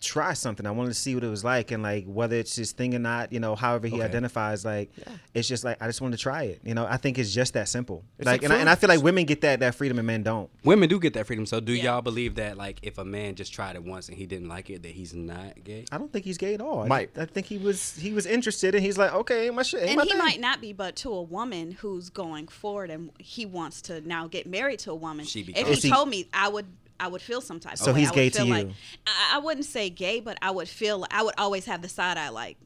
[0.00, 0.66] try something.
[0.66, 2.98] I wanted to see what it was like, and like whether it's his thing or
[2.98, 3.32] not.
[3.32, 4.04] You know, however he Okay.
[4.04, 4.90] identifies, like
[5.32, 6.60] it's just like I just wanted to try it.
[6.64, 8.04] You know, I think it's just that simple.
[8.18, 10.06] It's like, like and, I, and I feel like women get that that freedom and
[10.06, 10.50] men don't.
[10.64, 11.46] Women do get that freedom.
[11.46, 11.84] So, do Yeah.
[11.84, 14.70] y'all believe that, like, if a man just tried it once and he didn't like
[14.70, 15.84] it, that he's not gay?
[15.90, 16.80] I don't think he's gay at all.
[16.82, 17.18] I- Might.
[17.18, 19.82] I, think he was he was interested, and he's like, okay, my shit.
[19.84, 20.18] And my he thing.
[20.18, 24.26] might not be, but to a woman who's going forward and he wants to now
[24.28, 26.66] get married to a woman, She if he he- told me, I would.
[27.00, 27.78] I would feel some type.
[27.78, 28.52] So of he's I gay to you?
[28.52, 28.68] Like,
[29.06, 31.06] I, I wouldn't say gay, but I would feel.
[31.10, 32.56] I would always have the side eye like,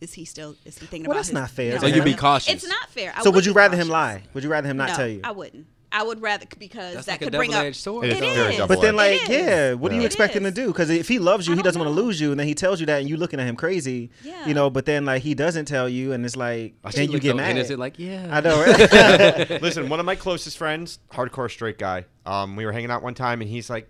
[0.00, 1.86] is he still is he thinking Well, about that's his- not fair You know, so
[1.86, 2.52] you'd be cautious.
[2.52, 3.12] It's not fair.
[3.14, 4.22] I So would would you be rather him lie?
[4.34, 5.20] Would you rather him not no, tell you?
[5.24, 5.66] I wouldn't.
[5.96, 7.58] I would rather because That's that like a could bring up.
[7.58, 8.06] double-edged sword.
[8.06, 8.66] It is It very is.
[8.66, 9.28] But then, It like, is.
[9.28, 10.54] yeah, what do you It expect him to is.
[10.54, 10.66] do?
[10.66, 12.06] Because if he loves you, I he don't doesn't want to know.
[12.06, 14.10] lose you, and then he tells you that, and you looking at him crazy.
[14.24, 14.46] Yeah.
[14.46, 17.00] You know, but then like he doesn't tell you, and it's like I then should
[17.06, 17.50] you look get so mad.
[17.52, 18.26] innocent, like yeah.
[18.30, 18.60] I know.
[18.66, 19.62] Right?
[19.62, 22.06] Listen, one of my closest friends, hardcore straight guy.
[22.26, 23.88] Um, we were hanging out one time, and he's like,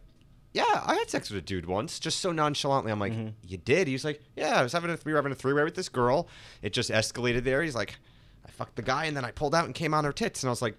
[0.52, 3.14] "Yeah, I had sex with a dude once, just so nonchalantly." I'm like,
[3.46, 5.64] "You did?" He's like, "Yeah, I was having a we were having a three way
[5.64, 6.28] with this girl.
[6.61, 7.96] It just escalated there." He's like,
[8.46, 10.48] "I fucked the guy, and then I pulled out and came on her tits," and
[10.48, 10.76] I was like.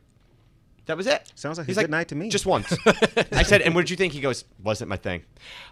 [0.87, 1.31] That was it.
[1.35, 2.29] Sounds like a He's good night to me.
[2.29, 2.75] Just once.
[3.31, 4.13] I said, and what did you think?
[4.13, 5.23] He goes, wasn't my thing.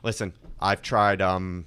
[0.04, 1.22] Listen, I've tried.
[1.22, 1.66] Um,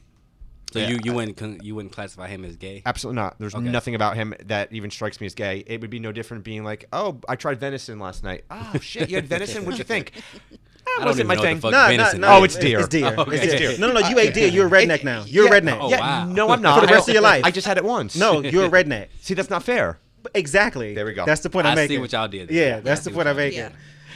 [0.72, 2.82] so yeah, you you I- wouldn't con- you wouldn't classify him as gay?
[2.84, 3.38] Absolutely not.
[3.38, 3.64] There's Okay.
[3.64, 5.62] nothing about him that even strikes me as gay.
[5.66, 8.44] It would be no different being like, oh, I tried venison last night.
[8.50, 9.64] Oh shit, you had venison?
[9.64, 10.10] What'd you think?
[10.16, 10.20] I
[10.50, 10.58] That
[10.98, 11.54] don't wasn't even my know thing.
[11.56, 12.78] what the fuck Nah, nah, venison nah, Oh, it's deer.
[12.80, 13.14] It's deer.
[13.16, 13.36] Oh, okay.
[13.46, 13.78] It's deer.
[13.78, 14.08] No, no, no.
[14.08, 14.48] You ate deer.
[14.48, 15.22] You're a redneck now.
[15.24, 15.60] You're a Yeah.
[15.60, 15.78] redneck.
[15.80, 16.00] Oh, yeah.
[16.00, 16.24] wow.
[16.26, 16.80] No, I'm not.
[16.80, 17.44] For the rest I- of your life.
[17.44, 18.16] I just had it once.
[18.16, 19.08] No, you're a redneck.
[19.20, 19.98] See, that's not fair.
[20.34, 20.94] Exactly.
[20.94, 21.24] There we go.
[21.24, 22.00] That's the point I I'm see making.
[22.00, 22.56] what y'all did there.
[22.56, 23.60] Yeah, Yeah, that's the point I'm making.
[23.62, 23.72] did.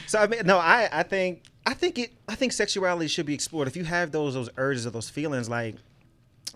[0.07, 3.33] So I mean, no, I, I think, I think it, I think sexuality should be
[3.33, 3.67] explored.
[3.67, 5.75] If you have those, those urges or those feelings, like,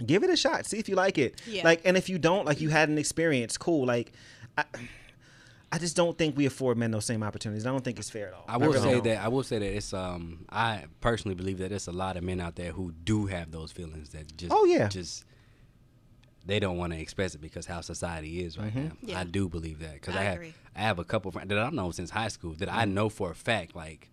[0.06, 0.66] give it a shot.
[0.66, 1.42] See if you like it.
[1.48, 1.64] Yeah.
[1.64, 3.86] Like, and if you don't, like, you had an experience, cool.
[3.86, 4.12] Like,
[4.58, 4.66] I,
[5.72, 7.66] I just don't think we afford men those same opportunities.
[7.66, 8.46] I don't think it's fair at all.
[8.48, 9.04] I will really say don't.
[9.06, 12.24] that I will say that it's um I personally believe that it's a lot of
[12.24, 14.88] men out there who do have those feelings that just Oh, yeah.
[14.88, 15.26] just
[16.46, 18.92] they don't want to express it because how society is right now.
[19.02, 19.20] Yeah.
[19.20, 20.54] I do believe that because I I, have agree.
[20.76, 23.32] I have a couple friends that I've known since high school that I know for
[23.32, 24.12] a fact like,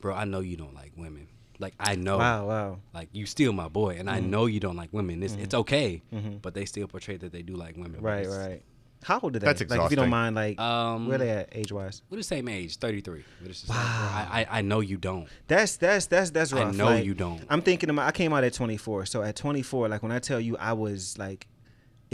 [0.00, 1.28] bro, I know you don't like women.
[1.58, 2.78] Like I know, Wow, wow.
[2.92, 4.30] like you still my boy, and I Mm-hmm.
[4.30, 5.22] know you don't like women.
[5.22, 6.02] It's it's okay,
[6.42, 8.00] but they still portray that they do like women.
[8.00, 8.62] Right, right.
[9.04, 9.44] How old are they?
[9.44, 12.00] That's Like, if you don't mind, like, Um, where they at age wise?
[12.08, 13.22] We're the same age, thirty three.
[13.68, 13.74] Wow.
[13.76, 15.28] I, I I know you don't.
[15.46, 16.62] That's that's that's that's rough.
[16.62, 16.76] I rough.
[16.76, 17.40] know Like, you don't.
[17.50, 18.08] I'm thinking about.
[18.08, 21.18] I came out at 24, so at 24, like when I tell you I was
[21.18, 21.46] like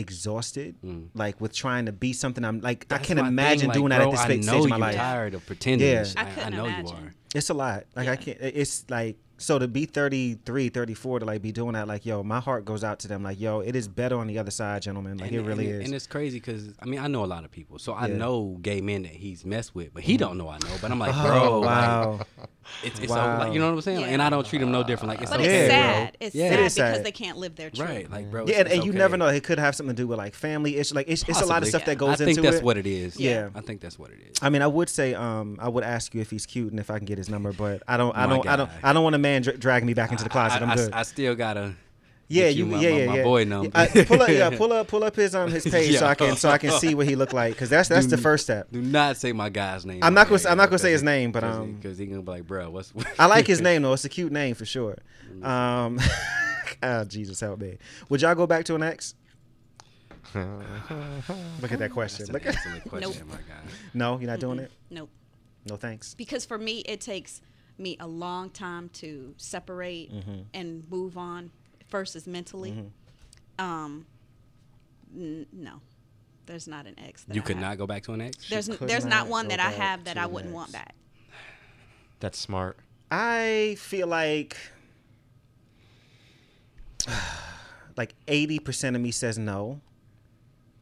[0.01, 0.76] exhausted,
[1.14, 2.44] like with trying to be something.
[2.44, 3.03] I'm like I Mm.
[3.05, 4.76] Can't my thing, imagine like, doing that bro, at this I stage know of my
[4.76, 4.96] you're life.
[4.96, 5.88] tired of pretending.
[5.88, 5.98] Yeah.
[5.98, 6.18] and shit.
[6.38, 6.86] I I, know imagine.
[6.86, 7.14] you are.
[7.34, 7.84] It's a lot.
[7.94, 8.38] Like I can't.
[8.40, 11.88] It's like so to be 33, 34 to like be doing that.
[11.88, 13.22] Like yo, my heart goes out to them.
[13.22, 15.18] Like yo, it is better on the other side, gentlemen.
[15.18, 15.86] Like and, it really and, is.
[15.86, 18.16] And it's crazy because I mean I know a lot of people, so I Yeah.
[18.16, 20.76] know gay men that he's messed with, but he don't know I know.
[20.80, 22.20] But I'm like, Oh, bro, like, wow.
[22.84, 23.38] it's, it's Wow.
[23.38, 24.07] so, like you know what I'm saying, Yeah.
[24.09, 25.09] and I don't treat him no different.
[25.09, 26.16] Like it's But okay, it's Yeah, sad.
[26.20, 26.51] It's Yeah.
[26.51, 27.05] sad It is because sad.
[27.07, 27.88] they can't live their truth.
[27.88, 28.11] right?
[28.11, 29.26] Like bro, yeah, and, and it's you never know.
[29.28, 30.95] It could have something to do with like family issues.
[30.95, 31.70] Like it's, it's a lot of Possibly.
[31.70, 32.32] stuff that goes into it.
[32.32, 32.62] I think that's it.
[32.64, 33.18] what it is.
[33.18, 33.49] Yeah.
[33.55, 34.36] I think that's what it is.
[34.43, 36.91] I mean, I would say, um, I would ask you if he's cute and if
[36.91, 38.70] I can get his number, but I don't, I My don't, I don't.
[38.82, 40.62] I don't want a man dra- drag me back into the closet.
[40.62, 40.93] I, I'm good.
[40.93, 41.74] I still gotta.
[42.28, 43.22] yeah, get you, my, yeah, my, yeah, my yeah.
[43.24, 43.70] boy number.
[43.74, 46.37] I, pull up, yeah, pull up, pull up his um his page so I can,
[46.37, 48.70] so I can see what he look like, because that's that's the first step.
[48.70, 50.01] Do not say my guy's name.
[50.03, 51.81] I'm not gonna, there, I'm not gonna say 'cause his name, but cause he- um,
[51.83, 52.93] cause he gonna be like, bro, what's?
[53.18, 53.93] I like his name though.
[53.93, 54.99] It's a cute name for sure.
[55.43, 55.99] Um,
[56.83, 57.78] oh Jesus help me.
[58.09, 59.14] Would y'all go back to an ex?
[60.35, 62.26] Look at that question.
[62.26, 63.70] That's an Look at, excellent question, my guy.
[63.95, 64.70] no, you're not doing it.
[64.91, 65.11] Nope.
[65.68, 66.14] No thanks.
[66.14, 67.43] Because for me, it takes
[67.81, 70.41] me a long time to separate Mm-hmm.
[70.55, 71.51] and move on.
[71.89, 72.70] First is mentally.
[72.72, 73.64] Mm-hmm.
[73.64, 74.07] Um,
[75.16, 75.81] n- no,
[76.47, 77.24] there's not an ex.
[77.24, 77.64] That You I could have.
[77.64, 78.49] not go back to an ex.
[78.49, 80.55] There's could there's not not one that I have that I wouldn't ex.
[80.55, 80.95] want back.
[82.20, 82.76] That's smart.
[83.11, 84.57] I feel like
[87.97, 89.81] like 80% of me says no.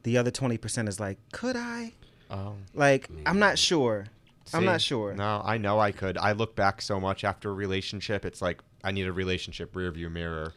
[0.03, 1.93] The other 20% is like, could I?
[2.31, 2.55] Oh.
[2.75, 4.07] Like, I'm not sure.
[4.55, 5.15] I'm not sure.
[5.15, 6.17] No, I know I could.
[6.19, 8.25] I look back so much after a relationship.
[8.25, 10.53] It's like I need a relationship rearview mirror.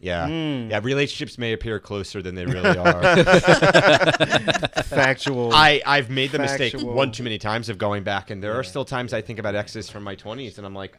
[0.00, 0.70] Yeah, Hmm.
[0.70, 0.78] yeah.
[0.82, 3.02] Relationships may appear closer than they really are.
[4.84, 5.52] Factual.
[5.52, 8.62] I I've made the mistake one too many times of going back, and there are
[8.64, 10.96] still times I think about exes from my twenties, and I'm like,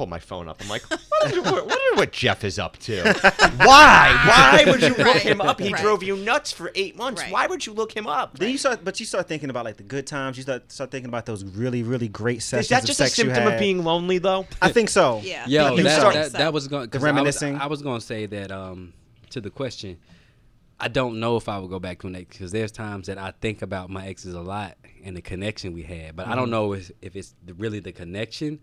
[0.00, 0.58] pull my phone up.
[0.62, 3.02] I'm like, what is, what, what, what Jeff is up to?
[3.58, 4.16] Why?
[4.26, 5.20] Why would you look Right.
[5.20, 5.60] him up?
[5.60, 5.82] He Right.
[5.82, 7.20] drove you nuts for eight months.
[7.20, 7.30] Right.
[7.30, 8.38] Why would you look him up?
[8.38, 10.38] then you start, but you start thinking about like the good times.
[10.38, 13.04] You start start thinking about those really, really great sessions Is that of just a
[13.04, 13.60] sex you symptom of had.
[13.60, 14.46] being lonely, though?
[14.62, 15.20] I think so.
[15.24, 15.44] Yeah.
[15.46, 16.88] Yo, You that, start- that, that was going.
[16.88, 17.56] The I was, reminiscing.
[17.58, 18.94] I was going to say that um,
[19.30, 19.98] to the question.
[20.82, 23.18] I don't know if I would go back to an ex because there's times that
[23.18, 26.38] I think about my exes a lot and the connection we had, but I Mm-hmm.
[26.38, 28.60] don't know if, if it's the, really the connection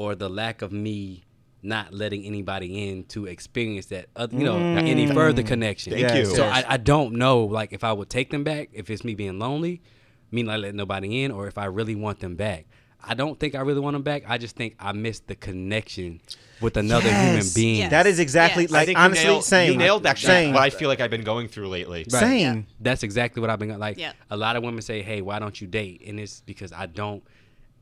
[0.00, 1.22] or the lack of me
[1.62, 4.88] not letting anybody in to experience that, other, you know, mm.
[4.88, 5.92] any further connection.
[5.92, 6.36] Thank Yes, you.
[6.36, 6.64] So yes.
[6.66, 9.38] I, I don't know, like, if I would take them back, if it's me being
[9.38, 9.82] lonely,
[10.30, 12.64] me not letting nobody in, or if I really want them back.
[13.04, 14.22] I don't think I really want them back.
[14.26, 16.22] I just think I missed the connection
[16.62, 17.80] with another human being.
[17.80, 17.90] Yes.
[17.90, 18.70] That is exactly Yes.
[18.70, 19.72] like I think you honestly nailed, same.
[19.72, 20.54] You nailed actually Same.
[20.54, 22.06] what I feel like I've been going through lately.
[22.10, 22.20] Right.
[22.20, 22.66] Same.
[22.80, 23.98] That's exactly what I've been like.
[23.98, 24.12] Yeah.
[24.30, 27.22] A lot of women say, "Hey, why don't you date?" And it's because I don't.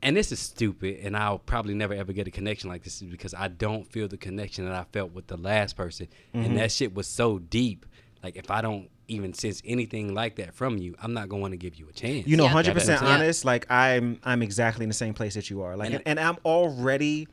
[0.01, 3.09] And this is stupid, and I'll probably never ever get a connection like this is
[3.09, 6.45] because I don't feel the connection that I felt with the last person, Mm-hmm.
[6.45, 7.85] and that shit was so deep
[8.23, 11.57] Like if I don't even sense anything like that from you, I'm not going to
[11.57, 12.27] give you a chance.
[12.27, 12.49] You know, Yeah.
[12.49, 13.07] hundred percent Yeah.
[13.09, 13.43] honest.
[13.45, 15.75] Like I'm, I'm exactly in the same place that you are.
[15.77, 17.27] Like, And and, I- I'm already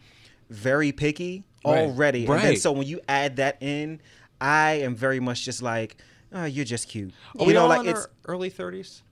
[0.49, 1.81] very picky Right.
[1.83, 2.21] already.
[2.27, 2.61] And then Right.
[2.61, 4.01] so when you add that in,
[4.41, 5.97] I am very much just like,
[6.33, 7.13] oh, you're just cute.
[7.35, 9.03] Are you we know, all like in it's our early 30s?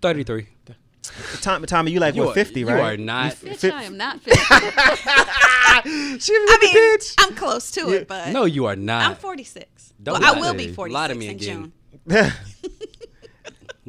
[0.00, 0.46] 33.
[1.40, 1.66] Tommy.
[1.66, 2.94] Tommy, you like You what are- fifty, you right?
[2.94, 4.38] are not- You Bitch, fi- I am not 50.
[6.20, 7.14] She was I mean, bitch.
[7.18, 9.08] I'm close to it, but No, you are not.
[9.10, 9.94] I'm 46.
[10.02, 10.72] Don't well, lie I will to be me.
[10.72, 11.72] 46 Lie to me in again.
[12.08, 12.32] June.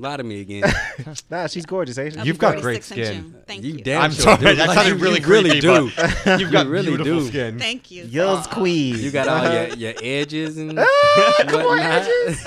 [0.01, 0.63] Lie to me again.
[1.29, 2.21] nah, she's gorgeous, ain't she?
[2.21, 3.35] You've got great skin.
[3.45, 3.83] Thank you you.
[3.83, 4.55] damn I'm sure sorry, do.
[4.55, 5.83] that Like, sounded you really really do.
[6.39, 7.27] You've got You really beautiful do.
[7.27, 7.59] skin.
[7.59, 8.03] Thank you.
[8.05, 8.97] Yells queen.
[8.97, 10.75] You got all your, your edges and
[11.49, 12.07] whatnot.
[12.07, 12.39] Edges.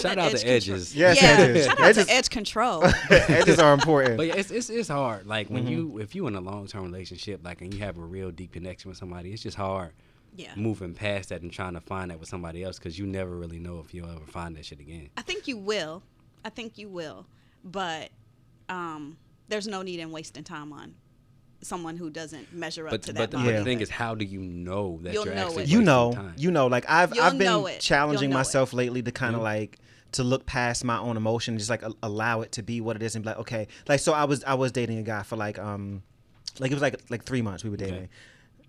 [0.00, 0.94] Shout out Edge to edges.
[0.96, 1.66] Yes, yeah, edges.
[1.66, 2.84] shout out Edges- to edge control.
[3.10, 4.16] Edges are important.
[4.16, 5.26] But yeah, it's, it's it's hard.
[5.26, 5.72] Like when Mm-hmm.
[5.72, 8.52] you if you in a long term relationship, like and you have a real deep
[8.52, 9.90] connection with somebody, it's just hard
[10.36, 10.52] yeah.
[10.56, 13.58] moving past that and trying to find that with somebody else because you never really
[13.58, 15.08] know if you'll ever find that shit again.
[15.16, 16.02] I think you will.
[16.44, 17.26] I think you will.
[17.64, 18.10] But
[18.68, 19.16] um,
[19.48, 20.94] there's no need in wasting time on
[21.60, 23.30] someone who doesn't measure up But to that.
[23.32, 23.58] But, Yeah.
[23.58, 25.68] the thing is, how do you know that You'll you're know actually it.
[25.70, 26.34] you know, time?
[26.36, 29.40] you know, like I've You'll I've been challenging You'll know myself lately to kind of
[29.40, 29.44] Yeah.
[29.48, 29.78] like
[30.12, 33.02] to look past my own emotion, just like a- allow it to be what it
[33.02, 35.36] is, and be like, okay, like so I was I was dating a guy for
[35.36, 36.02] like um,
[36.60, 38.08] like it was like like three months we were dating, Okay.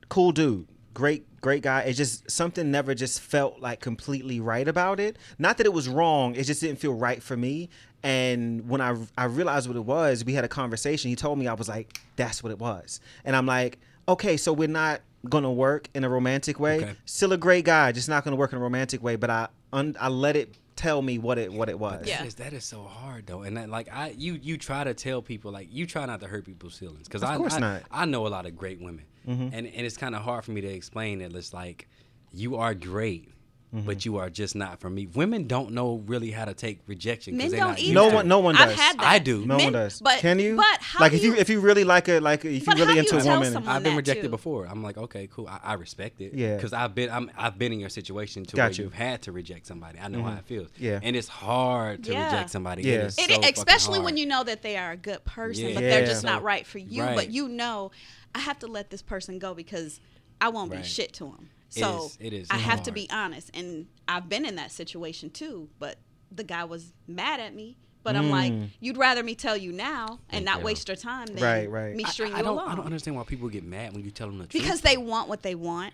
[0.10, 0.68] cool dude.
[0.94, 1.82] Great, great guy.
[1.82, 5.18] It just something never just felt like completely right about it.
[5.38, 6.36] Not that it was wrong.
[6.36, 7.70] It just didn't feel right for me.
[8.04, 11.10] And when I I realized what it was, we had a conversation.
[11.10, 14.54] He told me I was like, "That's what it was," and I'm like, "Okay, so
[14.54, 16.78] we're not gonna work in a romantic way.
[16.78, 16.94] Okay.
[17.06, 19.96] Still a great guy, just not gonna work in a romantic way." But I un-
[20.00, 22.08] I let it tell me what it what it was.
[22.08, 22.20] Yeah.
[22.20, 24.94] That is that is so hard though, and that, like I you you try to
[24.94, 27.84] tell people like you try not to hurt people's feelings because I course I, not.
[27.92, 29.44] I know a lot of great women, Mm-hmm.
[29.54, 31.88] and and it's kind of hard for me to explain that it's like
[32.34, 33.30] you are great.
[33.72, 33.86] Mm-hmm.
[33.86, 35.06] But you are just not for me.
[35.06, 37.34] Women don't know really how to take rejection.
[37.36, 37.94] 'cause Men they're don't not either.
[37.94, 38.80] No to one- no one I've does.
[38.80, 39.06] had that.
[39.06, 39.46] I do.
[39.46, 40.02] No Men- one does.
[40.02, 40.56] But Can you?
[40.56, 42.80] But how like do if you if you really like a like if you But
[42.80, 44.30] really into you a woman, I've been rejected too.
[44.30, 44.66] before.
[44.66, 45.48] I'm like, okay, cool.
[45.48, 46.34] I, I respect it.
[46.34, 46.56] Yeah.
[46.56, 48.84] Because I've been I'm I've been in your situation to Got where you.
[48.86, 50.00] you've had to reject somebody.
[50.00, 50.70] I know how it feels.
[50.80, 51.00] Yeah.
[51.04, 52.26] And it's hard to Yeah.
[52.26, 52.82] reject somebody.
[52.82, 52.94] Yeah.
[52.94, 55.68] It is It, so fucking especially when you know that they are a good person,
[55.68, 55.74] Yeah.
[55.76, 56.06] but they're Yeah.
[56.08, 57.04] just not right for you.
[57.04, 57.16] right.
[57.16, 57.92] But you know,
[58.36, 60.00] I have to let this person go because
[60.42, 61.50] I won't be shit to him.
[61.70, 65.30] So is- it is I have to be honest, and I've been in that situation
[65.30, 65.70] too.
[65.80, 65.98] But
[66.32, 67.78] the guy was mad at me.
[68.02, 68.70] But I'm like, Mm.
[68.80, 70.64] you'd rather me tell you now and not Yeah.
[70.64, 71.94] waste your time than Right, right.
[71.94, 72.70] me I- string I, you don't, along.
[72.70, 74.64] I don't understand why people get mad when you tell them the truth.
[74.64, 75.94] because they want what they want.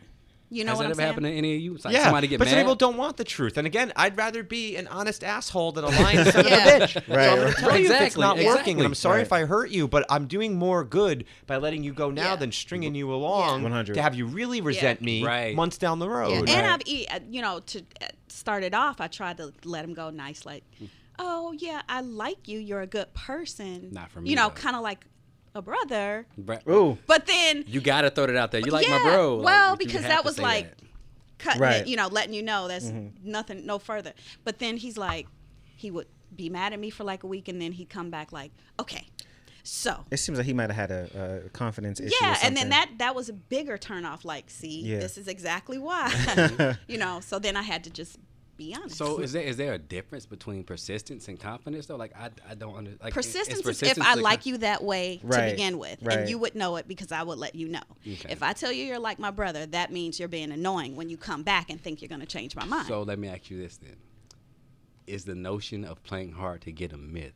[0.56, 1.07] You know Has what that I'm ever saying?
[1.07, 1.76] happened to any of you?
[1.76, 2.52] It's like yeah, somebody get but mad.
[2.52, 3.57] some people don't want the truth.
[3.57, 6.68] And again, I'd rather be an honest asshole than a lying son Yeah.
[6.76, 6.95] of a bitch.
[6.95, 7.56] Right, So I'm going right.
[7.56, 8.72] to tell you if it's Exactly, not working, exactly.
[8.73, 9.26] and I'm sorry Right.
[9.26, 12.36] if I hurt you, but I'm doing more good by letting you go now Yeah.
[12.38, 13.94] than stringing you along 100.
[13.95, 15.53] to have you really resent me Right.
[15.56, 16.34] months down the Yeah, road.
[16.34, 16.65] and Right.
[16.65, 19.94] I've, e- uh, you know, to uh, start it off, I tried to let him
[19.94, 20.64] go nice, like,
[21.19, 23.90] oh yeah, I like you, you're a good person.
[23.91, 24.56] Not for me, You know, though.
[24.56, 25.06] kind of like
[25.56, 26.27] a brother.
[26.38, 28.61] Bra- ooh, But then You gotta throw it out there.
[28.61, 29.38] You like my bro.
[29.38, 30.86] Like, well, because that was like that.
[31.40, 31.82] cutting Right.
[31.82, 33.30] it, you know, letting you know that's mm-hmm.
[33.30, 34.14] nothing, no further.
[34.44, 35.27] But then he's like,
[35.77, 38.32] he would be mad at me for like a week, and then he'd come back
[38.32, 39.07] like, okay,
[39.64, 42.14] so it seems like he might have had a, a confidence issue.
[42.22, 44.23] or yeah, and then that that was a bigger turnoff.
[44.23, 44.99] Like, see, Yeah.
[44.99, 47.19] this is exactly why, you know.
[47.22, 48.18] So then I had to just
[48.57, 48.98] be honest.
[48.98, 51.95] So is there is there a difference between persistence and confidence though?
[51.95, 53.03] Like I, I don't understand.
[53.03, 56.19] Like, persistence is if I like con- you that way to begin with, right.
[56.19, 57.82] and you would know it because I would let you know.
[58.02, 58.32] Okay.
[58.32, 61.18] If I tell you you're like my brother, that means you're being annoying when you
[61.18, 62.88] come back and think you're going to change my mind.
[62.88, 63.98] So let me ask you this then:
[65.07, 67.34] Is the notion of playing hard to get a myth?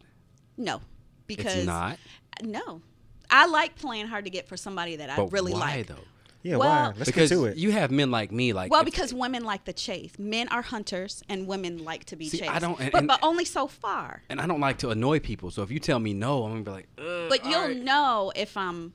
[0.57, 0.81] no,
[1.27, 1.97] because it's not.
[2.43, 2.81] No,
[3.29, 5.87] I like playing hard to get for somebody that I really why like.
[5.87, 5.95] though?
[6.41, 6.85] Yeah, well- why?
[6.97, 7.57] Let's because get to it.
[7.57, 10.11] you have men like me, like Well, if- because women like the chase.
[10.17, 12.51] Men are hunters, and women like to be See, chased.
[12.51, 14.23] I don't- and- but, and- but only so far.
[14.29, 15.51] and I don't like to annoy people.
[15.51, 17.77] So if you tell me no, I'm gonna be like, Ugh, But you'll right.
[17.77, 18.93] know if I'm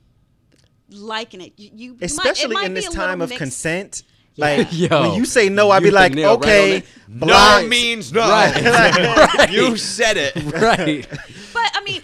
[0.89, 1.53] liking it.
[1.57, 4.03] You, you might- it especially might in this time of mixed- consent.
[4.37, 6.83] Like Yo, when you say no, I'd be like, nail right on okay.
[7.07, 8.19] No blind- means no.
[8.27, 9.49] Right.
[9.49, 10.35] you said it.
[10.53, 11.07] right.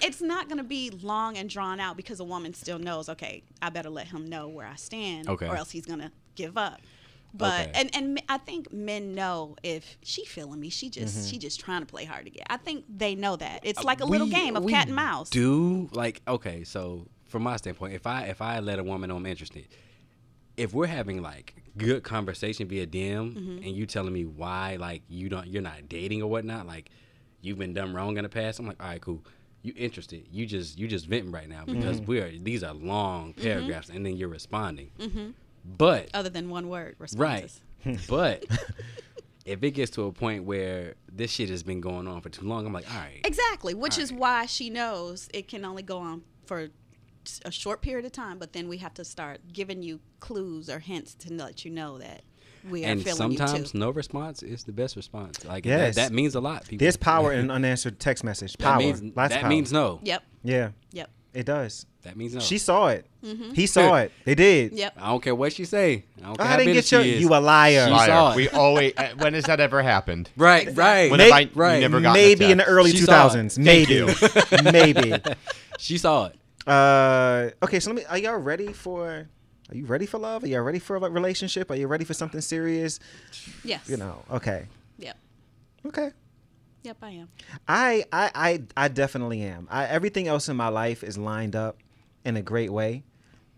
[0.02, 2.54] But I mean, it's not going to be long and drawn out because a woman
[2.54, 3.10] still knows.
[3.10, 5.48] Okay, I better let him know where I stand, Okay.
[5.48, 6.80] or else he's going to give up.
[7.34, 7.72] But Okay.
[7.76, 11.28] and and I think men know if she feeling me, she just Mm-hmm.
[11.28, 12.46] she just trying to play hard to get.
[12.50, 15.30] I think they know that it's like a little game of we cat and mouse.
[15.30, 19.16] Do like okay, so from my standpoint, if I if I let a woman know
[19.16, 19.68] I'm interested,
[20.58, 23.58] if we're having like good conversation via DM Mm-hmm.
[23.64, 26.90] and you telling me why like you don't you're not dating or whatnot, like
[27.40, 29.24] you've been done wrong in the past, I'm like, all right, cool.
[29.64, 30.26] You interested?
[30.32, 32.06] You just you just venting right now because Mm-hmm.
[32.10, 34.92] we're these are long paragraphs and then you're responding.
[35.78, 37.62] But Other than one word responses.
[37.86, 38.44] right, but
[39.46, 42.46] if it gets to a point where this shit has been going on for too
[42.48, 43.22] long, I'm like, all right.
[43.24, 44.20] Exactly, which is Alright.
[44.22, 46.70] why she knows it can only go on for
[47.46, 48.40] a short period of time.
[48.40, 52.00] But then we have to start giving you clues or hints to let you know
[52.00, 52.24] that
[52.70, 53.78] we are And feeling you sometimes too.
[53.78, 55.44] no response is the best response.
[55.46, 55.96] Like Yes.
[55.96, 56.64] that, that means a lot.
[56.68, 56.84] People.
[56.84, 58.54] There's power in an unanswered text message.
[58.54, 58.80] that Power.
[58.80, 59.50] means Lots that of power.
[59.50, 60.00] means no.
[60.04, 61.86] Yep, Yeah, yep, it does.
[62.04, 62.40] That means no.
[62.40, 63.06] She saw it.
[63.54, 64.12] He saw it.
[64.26, 64.74] They did.
[64.74, 64.94] yep.
[64.98, 66.06] I don't care what she say.
[66.20, 67.04] I don't care I how didn't get your.
[67.04, 67.22] she is.
[67.22, 67.86] You a liar.
[67.86, 68.08] She Liar.
[68.08, 68.36] saw it.
[68.38, 68.94] We always.
[68.98, 70.32] uh, when has that ever happened?
[70.38, 71.12] right, right.
[71.12, 71.80] When May- have I right.
[71.80, 73.34] never got Maybe in the early She saw it.
[73.38, 73.60] 2000s.
[73.60, 74.04] Maybe.
[74.72, 75.14] Maybe.
[75.78, 76.36] She saw it.
[76.68, 78.06] Uh, okay, so let me.
[78.06, 79.28] Are y'all ready for?
[79.72, 80.44] Are you ready for love?
[80.44, 81.72] Are y'all ready for a relationship?
[81.72, 83.00] Are you ready for something serious?
[83.64, 83.88] Yes.
[83.88, 84.24] You know.
[84.30, 84.68] Okay.
[84.98, 85.18] Yep.
[85.86, 86.12] Okay.
[86.84, 86.98] Yep.
[87.02, 87.30] I am.
[87.68, 89.68] I I I, I definitely am.
[89.72, 91.78] I, everything else in my life is lined up
[92.26, 93.04] in a great way.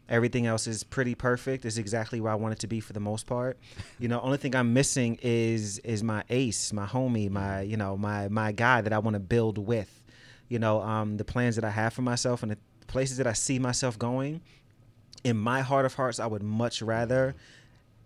[0.08, 1.66] Everything else is pretty perfect.
[1.66, 3.58] Is exactly where I want it to be for the most part.
[3.98, 7.98] You know, only thing I'm missing is is my ace, my homie, my you know
[7.98, 10.04] my my guy that I want to build with.
[10.48, 13.34] You know, um, the plans that I have for myself and the places that I
[13.34, 14.42] see myself going.
[15.24, 17.36] In my heart of hearts, I would much rather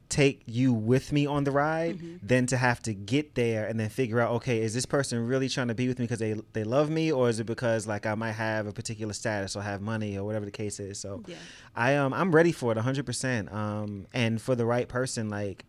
[0.10, 3.90] take you with me on the ride than to have to get there and then
[3.90, 6.64] figure out okay is this person really trying to be with me because they they
[6.64, 9.82] love me or is it because like I might have a particular status or have
[9.82, 11.36] money or whatever the case is so Yeah.
[11.76, 15.66] I um I'm ready for it 100% um and for the right person like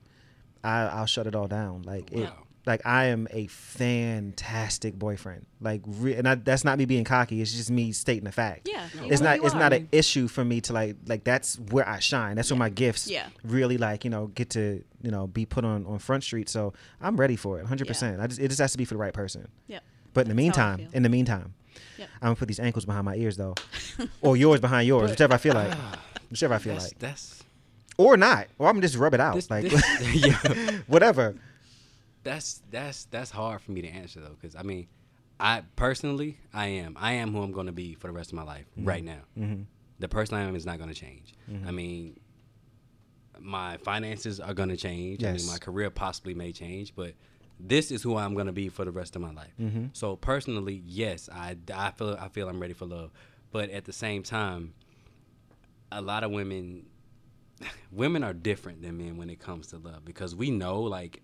[0.63, 2.45] I I'll shut it all down like it Wow.
[2.69, 7.41] Like I am a fantastic boyfriend like re- and I, that's not me being cocky
[7.41, 8.87] it's just me stating the fact Yeah.
[9.03, 9.59] you it's not it's are.
[9.59, 12.37] not an issue for me to like like that's where I shine.
[12.37, 13.27] That's where my gifts Yeah.
[13.45, 16.49] really like you know get to you know be put on on front street.
[16.49, 17.87] So I'm ready for it, 100.
[17.89, 19.49] percent I just it just has to be for the right person.
[19.67, 19.83] Yep.
[20.15, 21.55] But in the That's meantime, in the meantime,
[21.99, 22.09] Yep.
[22.21, 23.55] I'm gonna put these ankles behind my ears though,
[24.21, 25.73] or yours behind yours, whichever I feel like,
[26.31, 27.45] whichever I feel That's like, that's
[27.97, 30.79] or not, or I'm gonna just rub it out this, like this- yeah.
[30.87, 31.35] whatever.
[32.29, 34.87] That's that's that's hard for me to answer though, because I mean,
[35.41, 38.37] I personally, I am, I am who I'm going to be for the rest of
[38.37, 38.89] my life Mm-hmm.
[38.89, 39.23] right now.
[40.01, 41.35] The person I am is not going to change.
[41.51, 41.69] Mm-hmm.
[41.69, 42.21] I mean,
[43.41, 45.23] my finances are going to change.
[45.25, 45.43] I Yes.
[45.43, 47.15] mean, my career possibly may change, but
[47.61, 49.55] this is who I'm going to be for the rest of my life.
[49.61, 49.87] Mm-hmm.
[49.93, 53.11] So personally, yes, I, I feel I feel I'm ready for love,
[53.51, 54.75] but at the same time,
[55.91, 56.87] a lot of women
[57.93, 61.23] women are different than men when it comes to love because we know like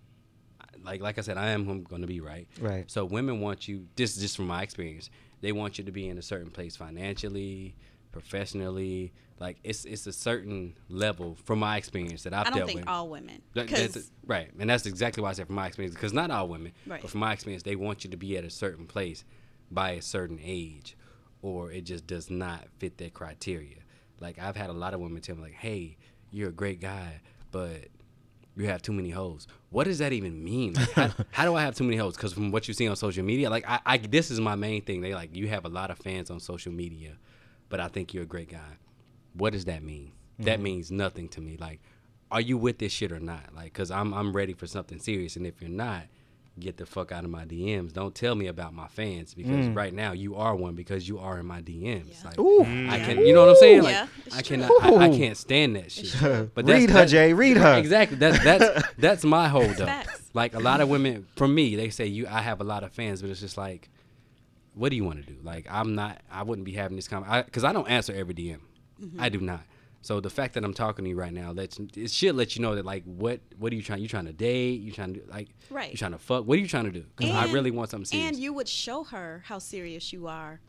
[0.85, 2.47] like like I said, I am who I'm going to be, right?
[2.61, 2.89] Right.
[2.89, 3.87] So women want you.
[3.95, 5.09] This is just from my experience.
[5.41, 7.75] They want you to be in a certain place financially,
[8.11, 9.13] professionally.
[9.39, 12.79] Like it's it's a certain level from my experience that I've I don't dealt think
[12.81, 12.87] with.
[12.89, 13.41] all women.
[13.53, 16.31] That- Because that's- right, and that's exactly why I said from my experience because not
[16.31, 17.01] all women, Right.
[17.01, 19.25] but from my experience, they want you to be at a certain place
[19.69, 20.95] by a certain age,
[21.41, 23.77] or it just does not fit their criteria.
[24.21, 25.97] Like I've had a lot of women tell me like, "Hey,
[26.31, 27.19] you're a great guy,
[27.51, 27.87] but
[28.55, 30.73] you have too many hoes." What does that even mean?
[30.73, 32.15] Like, how, how do I have too many hoes?
[32.15, 34.81] Because from what you see on social media, like I, I, this is my main
[34.81, 35.01] thing.
[35.01, 37.17] They like you have a lot of fans on social media,
[37.69, 38.77] but I think you're a great guy.
[39.33, 40.13] What does that mean?
[40.39, 40.63] That mm-hmm.
[40.63, 41.57] means nothing to me.
[41.57, 41.81] Like,
[42.31, 43.53] are you with this shit or not?
[43.55, 46.03] Like, cause I'm I'm ready for something serious, and if you're not,
[46.59, 47.91] get the fuck out of my DMs.
[47.91, 51.37] Don't tell me about my fans because right now you are one because you are
[51.39, 52.23] in my DMs.
[52.23, 52.61] Like, Ooh.
[52.61, 53.83] I can, you know what I'm saying?
[53.83, 54.57] Like, Yeah, I true.
[54.57, 56.53] cannot, I, I can't stand that shit.
[56.55, 57.33] But Read her, that's- Jay.
[57.33, 57.77] Read her.
[57.77, 58.17] Exactly.
[58.17, 60.05] That's that's that's my hold up.
[60.33, 62.27] Like a lot of women, for me, they say you.
[62.27, 63.89] I have a lot of fans, but it's just like,
[64.73, 65.37] what do you want to do?
[65.43, 66.21] Like I'm not.
[66.31, 68.59] I wouldn't be having this conversation because I, don't answer every DM.
[69.01, 69.19] Mm-hmm.
[69.21, 69.61] I do not.
[70.05, 72.61] So the fact that I'm talking to you right now lets it should let you
[72.61, 74.03] know that like what what are you trying?
[74.03, 74.79] You trying to date?
[74.81, 75.89] You trying to like Right.
[75.91, 76.45] You trying to fuck?
[76.45, 77.05] What are you trying to do?
[77.15, 78.29] Because I really want something serious.
[78.29, 80.61] And you would show her how serious you are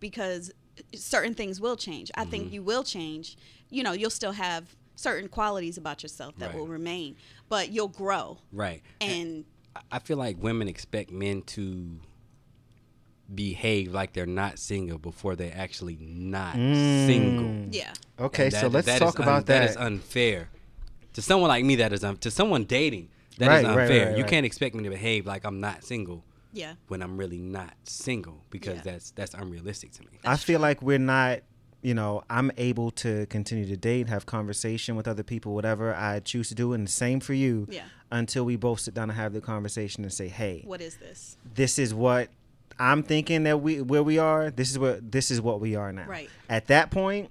[0.00, 0.50] because
[0.94, 2.10] certain things will change.
[2.14, 2.30] I Mm-hmm.
[2.30, 3.36] think you will change.
[3.68, 6.56] You know, you'll still have certain qualities about yourself that Right.
[6.58, 7.16] will remain,
[7.50, 8.38] but you'll grow.
[8.52, 8.82] right.
[9.02, 9.44] And
[9.90, 12.00] I feel like women expect men to
[13.34, 17.06] behave like they're not single before they're actually not mm.
[17.06, 17.68] single.
[17.74, 19.70] yeah, Okay, And so let's talk un- about That that.
[19.70, 20.48] is unfair.
[21.14, 23.08] To someone like me, that is un- to someone dating.
[23.38, 24.06] that is Right, right, unfair.
[24.08, 24.30] right, You right.
[24.30, 28.44] can't expect me to behave like I'm not single yeah, when I'm really not single
[28.50, 28.82] because Yeah.
[28.92, 30.18] that's that's unrealistic to me.
[30.24, 31.40] I feel like we're not,
[31.80, 36.20] you know, I'm able to continue to date, have conversation with other people, whatever I
[36.20, 37.66] choose to do, and the same for you.
[37.70, 37.84] Yeah.
[38.10, 41.38] Until we both sit down and have the conversation and say, hey, what is this?
[41.54, 42.28] this is what
[42.82, 44.50] I'm thinking that we where we are.
[44.50, 46.06] This is what this is what we are now.
[46.06, 46.28] Right.
[46.50, 47.30] At that point,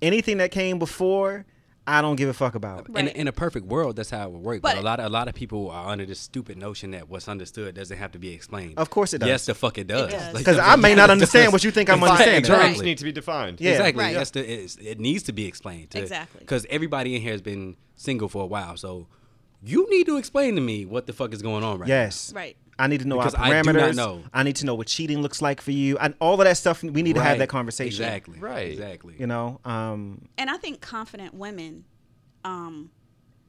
[0.00, 1.44] anything that came before,
[1.86, 2.88] I don't give a fuck about.
[2.88, 3.14] In, Right.
[3.14, 4.62] in a perfect world, that's how it would work.
[4.62, 7.10] But, But- a lot of a lot of people are under this stupid notion that
[7.10, 8.74] what's understood doesn't have to be explained.
[8.78, 9.28] Of course it does.
[9.28, 10.12] Yes, the fuck it does.
[10.12, 10.38] does.
[10.38, 12.38] Because I may not understand what you think I'm understanding.
[12.38, 12.68] Exactly.
[12.74, 13.60] Terms need to be defined.
[13.60, 13.72] Yeah.
[13.72, 14.04] Exactly.
[14.04, 14.14] Right.
[14.14, 14.40] Yes, the,
[14.90, 15.90] it needs to be explained.
[15.90, 16.38] To, Exactly.
[16.40, 19.08] Because everybody in here has been single for a while, so
[19.62, 21.94] you need to explain to me what the fuck is going on right now.
[21.94, 22.32] Yes.
[22.34, 22.56] Right.
[22.80, 23.94] I need to know Because our I do parameters.
[23.94, 24.22] not know.
[24.32, 26.82] I need to know what cheating looks like for you, and all of that stuff.
[26.82, 27.22] We need now.
[27.22, 28.04] to have that conversation.
[28.04, 28.38] Exactly.
[28.38, 28.72] Right.
[28.72, 29.14] Exactly.
[29.18, 29.60] You know.
[29.64, 31.84] Um, And I think confident women
[32.44, 32.90] um,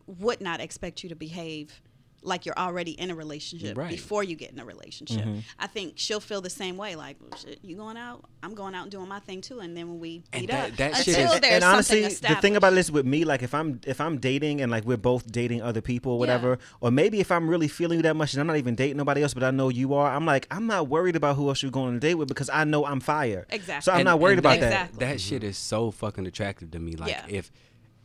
[0.06, 1.82] would not expect you to behave
[2.24, 3.90] like you're already in a relationship Right.
[3.90, 5.22] before you get in a relationship.
[5.26, 5.40] Mm-hmm.
[5.58, 6.96] I think she'll feel the same way.
[6.96, 8.24] Like, well, shit, you going out?
[8.44, 9.60] I'm going out and doing my thing too.
[9.60, 12.02] And then when we And meet that- up, that shit until is- there's and honestly,
[12.04, 14.98] the thing about this with me, like if I'm if I'm dating and like we're
[14.98, 18.42] both dating other people, whatever, or maybe if I'm really feeling you that much and
[18.42, 20.88] I'm not even dating nobody else, but I know you are, I'm like I'm not
[20.90, 23.48] worried about who else you're going to date with because I know I'm fire.
[23.50, 23.82] Exactly.
[23.84, 25.06] So I'm And- not worried and about that, Exactly.
[25.08, 26.96] That shit is so fucking attractive to me.
[26.96, 27.26] Like Yeah.
[27.28, 27.52] if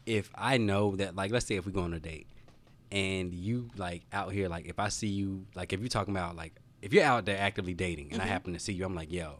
[0.06, 2.28] if I know that like let's say if we go on a date
[2.96, 6.34] and you like out here like if I see you like if you're talking about
[6.34, 8.32] like if you're out there actively dating and I mm-hmm.
[8.32, 9.34] happen to see you, I'm like, yo,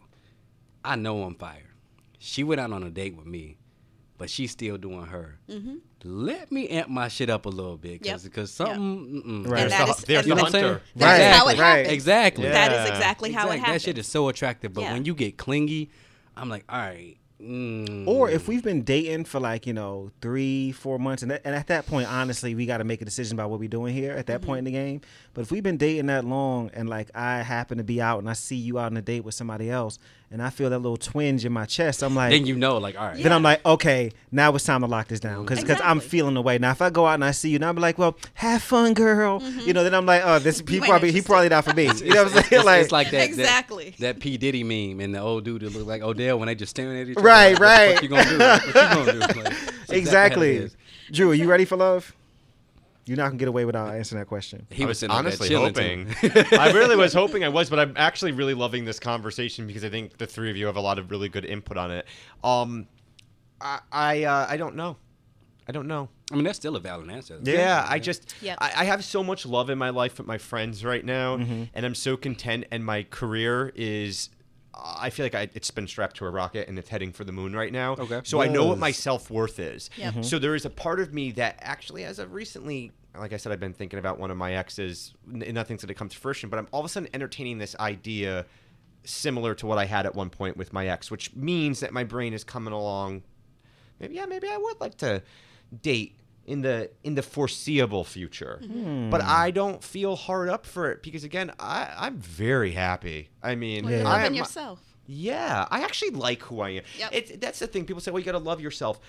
[0.85, 1.71] I know I'm fire.
[2.19, 3.57] She went out on a date with me,
[4.19, 5.39] but she's still doing her.
[5.49, 5.77] Mm-hmm.
[6.05, 8.33] Let me amp my shit up a little bit because Yep.
[8.33, 9.23] because something.
[9.23, 9.49] mm-mm.
[9.49, 9.63] Right.
[9.63, 10.69] And There's that the, is- there's the You know what hunter.
[10.69, 10.81] saying?
[10.97, 11.77] That's Right, how it right.
[11.77, 11.93] happens.
[11.93, 12.49] Exactly.
[12.49, 12.95] That is Yeah.
[12.95, 13.59] exactly how it Exactly.
[13.61, 13.83] happens.
[13.83, 14.73] That shit is so attractive.
[14.73, 14.93] But Yeah.
[14.93, 15.91] when you get clingy,
[16.37, 17.17] I'm like, all right.
[17.43, 21.43] Mm, Or if we've been dating for like you know three, four months, and, that,
[21.45, 23.93] and at that point, honestly, we got to make a decision about what we're doing
[23.95, 25.03] here at that point in the game.
[25.35, 28.31] But if we've been dating that long, and like I happen to be out and
[28.31, 29.99] I see you out on a date with somebody else,
[30.31, 32.99] and I feel that little twinge in my chest, I'm like, then you know, like,
[32.99, 33.23] all right.
[33.23, 36.43] then I'm like, okay, now it's time to lock this down because I'm feeling the
[36.43, 36.59] way.
[36.59, 38.95] Now, if I go out and I see you, now I'm like, well, have fun,
[38.95, 39.41] girl.
[39.43, 41.87] You know, then I'm like, oh, this he probably he probably not for me.
[42.07, 42.65] You know what I'm saying?
[42.65, 43.91] like, it's like that Exactly.
[43.91, 46.55] that, that P Diddy meme and the old dude that look like Odell when they
[46.55, 47.27] just staring at each other.
[47.27, 47.95] Right, like, right.
[47.95, 48.39] What you gonna do?
[48.39, 49.19] What you gonna do?
[49.21, 50.71] Like, that's how it exactly.
[51.11, 52.15] Drew, are you ready for love?
[53.07, 54.67] You're not gonna get away without answering that question.
[54.71, 56.09] He was was sitting on that honestly hoping.
[56.59, 59.89] I really was hoping I was, but I'm actually really loving this conversation because I
[59.91, 62.07] think the three of you have a lot of really good input on it.
[62.43, 62.89] Um,
[63.61, 64.97] I I, uh, I don't know.
[65.69, 66.09] I don't know.
[66.31, 67.39] I mean, that's still a valid answer.
[67.43, 68.59] Yeah, I just Yep.
[68.61, 71.65] I, I have so much love in my life with my friends right now, Mm-hmm.
[71.75, 72.65] and I'm so content.
[72.73, 74.31] And my career is,
[74.79, 77.33] I feel like I, it's been strapped to a rocket and it's heading for the
[77.33, 77.93] moon right now.
[77.95, 78.21] Okay.
[78.25, 79.89] So I know what my self worth is.
[79.97, 80.11] Yep.
[80.11, 80.21] Mm-hmm.
[80.21, 80.25] Mhm.
[80.25, 83.53] So there is a part of me that actually, as of recently, like I said,
[83.53, 85.15] I've been thinking about one of my exes.
[85.33, 87.75] N- nothing's going to come to fruition, but I'm all of a sudden entertaining this
[87.81, 88.45] idea
[89.05, 92.05] similar to what I had at one point with my ex, which means that my
[92.05, 93.23] brain is coming along.
[94.01, 95.23] Maybe yeah, maybe I would like to
[95.83, 99.11] date in the in the foreseeable future, Mm-hmm.
[99.11, 103.29] but I don't feel hard up for it because again, I I'm very happy.
[103.43, 104.09] I mean, Well, you're Yeah.
[104.09, 104.81] I loving am- yourself.
[105.07, 106.83] yeah, I actually like who I am.
[106.99, 107.11] Yep.
[107.13, 107.85] It's that's the thing.
[107.85, 109.01] People say, "Well, you got to love yourself,"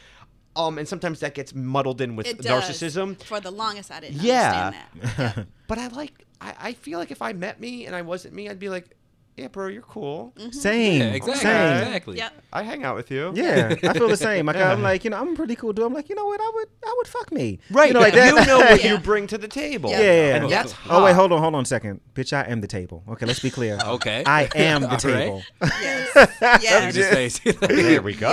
[0.56, 2.64] um, and sometimes that gets muddled in with It does.
[2.64, 3.22] narcissism.
[3.24, 4.68] For the longest, I didn't Yeah.
[4.68, 5.38] understand that.
[5.38, 5.44] Yeah.
[5.68, 6.14] But I like.
[6.42, 8.96] I, I feel like if I met me and I wasn't me, I'd be like,
[9.38, 10.34] "Yeah, bro, you're cool.
[10.52, 11.42] Same, Yeah, exactly.
[11.44, 11.78] same.
[11.78, 12.18] Exactly.
[12.18, 12.34] Yep.
[12.52, 14.46] I hang out with you." Yeah, I feel the same.
[14.48, 15.86] Like I'm like, you know, I'm a pretty cool dude.
[15.86, 16.42] I'm like, you know what?
[16.42, 17.60] I would, I would fuck me.
[17.72, 17.88] Right.
[17.90, 18.34] You know, like that.
[18.34, 18.92] You know what Yeah.
[18.94, 19.90] you bring to the table.
[19.92, 20.64] Yeah, yeah, And yeah.
[20.64, 22.34] that's Oh wait, hold on, hold on a second, bitch.
[22.34, 23.04] I am the table.
[23.10, 23.78] Okay, let's be clear.
[23.88, 24.24] Okay.
[24.26, 25.00] I am the All right.
[25.02, 25.44] table.
[25.62, 26.16] Yes.
[26.16, 26.96] You yes.
[26.96, 27.52] just say- say.
[27.52, 28.30] There we go.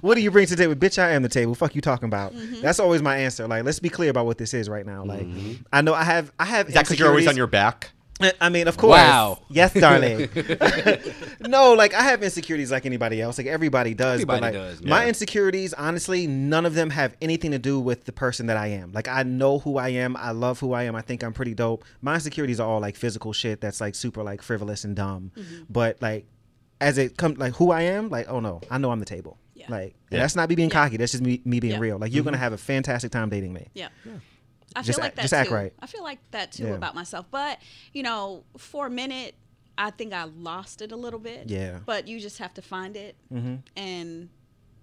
[0.00, 0.98] what do you bring to the table, bitch?
[0.98, 1.54] I am the table.
[1.54, 2.34] Fuck you talking about?
[2.34, 2.60] Mm-hmm.
[2.62, 3.46] That's always my answer.
[3.46, 5.04] Like, let's be clear about what this is right now.
[5.04, 5.26] Like,
[5.72, 6.68] I know I have, I have.
[6.68, 7.90] Is that because you're always on your back?
[8.40, 8.98] I mean, of course.
[8.98, 9.38] Wow.
[9.48, 10.28] Yes, darling.
[11.40, 13.38] no, like I have insecurities like anybody else.
[13.38, 14.24] Like everybody does.
[14.24, 15.08] but Everybody like does, my yeah.
[15.08, 18.92] insecurities, honestly, none of them have anything to do with the person that I am.
[18.92, 20.16] Like I know who I am.
[20.16, 20.94] I love who I am.
[20.94, 21.84] I think I'm pretty dope.
[22.02, 25.32] My insecurities are all like physical shit that's like super like frivolous and dumb.
[25.36, 25.62] Mm-hmm.
[25.70, 26.26] But like
[26.80, 29.38] as it comes like who I am, like, oh no, I know I'm the table.
[29.54, 29.66] Yeah.
[29.68, 30.20] Like Yeah.
[30.20, 30.96] that's not me being cocky.
[30.96, 31.80] That's just me, me being Yeah.
[31.80, 31.98] real.
[31.98, 33.68] Like you're gonna have a fantastic time dating me.
[33.74, 33.88] Yeah.
[34.76, 35.54] I Just feel like act- that just act too.
[35.54, 35.72] right.
[35.80, 36.70] I feel like that too Yeah.
[36.74, 37.26] about myself.
[37.30, 37.58] But,
[37.92, 39.34] you know, for a minute,
[39.76, 41.48] I think I lost it a little bit.
[41.50, 41.80] Yeah.
[41.84, 43.16] But you just have to find it
[43.76, 44.28] and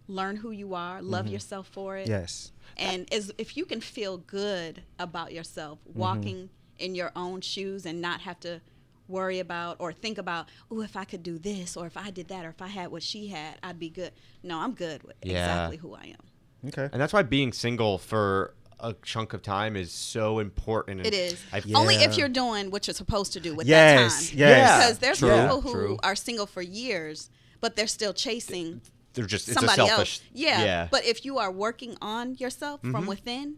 [0.08, 2.08] learn who you are, love yourself for it.
[2.08, 2.52] Yes.
[2.78, 6.00] And as if you can feel good about yourself, Mm-hmm.
[6.00, 6.50] walking
[6.80, 8.62] in your own shoes and not have to
[9.08, 12.28] worry about or think about, oh, if I could do this or if I did
[12.28, 14.12] that or if I had what she had, I'd be good.
[14.44, 15.46] No, I'm good with Yeah.
[15.46, 16.68] exactly who I am.
[16.70, 16.90] Okay.
[16.92, 21.06] And that's why being single for a chunk of time is so important.
[21.06, 24.30] It is I- only if you're doing what you're supposed to do with Yes, that
[24.30, 24.38] time.
[24.40, 24.78] yes.
[24.86, 25.98] Because there's True, people who true.
[26.04, 27.30] are single for years,
[27.62, 28.82] but they're still chasing
[29.14, 30.20] They're just it's a somebody selfish.
[30.20, 30.22] else.
[30.34, 30.64] Yeah.
[30.64, 30.82] Yeah.
[30.84, 30.90] Mm-hmm.
[30.92, 33.56] But if you are working on yourself from within,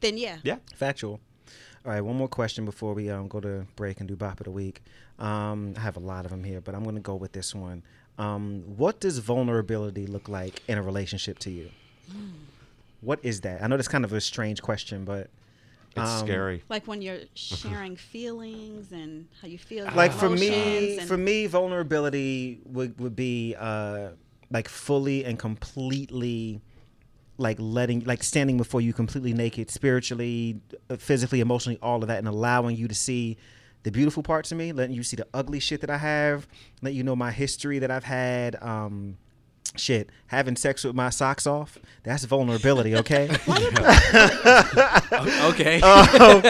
[0.00, 0.38] then yeah.
[0.44, 0.56] yeah.
[0.76, 1.18] Factual.
[1.84, 4.44] All right, one more question before we um, go to break and do Bop of
[4.44, 4.82] the Week.
[5.20, 7.54] Um, I have a lot of them here, but I'm going to go with this
[7.54, 7.84] one.
[8.18, 11.70] Um, what does vulnerability look like in a relationship to you?
[13.06, 13.62] What is that?
[13.62, 15.30] I know that's kind of a strange question, but
[15.94, 16.62] It's Um, scary.
[16.68, 19.86] Like when you're sharing feelings and how you feel.
[19.94, 24.08] like for me, for me, vulnerability would would be uh,
[24.50, 26.60] like fully and completely
[27.38, 30.60] like letting like standing before you completely naked spiritually
[30.90, 33.36] uh, physically emotionally all of that and allowing you to see
[33.84, 36.48] the beautiful parts of me letting you see the ugly shit that i have
[36.80, 39.18] let you know my history that i've had um
[39.76, 43.28] shit having sex with my socks off that's vulnerability okay
[45.46, 45.80] okay.
[45.80, 46.42] Um,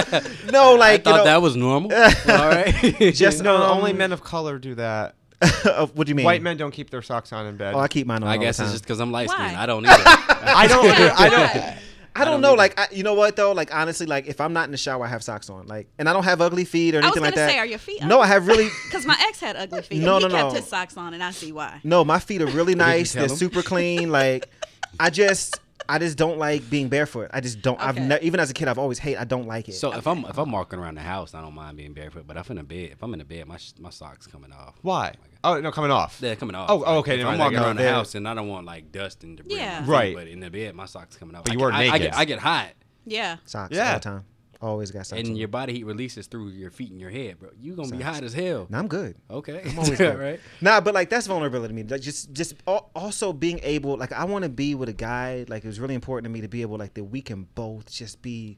[0.52, 1.92] no I like thought you know, that was normal.
[1.92, 2.74] All right.
[3.14, 5.14] just no, um, only men of color do that.
[5.42, 7.74] uh, what do you mean White men don't keep their socks on in bed.
[7.74, 9.56] oh i keep mine on I all guess the it's just because I'm light skinned.
[9.56, 10.02] I don't either.
[10.06, 10.90] I don't.
[11.20, 11.76] I don't.
[12.16, 12.22] Why?
[12.22, 12.48] I don't don't know.
[12.50, 12.56] either.
[12.58, 13.52] Like, I, you know what though?
[13.52, 15.66] Like, honestly, like if I'm not in the shower, I have socks on.
[15.66, 17.50] Like, and I don't have ugly feet or I was anything gonna like that.
[17.50, 18.02] say, are your feet?
[18.04, 18.68] No, I have really.
[18.86, 20.02] Because my ex had ugly feet.
[20.02, 20.60] No, and he no, kept no.
[20.60, 21.80] his socks on, and I see why.
[21.84, 23.12] No, my feet are really nice.
[23.12, 23.28] They're him?
[23.30, 24.10] super clean.
[24.10, 24.48] Like,
[25.00, 27.30] I just, I just don't like being barefoot.
[27.32, 27.80] I just don't.
[27.80, 28.06] I've Okay.
[28.06, 29.16] ne- even as a kid, I've always hate.
[29.16, 29.72] I don't like it.
[29.74, 32.26] So if I'm if I'm walking around the house, I don't mind being barefoot.
[32.26, 34.52] But if I'm in the bed, if I'm in the bed, my my socks coming
[34.52, 34.74] off.
[34.82, 35.14] Why?
[35.44, 36.18] Oh no, coming off.
[36.18, 36.70] They're coming off.
[36.70, 38.90] Oh, oh, okay, If never I'm walking around the house and I don't want like
[38.92, 39.56] dust and debris.
[39.56, 39.80] Yeah.
[39.80, 40.14] on Right.
[40.14, 41.44] But in the bed, my socks coming off.
[41.44, 42.00] But I you get- weren't I, I naked.
[42.02, 42.68] get I get hot,
[43.04, 43.36] Yeah.
[43.44, 43.88] socks Yeah.
[43.88, 44.24] all the time.
[44.62, 45.20] Always got socks.
[45.20, 45.36] and on.
[45.36, 47.50] your body heat releases through your feet and your head, bro.
[47.60, 48.14] You gonna be Socks.
[48.16, 48.66] hot as hell.
[48.70, 49.14] No, I'm good.
[49.30, 49.60] Okay.
[49.66, 50.18] I'm always good.
[50.18, 50.40] right.
[50.62, 51.82] Nah, but like that's vulnerability to me.
[51.82, 55.44] Like just, just also being able, like I want to be with a guy.
[55.46, 57.92] Like it was really important to me to be able, like that we can both
[57.92, 58.56] just be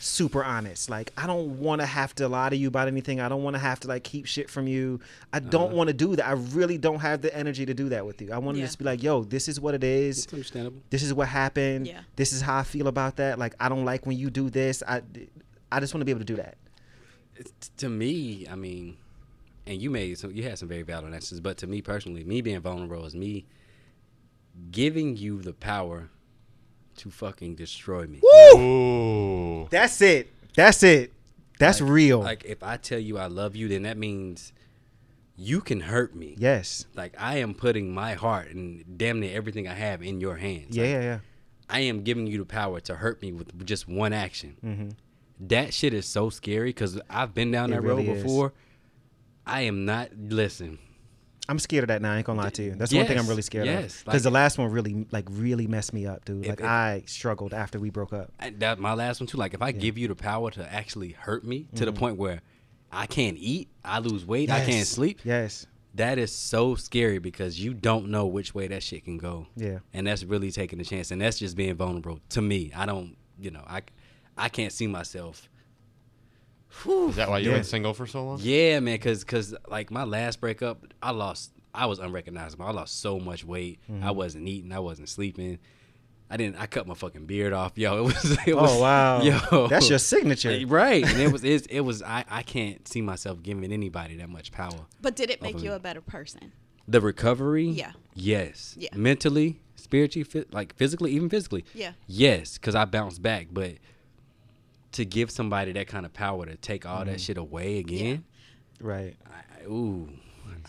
[0.00, 0.88] super honest.
[0.88, 3.20] Like I don't want to have to lie to you about anything.
[3.20, 5.00] I don't want to have to like keep shit from you.
[5.32, 5.48] I Uh-huh.
[5.50, 6.26] don't want to do that.
[6.26, 8.32] I really don't have the energy to do that with you.
[8.32, 8.66] I want to Yeah.
[8.66, 10.24] just be like, yo, this is what it is.
[10.24, 10.80] It's understandable.
[10.90, 11.86] This is what happened.
[11.86, 12.00] Yeah.
[12.16, 13.38] This is how I feel about that.
[13.38, 14.82] Like I don't like when you do this.
[14.86, 15.02] I,
[15.72, 16.56] I just want to be able to do that.
[17.36, 18.96] It's- to me, I mean,
[19.66, 22.40] and you made some, you had some very valid answers, but to me personally, me
[22.40, 23.44] being vulnerable is me
[24.70, 26.08] giving you the power
[26.98, 28.20] to fucking destroy me.
[28.56, 29.68] Ooh.
[29.70, 30.32] That's it.
[30.54, 31.12] That's it.
[31.58, 32.20] That's Like- real.
[32.20, 34.52] Like if I tell you I love you, then that means
[35.36, 36.34] you can hurt me.
[36.38, 36.86] yes.
[36.94, 40.76] Like I am putting my heart and damn near everything I have in your hands.
[40.76, 41.18] Yeah, Like, yeah, yeah.
[41.70, 44.56] I am giving you the power to hurt me with just one action.
[44.64, 44.88] Mm-hmm.
[45.48, 48.22] That shit is so scary because I've been down It that really road is.
[48.22, 48.52] before.
[49.46, 50.78] I am not listen.
[51.48, 52.12] I'm scared of that now.
[52.12, 52.74] I ain't gonna lie to you.
[52.74, 53.72] That's one thing I'm really scared of.
[53.74, 56.42] yes, Because the last one really, like, really messed me up, dude.
[56.44, 58.32] If- Like, if- I struggled after we broke up.
[58.38, 59.38] I, that my last one too.
[59.38, 62.42] Like if I give you the power to actually hurt me to the point where
[62.92, 64.82] I can't eat, I lose weight, I can't Mm-hmm.
[64.84, 65.20] Sleep.
[65.24, 65.66] Yes.
[65.94, 69.46] That is so scary because you don't know which way that shit can go.
[69.56, 69.78] Yeah.
[69.94, 72.70] and that's really taking a chance, and that's just being vulnerable to me.
[72.76, 73.82] I don't, you know, I,
[74.36, 75.48] I can't see myself.
[76.86, 77.54] Is that why you Yeah.
[77.54, 78.38] went single for so long?
[78.42, 81.52] Yeah, man, cause, cause like my last breakup, I lost.
[81.74, 82.64] I was unrecognizable.
[82.66, 83.78] I lost so much weight.
[83.90, 84.04] Mm-hmm.
[84.04, 84.72] I wasn't eating.
[84.72, 85.58] I wasn't sleeping.
[86.30, 86.56] I didn't.
[86.60, 87.72] I cut my fucking beard off.
[87.76, 88.38] Yo, it was.
[88.46, 89.22] It was Oh wow.
[89.22, 90.58] Yo, That's your signature.
[90.66, 91.04] right?
[91.04, 91.42] And it was.
[91.44, 92.02] It, it was.
[92.02, 92.24] I.
[92.28, 94.86] I can't see myself giving anybody that much power.
[95.00, 96.52] But did it make you a- a better person?
[96.86, 97.68] The recovery.
[97.68, 97.92] Yeah.
[98.14, 98.74] Yes.
[98.78, 98.88] Yeah.
[98.94, 101.64] Mentally, spiritually, phy- like physically, even physically.
[101.74, 101.92] Yeah.
[102.06, 103.74] Yes, because I bounced back, but
[104.92, 107.10] to give somebody that kind of power to take all Mm-hmm.
[107.12, 108.24] that shit away again,
[108.80, 109.16] Right.
[109.26, 110.08] I, I- ooh.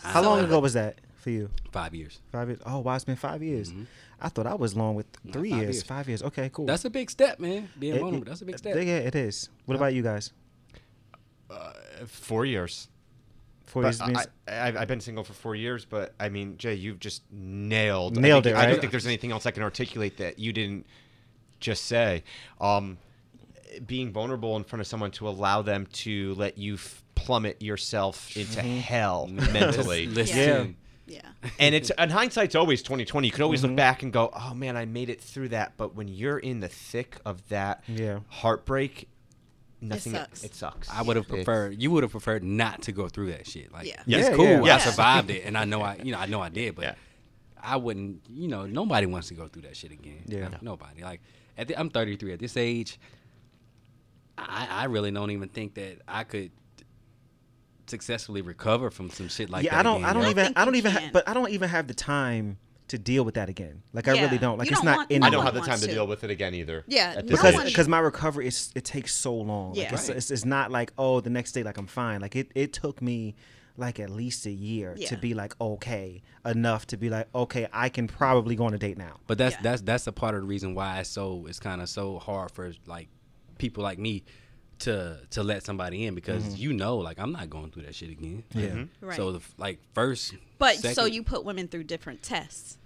[0.02, 1.50] How I- long ago was that for you?
[1.72, 2.20] Five years.
[2.32, 2.60] Five years.
[2.66, 3.72] Oh wow, it's been five years.
[4.20, 5.58] I thought I was long with three Mm-hmm.
[5.58, 5.76] five years.
[5.76, 5.82] years.
[5.84, 6.22] Five years.
[6.22, 6.66] Okay, cool.
[6.66, 7.68] That's a big step, man.
[7.78, 8.26] Being It- vulnerable.
[8.26, 8.74] it- That's a big step.
[8.76, 9.48] Yeah, it is.
[9.66, 10.32] What about you guys?
[12.06, 12.88] Four years.
[13.66, 14.06] Four But years.
[14.06, 17.22] means- I, I've, I've been single for four years, but I mean, Jay, you've just
[17.30, 20.38] nailed I Nailed think- it, I don't think there's anything else I can articulate that
[20.38, 20.86] you didn't
[21.60, 22.24] just say.
[22.60, 22.98] Um,
[23.86, 28.36] being vulnerable in front of someone to allow them to let you f- plummet yourself
[28.36, 28.78] into Mm-hmm.
[28.78, 30.06] hell mentally.
[30.06, 30.76] Listen.
[31.06, 31.22] Yeah.
[31.58, 33.70] and it's and hindsight's always 2020 you could always Mm-hmm.
[33.70, 36.60] look back and go oh man i made it through that but when you're in
[36.60, 38.20] the thick of that Yeah.
[38.28, 39.08] heartbreak
[39.80, 40.44] nothing sucks.
[40.44, 41.82] it sucks I would have It's- preferred.
[41.82, 43.72] You would have preferred not to go through that shit.
[43.72, 44.00] Like, Yeah.
[44.06, 44.44] it's Yeah, cool.
[44.46, 44.60] yeah.
[44.60, 44.84] I Yes.
[44.84, 46.94] survived it, and I know I, you know, I know I did, but Yeah.
[47.62, 48.22] I wouldn't.
[48.32, 50.22] You know, nobody wants to go through that shit again.
[50.26, 50.48] Yeah.
[50.48, 51.02] Like, nobody.
[51.02, 51.22] Like,
[51.58, 52.98] at the, I'm 33 at this age.
[54.48, 56.50] I, I really don't even think that I could
[57.86, 59.80] successfully recover from some shit like yeah, that.
[59.80, 59.96] I don't.
[60.02, 60.28] again, I don't yo.
[60.30, 60.44] Even.
[60.46, 60.92] think I don't even.
[60.92, 62.58] Ha- but I don't even have the time
[62.88, 63.82] to deal with that again.
[63.92, 64.58] Like I really don't.
[64.58, 65.20] Like You it's don't not want- in.
[65.20, 65.92] no i don't have the time to to.
[65.92, 69.14] deal with it again either Yeah, at no because because my recovery is it takes
[69.14, 69.74] so long.
[69.74, 69.84] Yeah.
[69.84, 70.16] Like it's, Right.
[70.16, 72.20] it's it's not like oh the next day like I'm fine.
[72.20, 73.34] Like it it took me
[73.76, 77.88] like at least a year to be like okay enough to be like okay I
[77.88, 79.16] can probably go on a date now.
[79.26, 79.62] But that's Yeah.
[79.62, 82.50] that's that's a part of the reason why it's so it's kind of so hard
[82.52, 83.08] for like
[83.60, 84.24] people like me
[84.80, 88.10] to to let somebody in because you know like I'm not going through that shit
[88.10, 88.42] again.
[88.54, 88.66] Yeah.
[88.68, 88.88] Mhm.
[89.02, 89.16] Right.
[89.16, 92.78] So the like first, But so you put women through different tests.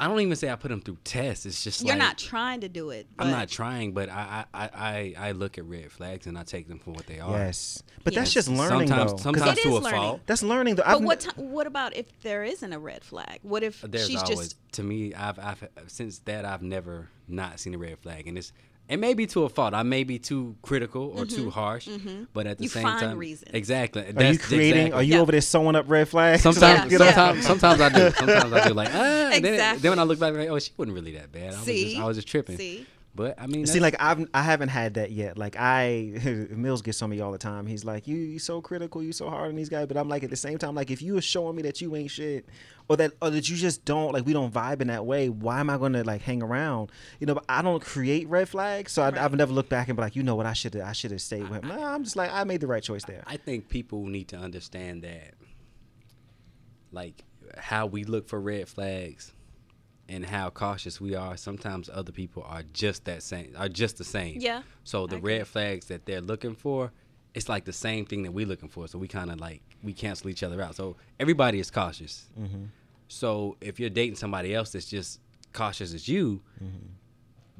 [0.00, 1.44] I don't even say I put them through tests.
[1.44, 3.08] It's just like You're like, not trying to do it.
[3.18, 6.44] I'm not trying, but I, I, I, I I look at red flags and I
[6.44, 7.36] take them for what they are.
[7.36, 9.16] Yes, but that's just learning sometimes, though.
[9.16, 10.00] 'Cause sometimes It to is a learning.
[10.00, 10.20] fault.
[10.26, 10.84] that's learning though.
[10.84, 13.40] But I've what n- ti- what about if there isn't a red flag?
[13.42, 15.14] What if There's she's always just to me.
[15.14, 18.52] I've, I've since that I've never not seen a red flag, and it's
[18.88, 19.74] it may be to a fault.
[19.74, 21.88] I may be too critical or too harsh,
[22.32, 22.62] but at the Mm-hmm.
[22.64, 23.50] You same find time, reasons.
[23.54, 24.02] exactly.
[24.02, 24.86] are you creating?
[24.86, 25.20] exactly- Are you Yeah.
[25.20, 26.42] over there sewing up red flags?
[26.42, 26.98] Sometimes, Yeah.
[26.98, 28.10] sometimes, sometimes I do.
[28.16, 28.74] Sometimes I do.
[28.74, 29.80] Like, ah, and then, Exactly.
[29.82, 31.44] then when I look back, like, oh, she wasn't really that bad.
[31.54, 31.84] I was See?
[31.90, 32.56] just, I was just tripping.
[32.56, 32.86] See?
[33.14, 35.36] But I mean, See, like I've I haven't had that yet.
[35.36, 36.12] Like I
[36.50, 37.66] Mills gets on me all the time.
[37.66, 40.22] He's like, "You you so critical, you so hard on these guys." But I'm like,
[40.22, 42.46] at the same time, like if you are showing me that you ain't shit,
[42.88, 45.58] or that or that you just don't like we don't vibe in that way, why
[45.58, 46.90] am I gonna like hang around?
[47.18, 49.96] You know, but I don't create red flags, so I, I've never looked back and
[49.96, 51.68] be like, you know what, I should I should have stayed with him.
[51.68, 53.24] Nah, I'm just like I made the right choice there.
[53.26, 55.34] I think people need to understand that,
[56.92, 57.24] like
[57.56, 59.32] how we look for red flags,
[60.08, 61.36] and how cautious we are.
[61.36, 64.40] Sometimes other people are just that same, are just the same.
[64.40, 65.38] Yeah, So the I agree.
[65.38, 66.92] red flags that they're looking for,
[67.34, 68.88] it's like the same thing that we're looking for.
[68.88, 70.74] So we kind of like we cancel each other out.
[70.76, 72.26] So everybody is cautious.
[72.40, 72.64] Mm-hmm.
[73.08, 75.20] So if you're dating somebody else that's just
[75.52, 76.42] cautious as you.
[76.62, 76.86] Mm-hmm.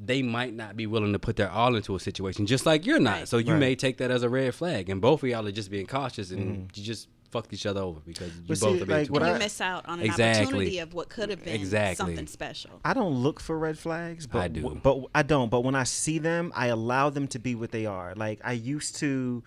[0.01, 3.01] They might not be willing to put their all into a situation, just like you're
[3.01, 3.17] not.
[3.19, 3.29] Right.
[3.29, 3.59] So you Right.
[3.59, 6.31] may take that as a red flag, and both of y'all are just being cautious,
[6.31, 8.43] and you just fucked each other over because you.
[8.49, 10.45] But both see, are being like, too what I- you miss out on an Exactly.
[10.45, 11.97] opportunity of what could have been Exactly.
[11.97, 12.71] something special.
[12.85, 14.63] I don't look for red flags, but I do.
[14.63, 15.51] w- but I don't.
[15.51, 18.15] But when I see them, I allow them to be what they are.
[18.15, 19.43] Like I used to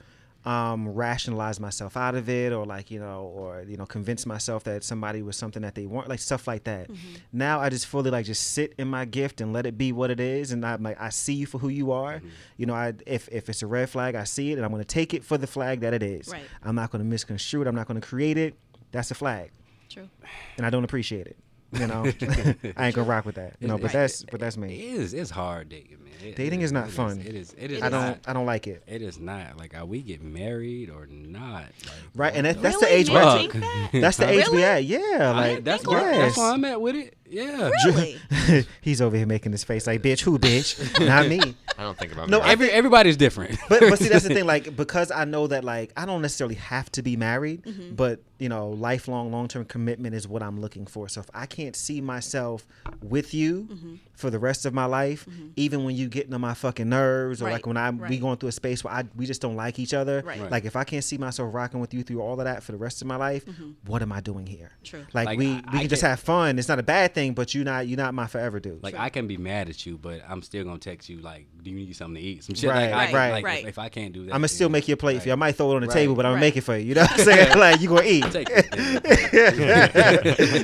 [0.46, 4.64] um, rationalize myself out of it, or like you know, or you know, convince myself
[4.64, 6.90] that somebody was something that they weren't, like stuff like that.
[6.90, 7.16] Mm-hmm.
[7.32, 10.10] Now I just fully like just sit in my gift and let it be what
[10.10, 12.16] it is, and I'm like I see you for who you are.
[12.16, 12.28] Mm-hmm.
[12.58, 14.84] You know, I if if it's a red flag, I see it, and I'm going
[14.84, 16.30] to take it for the flag that it is.
[16.30, 16.42] Right.
[16.64, 17.68] I'm not going to misconstrue it.
[17.68, 18.56] I'm not going to create it.
[18.92, 19.52] That's a flag,
[19.90, 20.10] True.
[20.58, 21.38] and I don't appreciate it.
[21.74, 22.04] You know,
[22.76, 23.56] I ain't gonna rock with that.
[23.62, 23.94] You know, but Right.
[23.94, 24.76] that's but that's me.
[24.90, 25.14] is.
[25.14, 26.11] It's hard dating, man.
[26.24, 27.20] It- Dating it- is not it fun.
[27.20, 27.56] It is.
[27.60, 27.82] It is.
[27.82, 28.20] I don't not.
[28.28, 28.84] I don't like it.
[28.88, 29.58] It is not.
[29.58, 31.64] Like, are we get married or not?
[31.86, 32.86] Like, Right, and that, that's Really?
[32.88, 33.38] the age You we're Fuck.
[33.40, 33.90] think that?
[34.02, 34.64] that's the age we Really?
[34.64, 34.84] at.
[34.86, 36.38] Yeah, I- like that's think where about that's yes.
[36.38, 37.16] where I'm at with it.
[37.30, 37.70] Yeah.
[37.86, 38.18] Really?
[38.82, 40.76] He's over here making his face like, bitch, who, bitch?
[41.08, 41.40] Not me.
[41.78, 42.50] I don't think about No, marriage.
[42.50, 43.58] I Every everybody's different.
[43.70, 44.46] But but see, that's the thing.
[44.46, 47.96] Like because I know that like I don't necessarily have to be married, Mm-hmm.
[47.96, 51.08] but you know, lifelong, long term commitment is what I'm looking for.
[51.08, 52.68] So if I can't see myself
[53.02, 53.96] with you Mm-hmm.
[54.22, 57.46] For the rest of my life, even when you getting on my fucking nerves, or
[57.46, 58.22] Right, like when I'm we right.
[58.22, 60.40] going through a space where I we just don't like each other, Right.
[60.40, 60.52] Right.
[60.52, 62.78] like if I can't see myself rocking with you through all of that for the
[62.78, 63.44] rest of my life,
[63.86, 64.72] what am I doing here?
[64.76, 64.84] Mm-hmm.
[64.86, 65.06] True.
[65.14, 66.58] Like, Like, we I- we I can just can- have fun.
[66.60, 68.82] It's not a bad thing, but you're not you're not my forever dude.
[68.84, 69.04] Like True.
[69.04, 71.76] I can be mad at you, but I'm still gonna text you like, "Do you
[71.78, 72.70] need something to eat?" Some shit.
[72.70, 73.64] Right, like, I, right, like, right.
[73.64, 75.34] If, if I can't do that, I'm gonna still make you a plate for you.
[75.34, 75.94] I might throw it on the Right.
[75.94, 76.48] table, but I'm gonna Right.
[76.48, 76.86] make it for you.
[76.90, 77.58] You know what I'm saying?
[77.58, 78.26] like you gonna eat.
[78.36, 78.48] It.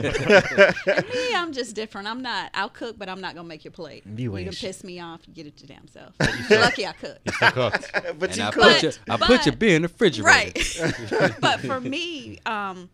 [1.14, 2.08] Me, I'm just different.
[2.08, 2.52] I'm not.
[2.54, 4.03] I'll cook, but I'm not gonna make your plate.
[4.06, 4.69] You can ain't shit.
[4.69, 5.22] piss me off.
[5.28, 6.14] You get it your damn self.
[6.49, 7.19] You're lucky I cook.
[7.26, 7.91] cooked.
[8.19, 8.74] but and you I cook.
[8.74, 10.61] put, your, I put your beer in the refrigerator.
[10.82, 11.36] Right.
[11.41, 12.90] but for me, um,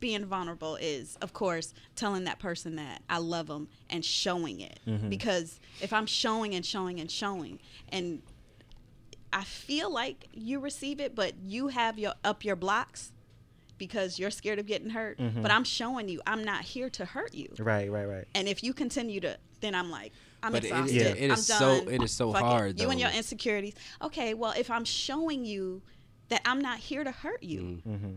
[0.00, 4.80] being vulnerable is, of course, telling that person that I love them and showing it.
[4.86, 5.08] Mm-hmm.
[5.08, 7.58] Because if I'm showing and showing and showing,
[7.88, 8.22] and
[9.32, 13.12] I feel like you receive it, but you have your up your blocks
[13.78, 15.18] because you're scared of getting hurt.
[15.18, 15.42] Mm-hmm.
[15.42, 17.48] But I'm showing you I'm not here to hurt you.
[17.58, 18.28] Right, right, right.
[18.34, 20.12] And if you continue to, then I'm like,
[20.42, 20.94] I'm But it- exhausted.
[20.94, 21.94] yeah, it I'm is so- done.
[21.94, 23.74] it is so Fuck hard, You and your insecurities.
[24.02, 25.80] Okay, well, if I'm showing you
[26.28, 27.90] that I'm not here to hurt you, mm-hmm.
[27.94, 28.12] Mm-hmm.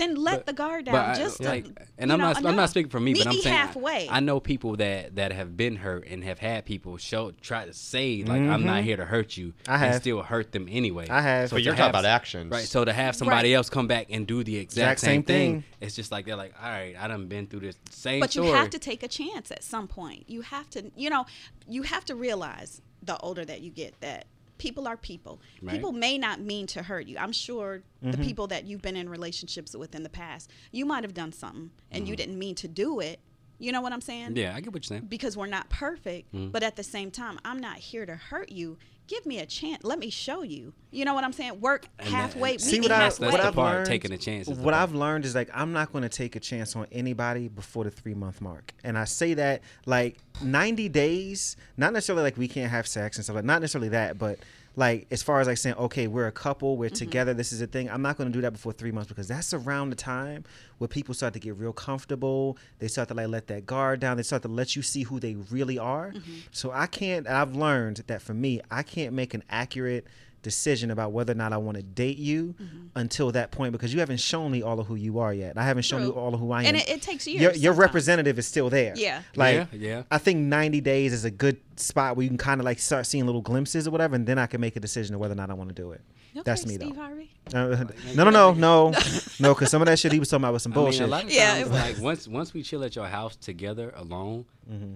[0.00, 0.94] Then let But- the guard down.
[0.94, 1.66] I- just to, like,
[1.98, 3.58] and I'm know, not, I'm not speaking for me, Meet but I'm me saying I-
[3.58, 4.08] halfway.
[4.10, 7.72] I know people that that have been hurt and have had people show try to
[7.74, 8.84] say like I'm not mm-hmm.
[8.84, 10.00] here to hurt you, I and have.
[10.00, 11.08] still hurt them anyway.
[11.08, 11.50] I have.
[11.50, 12.50] But you're talking about actions.
[12.50, 12.64] Right.
[12.64, 13.56] So to have somebody Right.
[13.56, 15.64] else come back and do the exact, Exact same, same thing, thing.
[15.80, 18.44] it's just like they're like, all right, I done been through this same but you
[18.44, 20.24] have to take a chance at some point.
[20.28, 21.26] You have to, you know,
[21.68, 24.26] you have to realize the older that you get that
[24.60, 25.40] people are people.
[25.62, 25.72] Right.
[25.74, 27.16] People may not mean to hurt you.
[27.18, 31.02] I'm sure the people that you've been in relationships with in the past, you might
[31.04, 33.20] have done something and you didn't mean to do it.
[33.58, 34.36] You know what I'm saying?
[34.36, 35.08] yeah, I get what you're saying.
[35.08, 36.50] because we're not perfect, Mm-hmm.
[36.50, 38.78] but at the same time, I'm not here to hurt you.
[39.10, 39.82] Give me a chance.
[39.82, 40.72] Let me show you.
[40.92, 41.60] You know what I'm saying?
[41.60, 42.58] Work And halfway.
[42.58, 43.26] See See me what I That's- halfway.
[43.26, 43.86] that's what the I've part, learned.
[43.86, 44.72] taking a chance What.
[44.72, 47.90] I've learned is like I'm not going to take a chance on anybody before the
[47.90, 52.70] three month mark, and I say that like 90 days, not necessarily like we can't
[52.70, 54.38] have sex and stuff like not necessarily that, but
[54.76, 56.94] like as far as like saying okay we're a couple we're mm-hmm.
[56.94, 59.26] together this is a thing i'm not going to do that before three months because
[59.26, 60.44] that's around the time
[60.80, 62.56] where people start to get real comfortable.
[62.78, 64.16] They start to like let that guard down.
[64.16, 66.12] They start to let you see who they really are.
[66.12, 66.32] Mm-hmm.
[66.52, 70.06] So i can't i've learned that for me i can't make an accurate
[70.42, 72.54] decision about whether or not I want to date you
[72.96, 75.58] until that point because you haven't shown me all of who you are yet.
[75.58, 76.66] I haven't shown you all of who I am.
[76.68, 77.40] And it, it takes years.
[77.42, 78.94] your, your representative is still there.
[78.96, 79.22] Yeah.
[79.36, 80.02] Like Yeah, yeah.
[80.10, 83.06] I think 90 days is a good spot where you can kind of like start
[83.06, 85.36] seeing little glimpses or whatever, and then I can make a decision of whether or
[85.36, 86.00] not I want to do it.
[86.32, 87.00] Okay, That's me Steve though.
[87.02, 87.30] Harvey.
[87.52, 87.84] Uh,
[88.14, 88.90] no, no, no, no,
[89.40, 91.02] no, because some of that shit he was talking about was some I mean, bullshit.
[91.02, 91.80] a lot of Yeah, times, it was.
[91.80, 94.94] like once once we chill at your house together alone, Mm-hmm.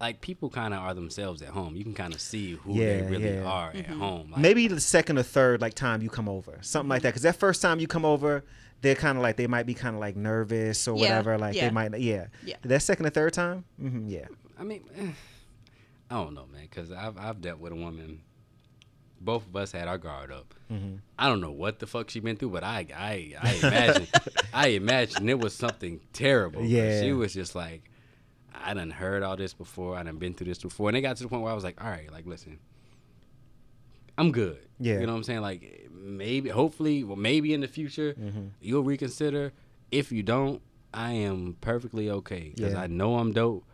[0.00, 1.76] Like people kind of are themselves at home.
[1.76, 3.44] You can kind of see who Yeah, they really yeah.
[3.44, 4.30] are at home.
[4.32, 7.10] Like, Maybe the second or third like time you come over, something like that.
[7.10, 8.44] Because that first time you come over,
[8.82, 11.38] they're kind of like they might be kind of like nervous or Yeah, whatever.
[11.38, 11.68] Like yeah.
[11.68, 12.26] they might, yeah.
[12.44, 12.56] Yeah.
[12.62, 14.26] That second or third time, hmm yeah.
[14.58, 15.06] I mean, eh,
[16.10, 18.20] I don't know, man, because I've I've dealt with a woman.
[19.20, 20.52] Both of us had our guard up.
[20.70, 20.96] Mm-hmm.
[21.18, 24.06] I don't know what the fuck she been through, but I I I imagine
[24.52, 26.62] I imagine it was something terrible.
[26.62, 27.00] Yeah.
[27.00, 27.84] she was just like,
[28.54, 29.96] I done heard all this before.
[29.96, 31.64] I done been through this before, and it got to the point where I was
[31.64, 32.58] like, all right, like listen,
[34.16, 34.58] I'm good.
[34.78, 35.00] Yeah.
[35.00, 35.40] you know what I'm saying?
[35.40, 38.46] Like maybe, hopefully, well, maybe in the future Mm-hmm.
[38.60, 39.52] you'll reconsider.
[39.90, 40.60] If you don't,
[40.92, 42.80] I am perfectly okay because Yeah.
[42.82, 43.64] I know I'm dope.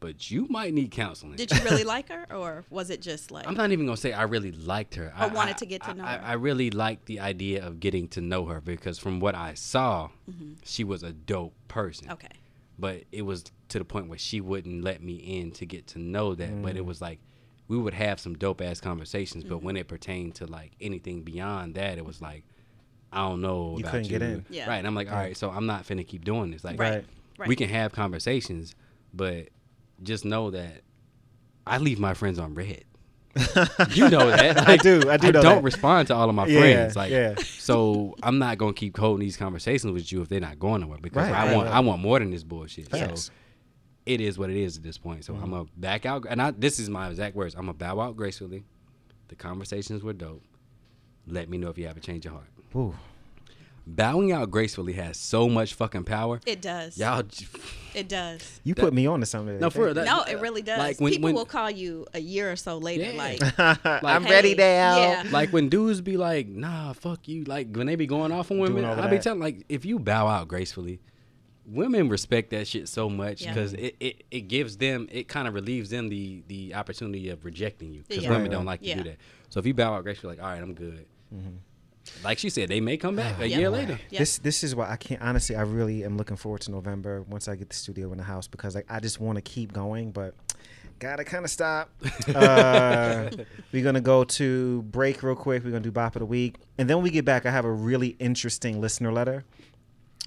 [0.00, 1.36] But you might need counseling.
[1.36, 3.46] Did you really like her, or was it just like?
[3.46, 5.12] I'm not even gonna say I really liked her.
[5.16, 6.22] I wanted I- to get to know I, her.
[6.24, 10.10] I really liked the idea of getting to know her because from what I saw,
[10.64, 12.06] she was a dope person.
[12.06, 12.12] Mm-hmm.
[12.14, 12.28] okay.
[12.82, 15.98] But it was to the point where she wouldn't let me in to get to
[15.98, 16.60] know that.
[16.62, 16.78] But Mm.
[16.78, 17.20] it was like
[17.68, 19.44] we would have some dope ass conversations.
[19.44, 19.52] Mm-hmm.
[19.54, 22.44] But when it pertained to like anything beyond that, it was like
[23.12, 23.74] I don't know.
[23.76, 24.18] You about couldn't you.
[24.18, 24.44] get in.
[24.50, 24.68] Yeah.
[24.68, 24.78] Right.
[24.78, 26.64] And I'm like, all right, so I'm not finna keep doing this.
[26.64, 27.04] Like, Right.
[27.38, 27.48] Right.
[27.48, 28.74] we can have conversations,
[29.12, 29.48] but
[30.02, 30.80] just know that
[31.66, 32.84] I leave my friends on red.
[33.94, 34.68] you know that.
[34.68, 35.08] I do.
[35.08, 35.64] I do know don't that.
[35.64, 36.96] respond to all of my Yeah, friends.
[36.96, 37.34] Like, yeah.
[37.36, 40.98] so I'm not gonna keep holding these conversations with you if they're not going nowhere
[41.00, 41.76] because Right, I right, want right.
[41.76, 42.88] I want more than this bullshit.
[42.88, 43.24] Facts.
[43.24, 43.32] So
[44.04, 45.24] it is what it is at this point.
[45.24, 45.80] So I'm gonna mm-hmm.
[45.80, 47.54] back out, and I, this is my exact words.
[47.54, 48.64] I'm gonna bow out gracefully.
[49.28, 50.42] The conversations were dope.
[51.26, 52.48] Let me know if you have a change of heart.
[52.76, 52.94] Ooh.
[53.84, 56.40] Bowing out gracefully has so much fucking power.
[56.46, 56.96] It does.
[56.96, 57.24] Y'all,
[57.94, 58.60] It does.
[58.62, 59.58] You That- put me on to something.
[59.58, 60.78] no, for real, that- No, it really does.
[60.78, 63.18] Like when, People when will call you a year or so later, Yeah.
[63.18, 64.98] like, I'm Like, ready now.
[64.98, 65.24] yeah.
[65.32, 68.58] like when dudes be like, "Nah, fuck you," like when they be going off on
[68.60, 71.00] women, Doing all I be telling like if you bow out gracefully,
[71.66, 73.52] women respect that shit so much Yeah.
[73.52, 77.44] because it, it, it gives them it kind of relieves them the the opportunity of
[77.44, 78.30] rejecting you because Yeah.
[78.30, 78.96] women don't like to Yeah.
[78.98, 79.16] do that.
[79.48, 81.04] So if you bow out gracefully, like all right, I'm good.
[81.34, 81.56] Mm-hmm.
[82.24, 83.58] Like she said, they may come back a Yeah.
[83.58, 83.98] year later.
[84.10, 84.18] Yeah.
[84.20, 85.54] This this is why I can't honestly.
[85.56, 88.46] I really am looking forward to November once I get the studio in the house
[88.48, 90.34] because like I just want to keep going, but
[90.98, 91.90] gotta kind of stop.
[92.34, 93.30] Uh,
[93.72, 95.64] we're gonna go to break real quick.
[95.64, 97.64] We're gonna do bop of the week, and then when we get back, I have
[97.64, 99.44] a really interesting listener letter,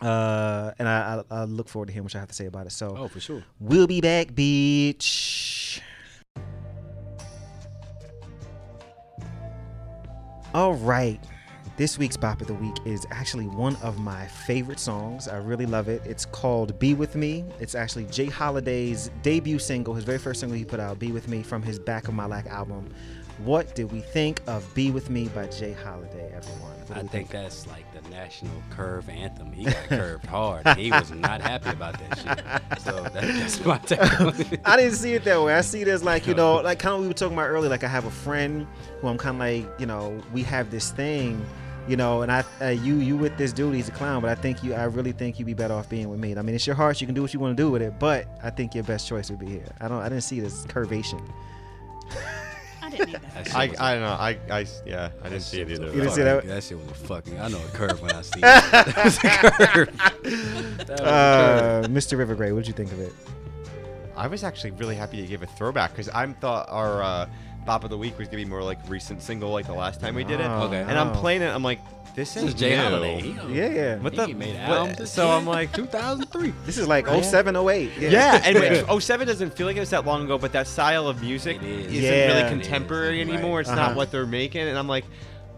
[0.01, 2.67] uh, and I, I, I look forward to hearing what I have to say about
[2.67, 2.71] it.
[2.71, 3.43] So Oh, for sure.
[3.59, 5.79] we'll be back, bitch.
[10.53, 11.19] All right.
[11.77, 15.27] This week's Bop of the Week is actually one of my favorite songs.
[15.27, 16.01] I really love it.
[16.05, 17.43] It's called Be With Me.
[17.59, 18.27] It's actually J.
[18.27, 21.77] Holiday's debut single, his very first single he put out, Be With Me, from his
[21.77, 22.93] Back of My Lac' album.
[23.39, 25.73] What did we think of Be With Me by J.
[25.73, 26.71] Holiday, everyone?
[26.93, 29.51] I we think that's like the national curve anthem.
[29.51, 30.65] He got curved hard.
[30.77, 32.81] He was not happy about that shit.
[32.83, 34.61] So that, that's my take.
[34.65, 35.53] I didn't see it that way.
[35.53, 37.49] I see it as like, you know, like kind of what we were talking about
[37.49, 37.69] earlier.
[37.69, 38.65] Like I have a friend
[39.01, 41.45] who I'm kind of like, you know, we have this thing,
[41.87, 44.35] you know, and I, uh, you, you with this dude, he's a clown, but I
[44.41, 46.35] think you, I really think you'd be better off being with me.
[46.35, 46.99] I mean, it's your heart.
[47.01, 49.07] You can do what you want to do with it, but I think your best
[49.07, 49.65] choice would be here.
[49.79, 51.21] I don't, I didn't see this curvation.
[52.81, 53.19] I didn't either.
[53.19, 54.09] That shit I, was a- I don't know.
[54.09, 55.83] I, I yeah, I didn't see it either.
[55.83, 56.45] a You didn't see that?
[56.45, 57.39] That shit was a fucking.
[57.39, 58.41] I know a curve when I see it.
[58.71, 59.89] That was a curve.
[59.97, 60.99] That was a curve.
[61.01, 62.17] Uh, Mr.
[62.17, 63.13] Rivergray, what did you think of it?
[64.15, 67.29] I was actually really happy to give a throwback because I thought our uh,
[67.65, 70.15] bop of the week was gonna be more like recent single, like the last time
[70.15, 70.45] we did it.
[70.47, 70.81] Oh, Okay.
[70.81, 71.47] And I'm playing it.
[71.53, 71.79] I'm like,
[72.15, 72.81] this, This is is Jay new.
[72.81, 73.19] Holiday.
[73.21, 73.95] He, Yeah, yeah.
[73.97, 74.27] What he the?
[74.33, 74.97] made what- albums.
[74.99, 75.33] this so year.
[75.35, 76.53] I'm like, 2003.
[76.65, 77.21] This is like Yeah.
[77.21, 77.91] 07, 08.
[77.99, 78.83] Yeah, yeah, and Yeah.
[78.87, 81.57] oh, 07 doesn't feel like it was that long ago, but that style of music
[81.57, 81.85] It is.
[81.87, 82.27] isn't Yeah.
[82.27, 82.49] really It is.
[82.51, 83.33] contemporary Right.
[83.33, 83.59] anymore.
[83.61, 83.87] It's Uh-huh.
[83.87, 85.03] not what they're making, and I'm like,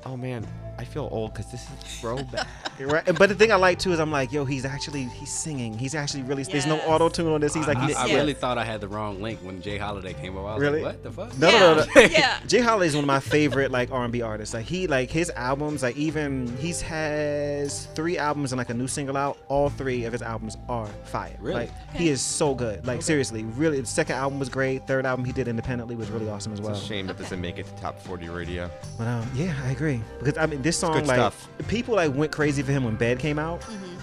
[0.05, 0.47] oh man,
[0.79, 2.47] I feel old because this is throwback.
[2.79, 3.03] Right.
[3.05, 5.75] But the thing I like too is I'm like, yo, he's actually he's singing.
[5.79, 6.43] He's actually really.
[6.43, 7.55] There's no auto tune on this.
[7.55, 9.79] He's like, I, he's, I really thought I had the wrong link when J.
[9.79, 10.47] Holiday came over.
[10.47, 10.83] I was Really?
[10.83, 11.37] like, what the fuck?
[11.39, 11.95] No, no, no, Yeah.
[11.95, 12.01] no.
[12.11, 12.39] Yeah.
[12.47, 12.59] J.
[12.59, 14.53] Holiday is one of my favorite like R&B artists.
[14.53, 18.87] Like he like his albums like even he's has three albums and like a new
[18.87, 19.37] single out.
[19.47, 21.35] All three of his albums are fire.
[21.39, 21.61] Really?
[21.61, 22.85] Like he is so good.
[22.85, 23.79] Like seriously, really.
[23.81, 24.85] The second album was great.
[24.85, 26.73] Third album he did independently was really awesome as well.
[26.73, 28.69] It's a shame that doesn't make it to top 40 radio.
[28.99, 31.47] But um, yeah, I agree because I mean this song good like stuff.
[31.67, 33.61] people like went crazy for him when Bed came out.
[33.61, 33.93] Mm-hmm.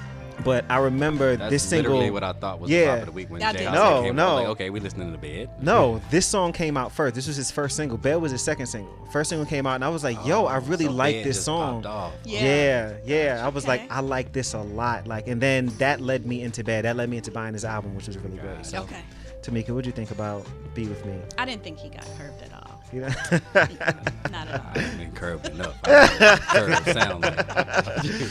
[0.43, 1.93] But I remember That's this single.
[1.93, 2.81] literally what I thought was Yeah.
[2.81, 3.73] the pop of the week when I Jay did.
[3.73, 4.17] No, came out.
[4.17, 4.35] no.
[4.35, 5.49] Like, okay, we listening to bed.
[5.63, 7.15] No, this song came out first.
[7.15, 7.97] This was his first single.
[7.97, 8.93] Bed was his second single.
[9.13, 11.15] First single came out, and I was like, "Yo, I oh, really Oh, So like
[11.15, 12.13] Bed this just song." off.
[12.25, 12.43] Yeah.
[12.43, 12.93] Yeah,
[13.37, 13.47] yeah.
[13.47, 15.07] I was like, I like this a lot.
[15.07, 16.85] Like, and then that led me into bed.
[16.85, 18.67] That led me into buying his album, which was really great.
[18.67, 19.01] So, Okay.
[19.41, 21.15] Tamika, what'd you think about "Be with Me"?
[21.39, 22.54] I didn't think he got curved at all.
[22.95, 23.09] You know?
[23.09, 24.67] Not at all.
[24.75, 25.75] I haven't been curved enough.
[25.85, 28.31] I curved sound like.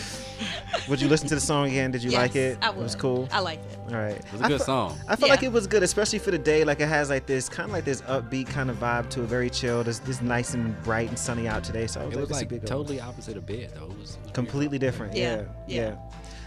[0.89, 1.91] Would you listen to the song again?
[1.91, 2.57] Did you Yes, like it?
[2.61, 3.29] I It was cool.
[3.31, 3.77] I liked it.
[3.89, 4.15] All right.
[4.17, 4.97] It was a I good fe- song.
[5.07, 6.63] I felt like it was good, especially for the day.
[6.63, 9.27] Like it has like this kind of like this upbeat kind of vibe to it,
[9.27, 9.83] very chill.
[9.83, 11.87] This this nice and bright and sunny out today.
[11.87, 13.83] So I was It like, was like be a totally opposite of bed though.
[13.85, 14.33] It was, it was weird.
[14.33, 15.15] completely different.
[15.15, 15.81] Yeah, Yeah, yeah.
[15.89, 15.95] yeah.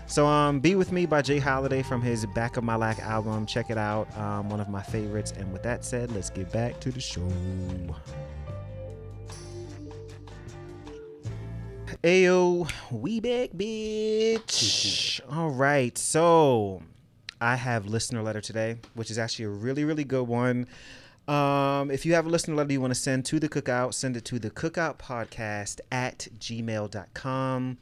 [0.09, 1.39] So um, "Be with Me" by J.
[1.39, 3.45] Holiday from his Back of My Lac' album.
[3.45, 4.17] Check it out.
[4.17, 5.33] Um, one of my favorites.
[5.37, 7.29] And with that said, let's get back to the show.
[12.05, 15.21] Ayo, we back, bitch.
[15.33, 16.83] All right, so
[17.41, 20.69] I have listener letter today, which is actually a really, really good one.
[21.27, 24.17] Um, if you have a listener letter you want to send to the cookout, send
[24.17, 27.79] it to the cookout podcast at gmail.com.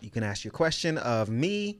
[0.00, 1.78] You can ask your question of me,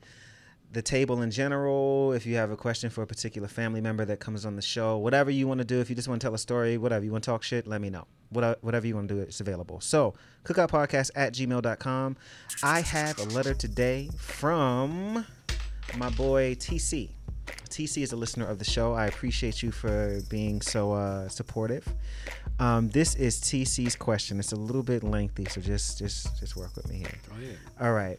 [0.73, 2.13] the table in general.
[2.13, 4.99] If you have a question for a particular family member that comes on the show,
[4.99, 7.13] whatever you want to do, if you just want to tell a story, whatever you
[7.13, 8.07] want to talk shit, let me know.
[8.31, 9.81] What- Whatever you want to do, it's available.
[9.81, 10.15] So,
[10.45, 12.17] cookoutpodcast at gmail.com.
[12.63, 15.25] I have a letter today from
[15.97, 17.11] my boy TC.
[17.71, 18.93] TC is a listener of the show.
[18.93, 21.87] I appreciate you for being so uh, supportive.
[22.59, 24.39] Um, this is TC's question.
[24.39, 27.15] It's a little bit lengthy, so just just just work with me here.
[27.29, 27.59] Go ahead.
[27.81, 28.19] All right.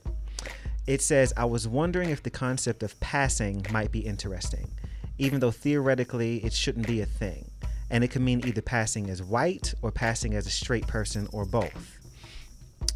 [0.88, 4.72] It says, I was wondering if the concept of passing might be interesting,
[5.18, 7.52] even though theoretically it shouldn't be a thing.
[7.92, 11.46] And it could mean either passing as white or passing as a straight person or
[11.46, 12.00] both.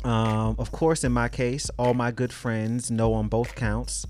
[0.04, 4.06] Um, of course, in my case, all my good friends know on both counts,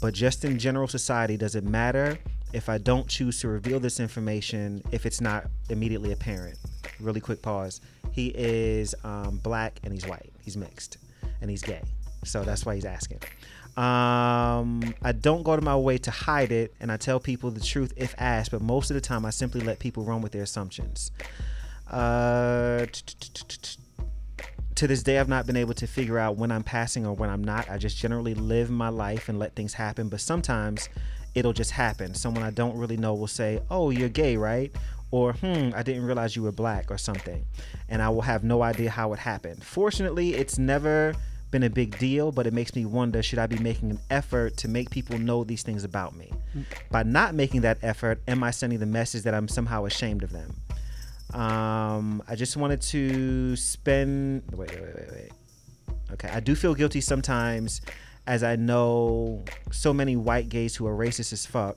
[0.00, 2.18] but just in general society, does it matter
[2.56, 6.58] if I don't choose to reveal this information if it's not immediately apparent?
[6.98, 7.82] Really quick pause.
[8.12, 10.32] He is um, black and he's white.
[10.42, 10.96] He's mixed
[11.42, 11.82] and he's gay.
[12.24, 13.18] So that's why he's asking.
[13.76, 17.60] Um, I don't go to my way to hide it, and I tell people the
[17.60, 20.42] truth if asked, but most of the time I simply let people run with their
[20.42, 21.12] assumptions.
[21.90, 22.86] Uh,
[24.76, 27.28] to this day, I've not been able to figure out when I'm passing or when
[27.28, 27.68] I'm not.
[27.68, 30.88] I just generally live my life and let things happen, but sometimes
[31.36, 32.14] it'll just happen.
[32.14, 34.74] Someone I don't really know will say, Oh, you're gay, right?
[35.12, 37.44] Or, hmm, I didn't realize you were black or something.
[37.88, 39.62] And I will have no idea how it happened.
[39.62, 41.14] Fortunately, it's never
[41.52, 44.56] been a big deal, but it makes me wonder should I be making an effort
[44.58, 46.32] to make people know these things about me?
[46.90, 50.32] By not making that effort, am I sending the message that I'm somehow ashamed of
[50.32, 50.56] them?
[51.32, 54.42] Um, I just wanted to spend.
[54.52, 55.32] Wait, wait, wait, wait, wait.
[56.12, 57.80] Okay, I do feel guilty sometimes,
[58.26, 61.76] as I know so many white gays who are racist as fuck,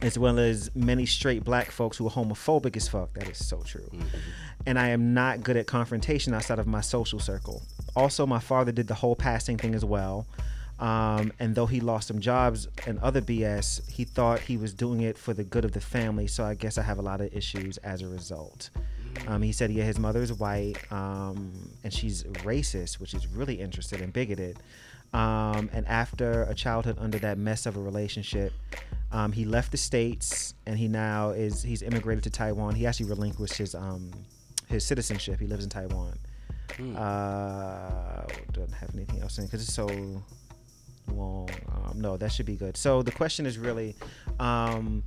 [0.00, 3.14] as well as many straight black folks who are homophobic as fuck.
[3.14, 3.88] That is so true.
[4.66, 7.62] And I am not good at confrontation outside of my social circle.
[7.94, 10.26] Also, my father did the whole passing thing as well.
[10.80, 15.02] Um, and though he lost some jobs and other BS, he thought he was doing
[15.02, 16.26] it for the good of the family.
[16.26, 18.70] So I guess I have a lot of issues as a result.
[19.28, 21.52] Um, he said, yeah, his mother is white um,
[21.84, 24.58] and she's racist, which is really interested and bigoted.
[25.12, 28.52] Um, and after a childhood under that mess of a relationship,
[29.10, 32.74] um, he left the states and he now is he's immigrated to Taiwan.
[32.74, 34.10] He actually relinquished his um,
[34.68, 35.38] his citizenship.
[35.38, 36.18] He lives in Taiwan.
[36.96, 39.86] Uh, don't have anything else in because it's so
[41.08, 41.50] long.
[41.68, 42.76] Um, no, that should be good.
[42.76, 43.94] So the question is really,
[44.40, 45.02] um,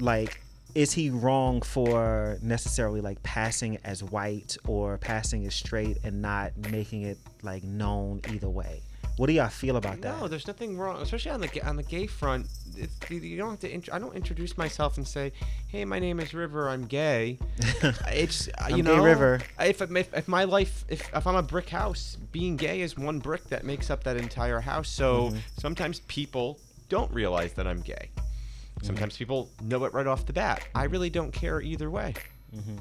[0.00, 0.40] like,
[0.74, 6.56] is he wrong for necessarily like passing as white or passing as straight and not
[6.70, 8.80] making it like known either way?
[9.18, 10.18] What do y'all feel about that?
[10.20, 12.46] No, there's nothing wrong, especially on the on the gay front.
[12.76, 13.70] It's, you- you don't have to.
[13.70, 15.32] Int- I don't introduce myself and say,
[15.68, 16.68] "Hey, my name is River.
[16.68, 17.38] I'm gay."
[18.08, 19.40] It's uh, you I'm know, gay River.
[19.60, 23.18] If, if if my life, if if I'm a brick house, being gay is one
[23.18, 24.88] brick that makes up that entire house.
[24.88, 25.38] So Mm-hmm.
[25.58, 26.58] sometimes people
[26.88, 28.10] don't realize that I'm gay.
[28.16, 28.86] Mm-hmm.
[28.86, 30.66] Sometimes people know it right off the bat.
[30.74, 32.14] I really don't care either way.
[32.56, 32.76] Mm-hmm.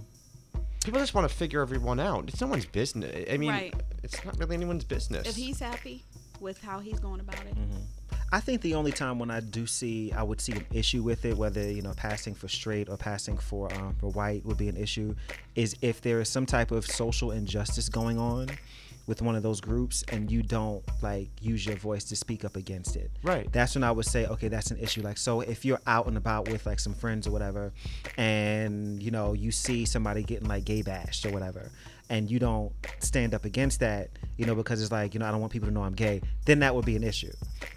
[0.83, 2.25] People just want to figure everyone out.
[2.27, 3.27] It's no one's business.
[3.31, 3.73] I mean, Right.
[4.01, 5.27] it's not really anyone's business.
[5.27, 6.03] If he's happy
[6.41, 7.55] with how he's going about it,
[8.33, 11.25] I think the only time when I do see, I would see an issue with
[11.25, 14.69] it, whether you know passing for straight or passing for um, for white would be
[14.69, 15.15] an issue,
[15.55, 18.47] is if there is some type of social injustice going on
[19.07, 22.55] with one of those groups and you don't like use your voice to speak up
[22.55, 23.11] against it.
[23.23, 23.51] Right.
[23.51, 25.01] That's when I would say, okay, that's an issue.
[25.01, 27.73] Like, so if you're out and about with like some friends or whatever,
[28.17, 31.69] and you know you see somebody getting like gay bashed or whatever,
[32.11, 35.31] and you don't stand up against that, you know, because it's like, you know, I
[35.31, 37.31] don't want people to know I'm gay, then that would be an issue.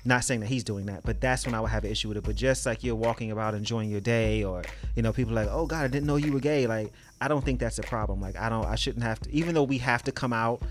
[0.04, 2.16] Not saying that he's doing that, but that's when I would have an issue with
[2.16, 2.24] it.
[2.24, 4.64] But just like you're walking about enjoying your day, or
[4.96, 6.66] you know, people are like, oh God, I didn't know you were gay.
[6.66, 8.20] Like, I don't think that's a problem.
[8.20, 10.62] Like, I don't, I shouldn't have to, even though we have to come out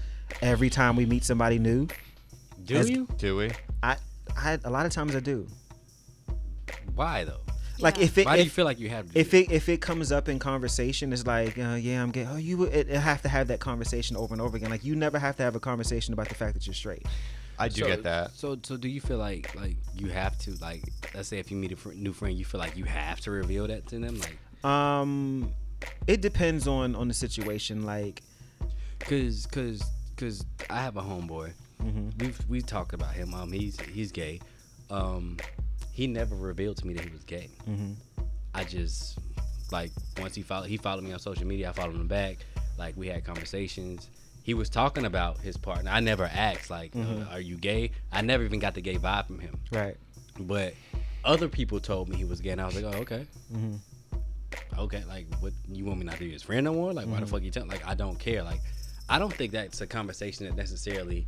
[0.41, 1.87] every time we meet somebody new.
[2.65, 3.07] Do As- you?
[3.17, 3.51] Do we?
[3.81, 3.95] I,
[4.35, 5.47] I, a lot of times I do.
[6.95, 7.42] Why though?
[7.83, 8.03] Like Yeah.
[8.05, 9.13] if it, Why do you if, feel like you have to?
[9.13, 12.25] do if it if it comes up in conversation, it's like, uh, yeah, I'm gay.
[12.29, 14.69] Oh, you it, it have to have that conversation over and over again.
[14.69, 17.05] Like you never have to have a conversation about the fact that you're straight.
[17.59, 18.31] I do so, get that.
[18.31, 20.81] So, so do you feel like like you have to like
[21.13, 23.31] let's say if you meet a fr- new friend, you feel like you have to
[23.31, 25.51] reveal that to them, like Um,
[26.07, 27.85] it depends on on the situation.
[27.85, 28.21] Like,
[28.99, 29.83] cause cause
[30.17, 31.53] cause I have a homeboy.
[31.83, 32.09] Mm-hmm.
[32.19, 33.33] We've we talked about him.
[33.33, 34.39] Um, he's he's gay.
[34.89, 35.37] Um,
[35.93, 37.49] he never revealed to me that he was gay.
[37.69, 37.95] Mhm.
[38.53, 39.17] I just
[39.71, 41.69] like once he followed he followed me on social media.
[41.69, 42.37] I followed him back.
[42.77, 44.09] Like we had conversations.
[44.43, 45.89] He was talking about his partner.
[45.91, 47.21] I never asked like, Mm-hmm.
[47.23, 49.57] uh, "Are you gay?" I never even got the gay vibe from him.
[49.71, 49.95] right?
[50.39, 50.73] But
[51.23, 53.79] other people told me he was gay, and I was like, "Oh, okay." Mhm.
[54.77, 56.93] Okay, like, what you want me not to be his friend no more?
[56.93, 57.31] Like, why the Mm-hmm.
[57.31, 57.65] fuck you tell?
[57.67, 58.43] Like, I don't care.
[58.43, 58.59] Like,
[59.07, 61.27] I don't think that's a conversation that necessarily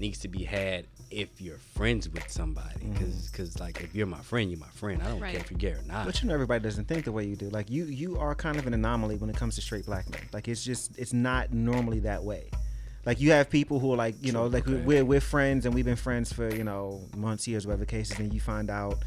[0.00, 2.80] needs to be had if you're friends with somebody.
[2.80, 3.10] Mm-hmm.
[3.30, 5.02] Because, like, if you're my friend, you're my friend.
[5.02, 5.32] I don't Right.
[5.32, 6.06] care if you're gay or not.
[6.06, 7.48] But you know, everybody doesn't think the way you do.
[7.50, 10.22] Like you, you are kind of an anomaly when it comes to straight black men.
[10.32, 12.50] Like it's just, it's not normally that way.
[13.06, 14.84] Like you have people who are like, you know, like we- okay.
[14.84, 18.10] we're we're friends and we've been friends for you know months, years, whatever the case
[18.12, 18.98] is, and you find out,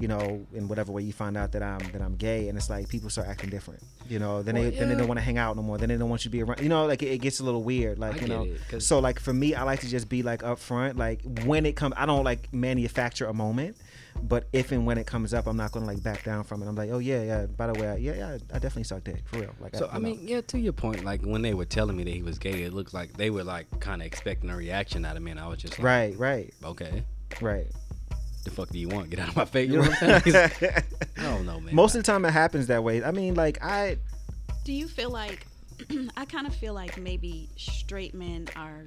[0.00, 2.68] you know, in whatever way you find out that I'm that I'm gay, and it's
[2.70, 3.82] like people start acting different.
[4.08, 5.78] You know, then Well, they then they don't want to hang out no more.
[5.78, 6.60] Then they don't want you to be around.
[6.62, 7.98] You know, like it, it gets a little weird.
[7.98, 10.22] Like I you know, it, 'cause- so like for me, I like to just be
[10.22, 10.96] like upfront.
[10.96, 13.76] Like when it comes, I don't like manufacture a moment.
[14.22, 16.66] But if and when it comes up, I'm not gonna like back down from it.
[16.66, 17.46] I'm like, oh yeah, yeah.
[17.46, 19.54] By the way, I, yeah, yeah, I definitely suck dick for real.
[19.60, 20.08] Like, So I, I you know.
[20.10, 20.40] mean, yeah.
[20.40, 22.92] To your point, like when they were telling me that he was gay, it looked
[22.92, 25.58] like they were like kind of expecting a reaction out of me, and I was
[25.58, 27.04] just like, right, right, okay,
[27.40, 27.66] right.
[28.44, 29.10] The fuck do you want?
[29.10, 29.68] Get out of my face.
[29.70, 30.54] You know what I'm saying?
[31.18, 31.74] I don't know, man.
[31.74, 33.02] Most of the time, it happens that way.
[33.04, 33.98] I mean, like I,
[34.64, 35.46] Do you feel like
[36.16, 38.86] I kind of feel like maybe straight men are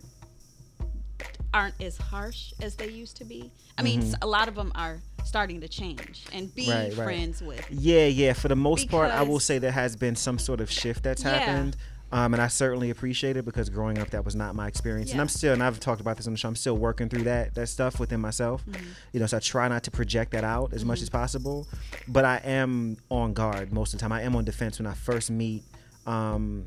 [1.53, 3.51] aren't as harsh as they used to be.
[3.77, 6.71] I mean, a lot of them are starting to change and be Mm-hmm.
[6.71, 7.03] Right, right.
[7.05, 7.65] friends with.
[7.69, 8.33] yeah, yeah.
[8.33, 11.23] For the most part, I will say there has been some sort of shift that's
[11.23, 11.37] Yeah.
[11.37, 11.77] happened.
[12.13, 15.11] Um, and I certainly appreciate it because growing up, that was not my experience.
[15.11, 16.47] And I'm still, and I've talked about this on the show.
[16.47, 18.63] I'm still working through that that stuff within myself.
[18.67, 18.85] Mm-hmm.
[19.13, 21.67] You know, so I try not to project that out as much as possible.
[22.07, 24.11] But I am on guard most of the time.
[24.11, 25.63] I am on defense when I first meet,
[26.05, 26.65] um,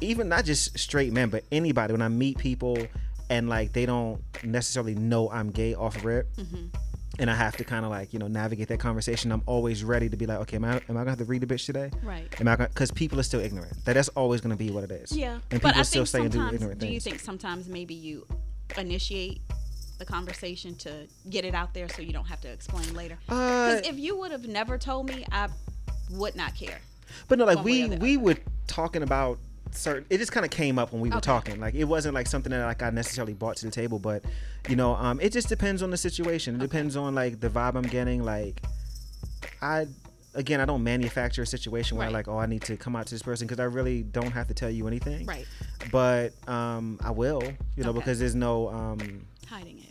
[0.00, 1.92] even not just straight men, but anybody.
[1.92, 2.76] When I meet people
[3.30, 6.26] and like they don't necessarily know I'm gay off rip.
[7.20, 9.32] And I have to kind of like you know navigate that conversation.
[9.32, 11.42] I'm always ready to be like, okay, am I, am I gonna have to read
[11.42, 11.90] the bitch today?
[12.02, 12.32] Right.
[12.40, 13.72] Am I because people are still ignorant.
[13.84, 15.10] That that's always gonna be what it is.
[15.16, 16.54] Yeah, and but people I still think say and do sometimes.
[16.54, 17.04] ignorant Do you things.
[17.04, 18.24] think sometimes maybe you
[18.76, 19.40] initiate
[19.98, 23.18] the conversation to get it out there so you don't have to explain later?
[23.28, 23.34] Uh,
[23.74, 25.48] Because if you would have never told me, I
[26.12, 26.78] would not care.
[27.26, 28.36] but no, like we we were
[28.68, 29.38] talking about
[29.72, 30.04] certain.
[30.10, 31.24] It just kind of came up when we were Okay.
[31.26, 31.60] talking.
[31.60, 34.24] Like it wasn't like something that like I necessarily brought to the table, but
[34.68, 36.54] you know, um, it just depends on the situation.
[36.56, 38.24] It depends on like the vibe I'm getting.
[38.24, 38.60] Like
[39.62, 39.86] I.
[40.34, 42.12] Again, I don't manufacture a situation where Right.
[42.12, 44.46] like, oh, I need to come out to this person because I really don't have
[44.48, 45.26] to tell you anything.
[45.26, 45.46] Right.
[45.90, 47.42] But um, I will,
[47.76, 47.98] you know, Okay.
[47.98, 49.84] because there's no um, Hiding it.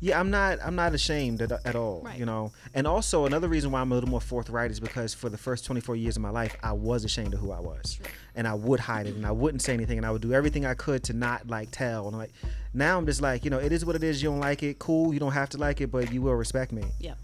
[0.00, 0.58] Yeah, I'm not.
[0.64, 2.02] I'm not ashamed at, at all.
[2.04, 2.18] Right.
[2.18, 5.28] You know, and also another reason why I'm a little more forthright is because for
[5.28, 7.98] the first 24 years of my life, I was ashamed of who I was,
[8.36, 10.64] and I would hide it, and I wouldn't say anything, and I would do everything
[10.66, 12.06] I could to not like tell.
[12.08, 12.30] And like
[12.74, 14.22] now, I'm just like, you know, it is what it is.
[14.22, 15.12] You don't like it, cool.
[15.14, 17.14] You don't have to like it, but you will respect me, Yeah.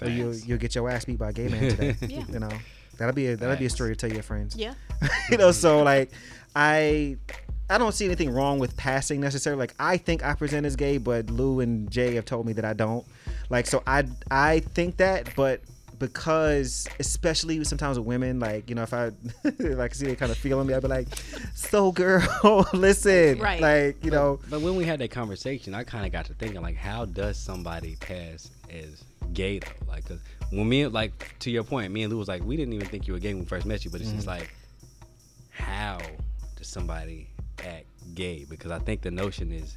[0.00, 1.96] or you'll you'll get your ass beat by a gay man today.
[2.08, 2.22] Yeah.
[2.32, 2.50] You know,
[2.98, 4.56] that'll be a that'll be a story to tell your friends.
[4.56, 4.74] Yeah.
[5.30, 6.10] you know so like
[6.54, 7.16] i
[7.68, 10.96] i don't see anything wrong with passing necessarily like i think i present as gay
[10.96, 13.04] but lou and jay have told me that i don't
[13.50, 15.60] like so i i think that but
[15.98, 19.10] because especially sometimes with women like you know if i
[19.60, 21.08] like see they kind of feeling me i'd be like
[21.54, 23.60] so girl listen Right.
[23.60, 26.60] like you know But when we had that conversation, I kind of got to thinking,
[26.62, 29.02] like, how does somebody pass as
[29.32, 29.66] gay though?
[29.88, 30.20] Like, 'cause
[30.50, 33.06] when me, like, to your point, me and Lou was like, we didn't even think
[33.06, 34.40] you were gay when we first met you, but it's just Mm-hmm.
[34.40, 34.48] like,
[35.50, 35.98] how
[36.56, 37.28] does somebody
[37.64, 38.44] act gay?
[38.48, 39.74] Because I think the notion is,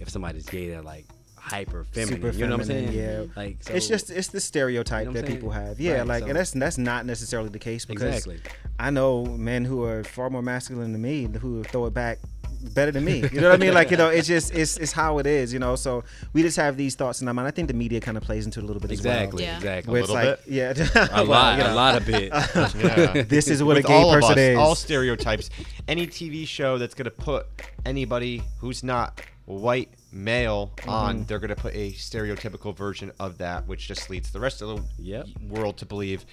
[0.00, 1.06] if somebody's gay, they're like
[1.46, 2.20] hyper feminine.
[2.22, 2.92] Super you know what I'm saying?
[2.92, 3.24] yeah.
[3.36, 5.36] Like, so, it's just it's the stereotype You know that saying?
[5.38, 8.40] people have yeah Right, like so- and that's that's not necessarily the case because exactly.
[8.78, 12.18] I know men who are far more masculine than me who throw it back
[12.74, 13.18] better than me.
[13.32, 13.74] You know what I mean?
[13.74, 15.52] Like you know, it's just it's it's how it is.
[15.52, 16.02] You know, so
[16.32, 17.46] we just have these thoughts in our mind.
[17.46, 19.56] I think the media kind of plays into it a little bit Exactly, as well.
[19.58, 19.92] exactly.
[19.92, 20.72] Where it's little like, yeah,
[21.12, 22.32] a lot, you know, a lot of bit.
[22.76, 23.22] Yeah.
[23.22, 24.58] This is what With a gay all of person us, is.
[24.58, 25.48] all stereotypes.
[25.86, 27.46] Any TV show that's gonna put
[27.84, 31.24] anybody who's not white male on, Mm-hmm.
[31.26, 34.82] they're gonna put a stereotypical version of that, which just leads the rest of the
[35.02, 35.26] Yep.
[35.48, 36.24] world to believe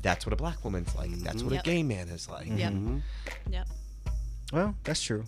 [0.00, 1.10] that's what a black woman's like.
[1.18, 1.62] That's what Yep.
[1.62, 2.46] a gay man is like.
[2.46, 2.72] Yep.
[2.72, 2.98] Mm-hmm.
[3.50, 3.68] Yep.
[4.52, 5.24] well, that's true.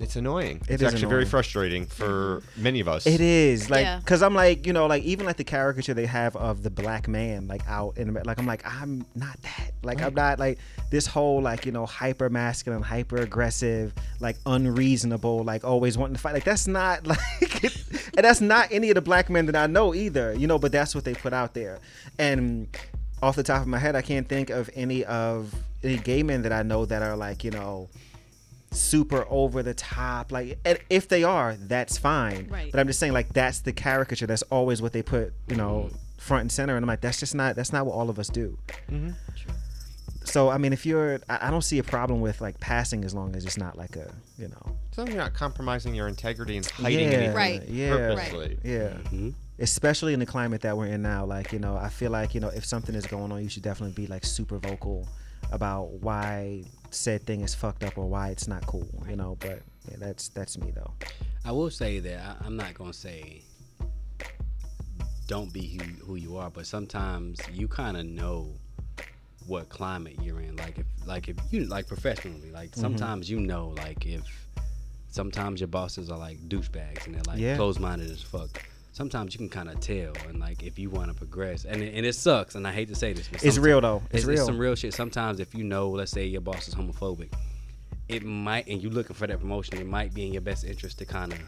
[0.00, 0.56] It's annoying.
[0.68, 3.06] It it's is actually very frustrating for many of us.
[3.06, 3.98] It is like Yeah.
[3.98, 7.06] because I'm like you know like even like the caricature they have of the black
[7.06, 10.58] man like out in the like I'm like I'm not that like I'm not like
[10.90, 16.20] this whole like you know hyper masculine hyper aggressive like unreasonable like always wanting to
[16.20, 19.68] fight like that's not like and that's not any of the black men that I
[19.68, 21.78] know either you know but that's what they put out there
[22.18, 22.66] and
[23.22, 25.54] off the top of my head I can't think of any of
[25.84, 27.88] any gay men that I know that are like you know
[28.74, 32.48] super over the top like and if they are that's fine.
[32.50, 32.70] Right.
[32.70, 34.26] but i'm just saying like that's the caricature.
[34.26, 36.76] That's always what they put you know front and center.
[36.76, 38.58] And i'm like that's just not that's not what all of us do.
[40.24, 43.14] So i mean if you're I, I don't see a problem with like passing as
[43.14, 44.76] long as it's not like a you know.
[44.92, 47.14] As long as you're not compromising your integrity and hiding yeah.
[47.16, 47.68] anything Right.
[47.68, 47.90] yeah.
[47.90, 48.58] purposely.
[48.64, 48.88] yeah.
[48.88, 49.30] Mm-hmm.
[49.58, 52.40] especially in the climate that we're in now like you know i feel like you
[52.40, 55.06] know if something is going on you should definitely be like super vocal
[55.54, 59.62] about why said thing is fucked up or why it's not cool you know but
[59.90, 60.92] yeah, that's that's me though
[61.44, 63.42] I will say that I, I'm not gonna say
[65.26, 68.52] don't be who, who you are, but sometimes you kind of know
[69.46, 70.56] what climate you're in.
[70.56, 72.80] Like if like if you like professionally, like Mm-hmm.
[72.80, 74.22] sometimes you know like if
[75.10, 77.56] sometimes your bosses are like douchebags and they're like Yeah.
[77.56, 78.50] closed minded as fuck.
[78.94, 81.94] Sometimes you can kind of tell, and like if you want to progress, and it,
[81.94, 84.02] and it sucks, and I hate to say this, but It's real, though.
[84.10, 84.46] It's It's, real.
[84.46, 84.94] some real shit.
[84.94, 87.32] Sometimes if you know, let's say your boss is homophobic,
[88.08, 90.98] it might, and you're looking for that promotion, it might be in your best interest
[90.98, 91.38] to kind of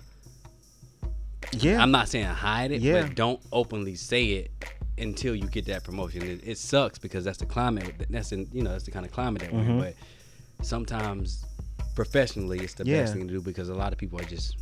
[1.52, 3.02] yeah I'm not saying hide it, Yeah.
[3.02, 4.50] but don't openly say it
[4.98, 6.22] until you get that promotion.
[6.22, 7.94] It, it sucks because that's the climate.
[8.10, 9.66] That's in you know that's the kind of climate that we're in.
[9.68, 9.78] Mm-hmm.
[9.80, 9.94] But
[10.62, 11.44] sometimes
[11.94, 13.02] professionally, it's the Yeah.
[13.02, 14.56] best thing to do because a lot of people are just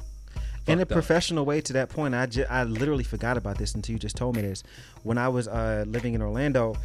[0.66, 0.88] in a up.
[0.88, 4.36] professional way to that point I, I literally forgot about this until you just told
[4.36, 4.62] me this.
[5.02, 6.76] When i was uh, living in orlando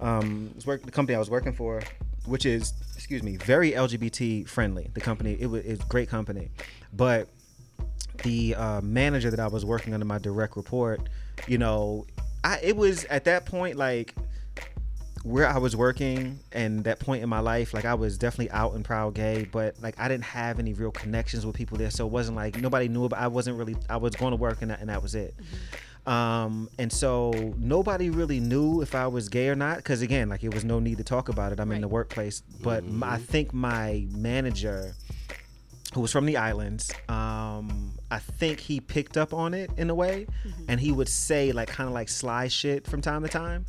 [0.00, 1.82] um, was work, the company i was working for
[2.26, 4.90] which is excuse me very lgbt friendly.
[4.94, 6.50] The company it was it's great company.
[6.92, 7.28] But
[8.22, 11.08] the uh, manager that i was working under my direct report
[11.48, 12.06] you know
[12.44, 14.14] I, it was at that point like
[15.22, 18.74] where I was working and that point in my life, like I was definitely out
[18.74, 22.06] and proud gay, but like I didn't have any real connections with people there, so
[22.06, 23.20] it wasn't like nobody knew about.
[23.20, 23.76] I wasn't really.
[23.88, 25.34] I was going to work and that, and that was it.
[26.06, 30.42] Um, and so nobody really knew if I was gay or not, because again, like
[30.42, 31.60] it was no need to talk about it.
[31.60, 34.94] I'm in the workplace, but I think my manager
[35.94, 39.94] who was from the islands um i think he picked up on it in a
[39.94, 40.26] way
[40.66, 43.66] and he would say like kind of like sly shit from time to time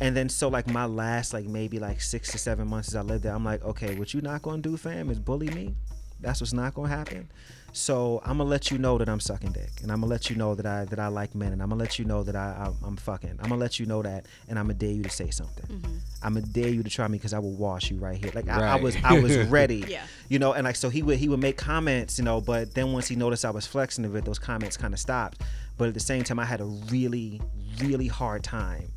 [0.00, 3.00] and then so like my last like maybe like six to seven months as i
[3.00, 5.74] lived there i'm like okay what you not gonna do fam is bully me?
[6.20, 7.28] That's what's not gonna happen?
[7.72, 10.36] So i'm gonna let you know that i'm sucking dick and i'm gonna let you
[10.36, 12.54] know that i that i like men and i'm gonna let you know that i
[12.66, 13.30] i'm, I'm fucking.
[13.42, 15.66] I'm gonna let you know that and i'm gonna dare you to say something.
[15.66, 15.96] Mm-hmm.
[16.22, 18.30] I'm gonna dare you to try me because i will wash you right here.
[18.34, 20.02] Like I, I was i was ready Yeah.
[20.28, 22.92] you know and like so he would he would make comments you know but then
[22.92, 25.42] once he noticed i was flexing a bit those comments kind of stopped.
[25.76, 27.40] But at the same time i had a really
[27.80, 28.88] really hard time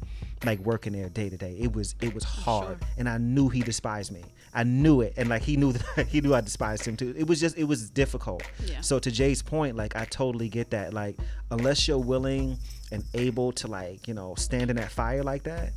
[0.45, 1.55] like working there day to day.
[1.59, 2.79] It was it was hard.
[2.97, 4.23] and i knew he despised me.
[4.53, 5.13] I knew it.
[5.17, 7.13] And like he knew that he knew i despised him too.
[7.17, 8.43] It was just it was difficult.
[8.65, 8.81] Yeah.
[8.81, 10.93] so to jay's point like i totally get that.
[10.93, 11.17] Like
[11.51, 12.57] unless you're willing
[12.91, 15.73] and able to like you know stand in that fire like that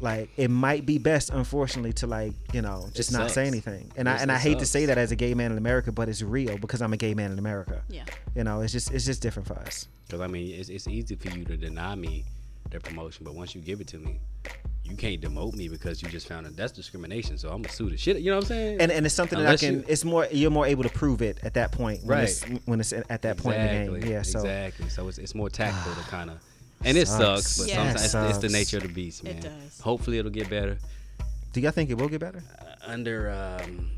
[0.00, 3.90] like it might be best unfortunately to like you know just It not say anything.
[3.96, 5.92] And i and i it hate to say that as a gay man in america
[5.92, 7.82] but it's real because i'm a gay man in america.
[7.88, 8.04] Yeah.
[8.34, 9.88] you know it's just it's just different for us.
[10.06, 12.24] Because I mean, it's, it's easy for you to deny me
[12.70, 14.20] the promotion, but once you give it to me,
[14.84, 17.38] you can't demote me because you just found out that's discrimination.
[17.38, 18.18] So I'm gonna sue the shit.
[18.18, 18.80] You know what I'm saying?
[18.80, 20.88] and and it's something Unless that I can you- it's more you're more able to
[20.88, 22.24] prove it at that point when Right.
[22.28, 24.88] it's when it's at that point in the game yeah so exactly.
[24.88, 26.38] So it's, it's more tactful to kind of,
[26.84, 27.46] and it Sucks.
[27.46, 27.74] sucks, but Yeah.
[27.92, 29.36] sometimes it's, it's the nature of the beast, man.
[29.36, 29.80] It does.
[29.80, 30.78] Hopefully it'll get better.
[31.52, 33.90] do y'all think it will get better Uh, under um,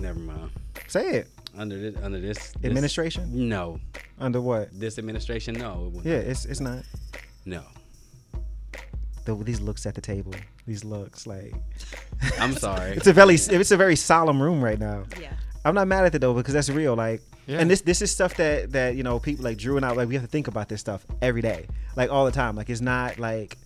[0.00, 0.50] never mind.
[0.86, 1.28] say it
[1.58, 3.80] Under this, under this, this administration No,
[4.18, 5.92] under what this administration, no.
[5.96, 6.26] it yeah not.
[6.26, 6.84] it's it's not
[7.44, 7.62] no.
[9.28, 10.34] The, these looks at the table
[10.66, 11.52] these looks like
[12.40, 12.90] I'm sorry.
[12.98, 15.32] it's a very it's a very solemn room right now Yeah.
[15.64, 16.94] I'm not mad at it though because that's real.
[16.94, 17.58] Like, Yeah.
[17.60, 20.08] and this this is stuff that that you know people like Drew and I like
[20.08, 22.54] we have to think about this stuff every day, like all the time.
[22.56, 23.58] Like it's not like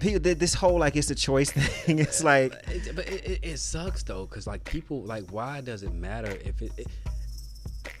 [0.00, 1.50] people this whole like it's a choice
[1.84, 1.98] thing.
[1.98, 5.82] It's like It, but it, it, it sucks though, cause like people like, why does
[5.82, 6.86] it matter if it, it?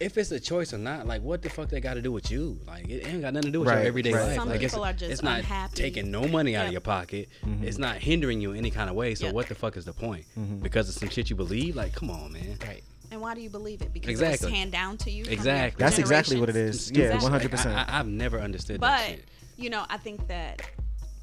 [0.00, 2.30] If it's a choice or not, like what the fuck they got to do with
[2.30, 2.58] you?
[2.66, 4.22] Like it ain't got nothing to do with Right, your everyday right.
[4.26, 4.34] life.
[4.36, 5.74] Some like people it's, are just it's not unhappy.
[5.76, 7.28] taking no money out of your pocket.
[7.44, 7.64] Mm-hmm.
[7.64, 9.14] It's not hindering you in any kind of way.
[9.14, 9.34] So Yep.
[9.34, 10.24] what the fuck is the point?
[10.62, 11.76] Because of some shit you believe?
[11.76, 12.58] Like come on, man.
[12.66, 12.82] Right.
[13.10, 13.92] And why do you believe it?
[13.92, 14.48] Because Exactly.
[14.48, 15.24] it was hand down to you.
[15.28, 15.82] Exactly.
[15.82, 16.76] That's exactly what it generations?
[16.80, 16.86] is.
[16.86, 17.22] Stupid Yeah, shit.
[17.22, 17.76] one Like, hundred percent.
[17.76, 19.24] I, I, I've never understood that But shit.
[19.56, 20.60] you know, I think that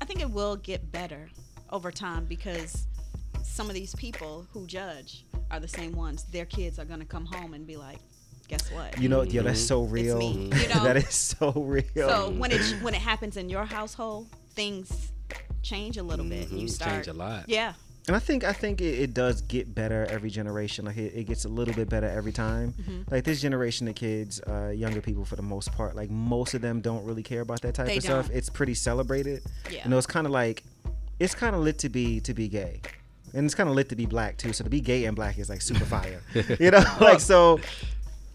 [0.02, 1.30] I think it will get better
[1.72, 2.88] over time because
[3.44, 6.24] some of these people who judge are the same ones.
[6.26, 8.00] Their kids are gonna come home and be like,
[8.48, 10.18] "Guess what?" You know, yo, that's so real.
[10.20, 10.84] me, you know?
[10.84, 11.84] that is so real.
[11.96, 15.12] so when it when it happens in your household, things
[15.62, 16.50] change a little bit.
[16.50, 17.46] Mhm, You start change a lot.
[17.48, 17.74] Yeah,
[18.08, 20.86] And I think I think it, it does get better every generation.
[20.86, 22.74] Like it, it gets a little bit better every time.
[22.80, 23.02] Mm-hmm.
[23.12, 26.62] Like this generation of kids, uh, younger people for the most part, like most of
[26.62, 28.28] them don't really care about that type They of stuff.
[28.28, 28.38] don't.
[28.38, 29.42] It's pretty celebrated.
[29.72, 29.84] Yeah.
[29.86, 30.64] You know, it's kind of like
[31.20, 32.82] it's kind of lit to be to be gay,
[33.34, 34.54] and it's kind of lit to be black too.
[34.54, 36.22] So to be gay and black is like super fire.
[36.60, 37.60] you know, like so.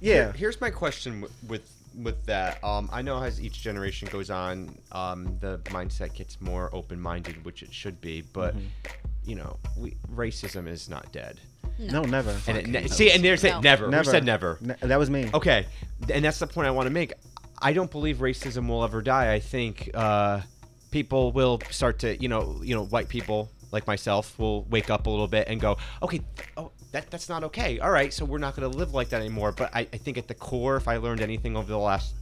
[0.01, 0.15] Yeah.
[0.15, 1.71] Here- here's my question with with,
[2.03, 2.63] with that.
[2.65, 7.45] Um, I know as each generation goes on, um, the mindset gets more open minded,
[7.45, 8.23] which it should be.
[8.33, 8.67] But Mm-hmm.
[9.25, 11.41] you know, we, racism is not dead.
[11.79, 12.37] No, never.
[12.47, 13.59] And it, ne- see, and there's No.
[13.59, 13.63] it.
[13.63, 13.89] Never.
[13.89, 14.59] never Who said never?
[14.61, 15.31] Ne- that was me.
[15.33, 15.67] Okay,
[16.13, 17.13] and that's the point I want to make.
[17.63, 19.33] I don't believe racism will ever die.
[19.33, 20.41] I think uh,
[20.91, 25.07] people will start to, you know, you know, white people like myself will wake up
[25.07, 26.21] a little bit and go, okay,
[26.57, 27.79] oh, that that's not okay.
[27.79, 29.53] All right, so we're not going to live like that anymore.
[29.53, 32.15] But I, I think at the core, if I learned anything over the last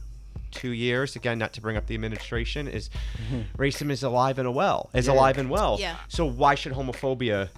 [0.51, 2.89] two years, again, not to bring up the administration, is
[3.57, 5.13] racism is alive and well, is Yeah.
[5.13, 5.77] alive and well.
[5.79, 5.95] Yeah.
[6.07, 7.49] So why should homophobia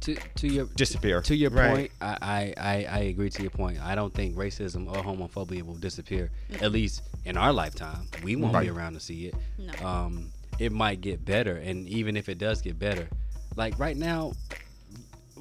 [0.00, 1.20] To to your disappear?
[1.22, 1.70] to your Right.
[1.74, 3.80] point, I, I, I, I agree to your point.
[3.80, 6.30] I don't think racism or homophobia will disappear,
[6.60, 8.08] at least in our lifetime.
[8.22, 9.34] We won't be around to see it.
[9.58, 9.86] No.
[9.86, 13.08] Um, it might get better, and even if it does get better,
[13.56, 14.32] like right now,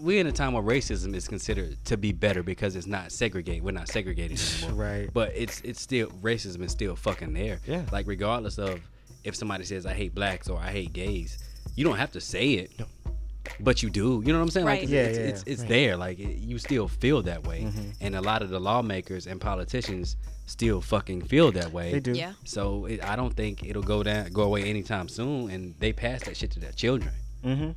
[0.01, 3.63] we're in a time where racism is considered to be better because it's not segregated.
[3.63, 4.83] We're not segregated anymore.
[4.85, 5.09] Right.
[5.13, 7.59] But it's it's still racism is still fucking there.
[7.65, 7.83] Yeah.
[7.91, 8.79] Like regardless of
[9.23, 11.37] if somebody says I hate blacks or I hate gays,
[11.75, 12.71] you don't have to say it.
[12.79, 12.85] No.
[13.59, 14.21] But you do.
[14.25, 14.65] You know what I'm saying?
[14.65, 14.83] Right.
[14.83, 15.53] it's Yeah, it's, yeah, it's, yeah.
[15.53, 15.97] it's there.
[15.97, 17.61] Like it, you still feel that way.
[17.61, 17.89] Mm-hmm.
[18.01, 20.15] And a lot of the lawmakers and politicians
[20.45, 21.91] still fucking feel that way.
[21.91, 22.11] They do.
[22.11, 22.33] yeah.
[22.43, 25.49] So it, I don't think it'll go down, go away anytime soon.
[25.49, 27.11] And they pass that shit to their children,
[27.43, 27.71] Mm-hmm.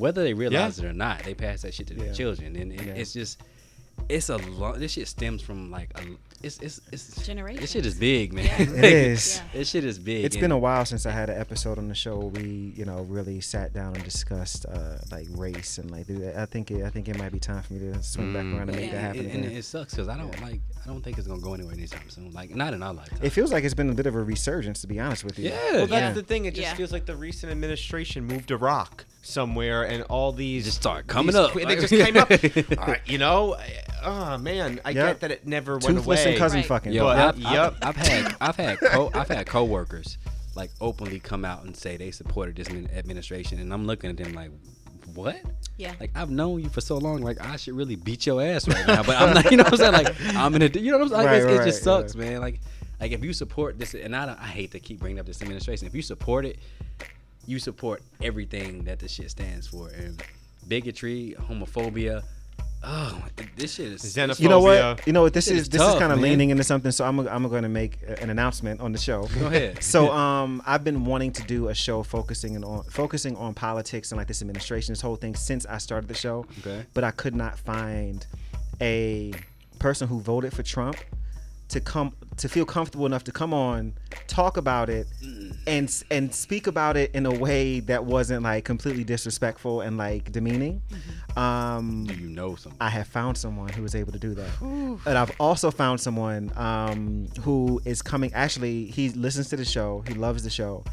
[0.00, 1.22] Whether they realize it or not.
[1.22, 2.04] They pass that shit to Yeah.
[2.04, 2.94] their children, and, and Yeah.
[2.94, 3.40] it's just,
[4.08, 4.80] it's a long.
[4.80, 6.02] This shit stems from like a,
[6.42, 7.60] it's it's it's Generations.
[7.60, 8.46] This shit is big, man.
[8.58, 9.36] It is.
[9.36, 9.42] Yeah.
[9.60, 10.24] This shit is big.
[10.24, 12.86] It's been a while since I had an episode on the show where we, you
[12.86, 16.88] know, really sat down and discussed uh, like race and like I think it, I
[16.88, 18.56] think it might be time for me to swing back Mm.
[18.56, 19.56] around and make that happen And, and again.
[19.58, 20.60] it sucks because I don't like.
[20.82, 22.32] I don't think it's gonna go anywhere anytime soon.
[22.32, 23.18] Like not in our lifetime.
[23.22, 25.50] It feels like it's been a bit of a resurgence, to be honest with you.
[25.50, 25.72] Yeah.
[25.72, 26.12] Well, that's Yeah.
[26.12, 26.46] the thing.
[26.46, 26.74] It just Yeah.
[26.74, 31.28] feels like the recent administration moved a rock somewhere, and all these Just start coming
[31.28, 31.52] these up.
[31.52, 32.30] que- They just came up.
[32.30, 33.56] All right, uh, you know,
[34.04, 34.94] oh man, I Yep.
[35.06, 36.30] get that it never went Toothless away.
[36.32, 36.66] and cousin Right.
[36.66, 36.92] fucking.
[36.92, 37.76] Yo, But- I've, Yup.
[37.82, 40.18] I've, I've had I've had co- I've had coworkers
[40.56, 44.16] like openly come out and say they supported this min- administration, and I'm looking at
[44.16, 44.50] them like,
[45.14, 45.36] what?
[45.76, 45.94] Yeah.
[46.00, 48.86] Like I've known you for so long, like I should really beat your ass right
[48.86, 49.50] now, but I'm not.
[49.50, 49.92] You know what I'm saying?
[49.92, 50.66] Like I'm in a.
[50.68, 51.18] You know what I'm saying?
[51.22, 52.40] Like, Right, it's, right, it just right, sucks, man.
[52.40, 52.60] Like
[53.00, 55.40] like if you support this, and I don't, I hate to keep bringing up this
[55.42, 55.86] administration.
[55.86, 56.58] If you support it,
[57.50, 60.22] you support everything that this shit stands for, and
[60.68, 62.22] bigotry, homophobia.
[62.82, 63.22] Oh,
[63.56, 64.40] this shit is Xenophobia.
[64.40, 65.06] You know what?
[65.06, 65.34] You know what?
[65.34, 66.92] This Shit is is this is kind of leaning into something.
[66.92, 69.28] So I'm I'm going to make an announcement on the show.
[69.38, 69.82] Go ahead.
[69.90, 74.18] So um, I've been wanting to do a show focusing on focusing on politics and
[74.18, 76.46] like this administration, this whole thing since I started the show.
[76.60, 76.86] Okay.
[76.94, 78.24] But I could not find
[78.80, 79.32] a
[79.78, 80.96] person who voted for Trump
[81.68, 83.92] to come to feel comfortable enough to come on,
[84.26, 85.06] talk about it,
[85.66, 90.32] and and speak about it in a way that wasn't like completely disrespectful and like
[90.32, 90.80] demeaning.
[91.36, 92.78] Um, Do you know something?
[92.80, 94.60] I have found someone who was able to do that.
[94.60, 98.32] And I've also found someone um, who is coming.
[98.32, 100.02] Actually, he listens to the show.
[100.08, 100.84] He loves the show.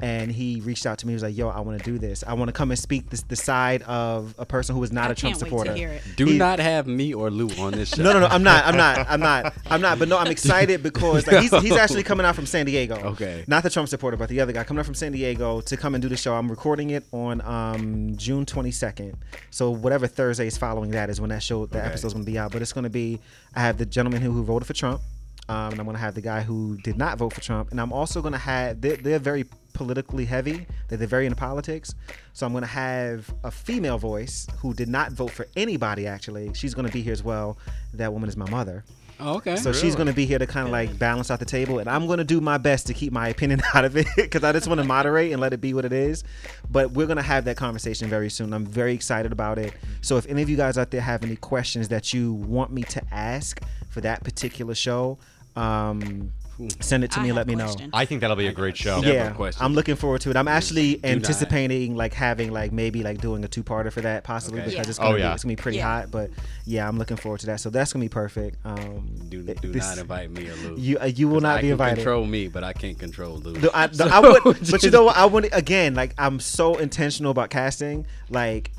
[0.00, 1.12] And he reached out to me.
[1.12, 2.24] He was like, "Yo, I want to do this.
[2.26, 5.08] I want to come and speak this, the side of a person who is not
[5.08, 7.72] I a Trump can't wait to supporter." Do He- not have me or Lou on
[7.72, 8.02] this show.
[8.02, 8.26] No, no, no.
[8.26, 8.66] I'm not.
[8.66, 9.06] I'm not.
[9.08, 9.54] I'm not.
[9.70, 9.98] I'm not.
[10.00, 12.96] But no, I'm excited because like, he's, he's actually coming out from San Diego.
[12.96, 13.44] Okay.
[13.46, 15.94] Not the Trump supporter, but the other guy coming out from San Diego to come
[15.94, 16.34] and do the show.
[16.34, 19.14] I'm recording it on um, June 22nd.
[19.50, 21.86] So whatever Thursday is following that is when that show, the Okay.
[21.86, 22.50] episode's going to be out.
[22.50, 23.20] But it's going to be.
[23.54, 25.00] I have the gentleman who, who voted for Trump.
[25.48, 27.70] Um, and I'm going to have the guy who did not vote for Trump.
[27.70, 28.80] And I'm also going to have.
[28.80, 30.66] They're, they're very politically heavy.
[30.88, 31.94] They're, they're very into politics.
[32.32, 36.06] So I'm going to have a female voice who did not vote for anybody.
[36.06, 37.58] Actually, she's going to be here as well.
[37.92, 38.84] That woman is my mother.
[39.20, 39.54] Oh, okay.
[39.56, 41.88] So she's going to be here to kind of like balance out the table, and
[41.88, 44.50] I'm going to do my best to keep my opinion out of it because I
[44.50, 46.24] just want to moderate and let it be what it is.
[46.68, 48.52] But we're going to have that conversation very soon.
[48.52, 49.74] I'm very excited about it.
[50.00, 52.82] So if any of you guys out there have any questions that you want me
[52.82, 53.60] to ask,
[53.94, 55.18] for that particular show,
[55.54, 56.32] um,
[56.80, 57.74] send it to I me and let me know.
[57.92, 58.96] I think that'll be a great show.
[58.96, 59.62] Several Yeah, questions.
[59.62, 60.36] I'm looking forward to it.
[60.36, 61.04] I'm actually not.
[61.10, 64.70] anticipating like having like maybe like doing a two parter for that possibly Okay.
[64.70, 64.90] because Yeah.
[64.90, 65.34] it's gonna Oh, be, yeah.
[65.34, 66.00] it's gonna be pretty Yeah.
[66.00, 66.10] hot.
[66.10, 66.30] But
[66.64, 67.60] yeah, I'm looking forward to that.
[67.60, 68.56] So that's gonna be perfect.
[68.64, 70.76] Um, Do, do this- not invite me or Lou.
[70.78, 71.94] You uh, you will 'Cause not I be can invited.
[71.96, 73.52] Control me, but I can't control Lou.
[73.54, 75.16] No, I, no, So, I would, but you know what?
[75.16, 75.94] I would again.
[75.94, 78.06] Like I'm so intentional about casting.
[78.30, 78.70] Like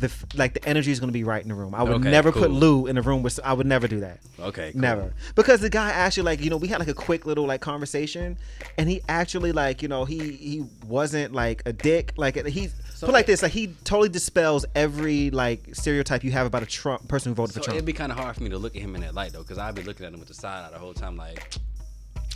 [0.00, 1.74] the like the energy is going to be right in the room.
[1.74, 2.50] I would Okay, never put.
[2.50, 3.38] Lou in a room with.
[3.44, 4.20] I would never do that.
[4.40, 4.80] Okay, cool.
[4.80, 5.14] Never.
[5.34, 8.36] Because the guy actually like you know we had like a quick little like conversation,
[8.78, 12.12] and he actually like you know he he wasn't like a dick.
[12.16, 12.68] Like he
[13.00, 17.06] put like this like he totally dispels every like stereotype you have about a Trump
[17.08, 17.76] person who voted So for Trump.
[17.76, 19.42] it'd be kind of hard for me to look at him in that light though,
[19.42, 21.52] because I'd be looking at him with the side eye the whole time, like.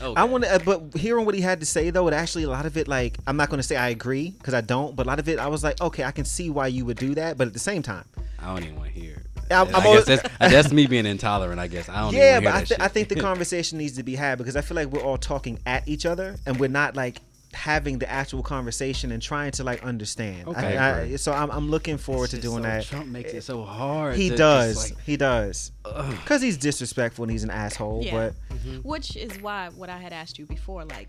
[0.00, 0.20] Okay.
[0.20, 2.50] I want to, uh, but hearing what he had to say though, it actually a
[2.50, 5.06] lot of it like I'm not going to say I agree because I don't, but
[5.06, 7.14] a lot of it I was like, okay, I can see why you would do
[7.16, 8.04] that, but at the same time,
[8.40, 9.14] I don't even want to hear.
[9.14, 9.52] it.
[9.52, 11.58] I'm- I I'm guess always- that's, that's me being intolerant.
[11.58, 12.12] I guess I don't.
[12.14, 14.60] yeah, even but I, th- I think the conversation needs to be had because I
[14.60, 17.20] feel like we're all talking at each other and we're not like
[17.58, 20.46] having the actual conversation and trying to like understand.
[20.48, 20.76] Okay.
[20.76, 21.20] I- Right.
[21.20, 22.84] so I'm, I'm looking forward to doing that.
[22.84, 24.16] Trump makes it so hard.
[24.16, 24.90] He does.
[24.92, 25.72] like- he does.
[25.82, 28.02] Because he's disrespectful and he's an asshole.
[28.04, 28.12] Yeah.
[28.12, 28.76] But mm-hmm.
[28.88, 31.08] Which is why what I had asked you before, like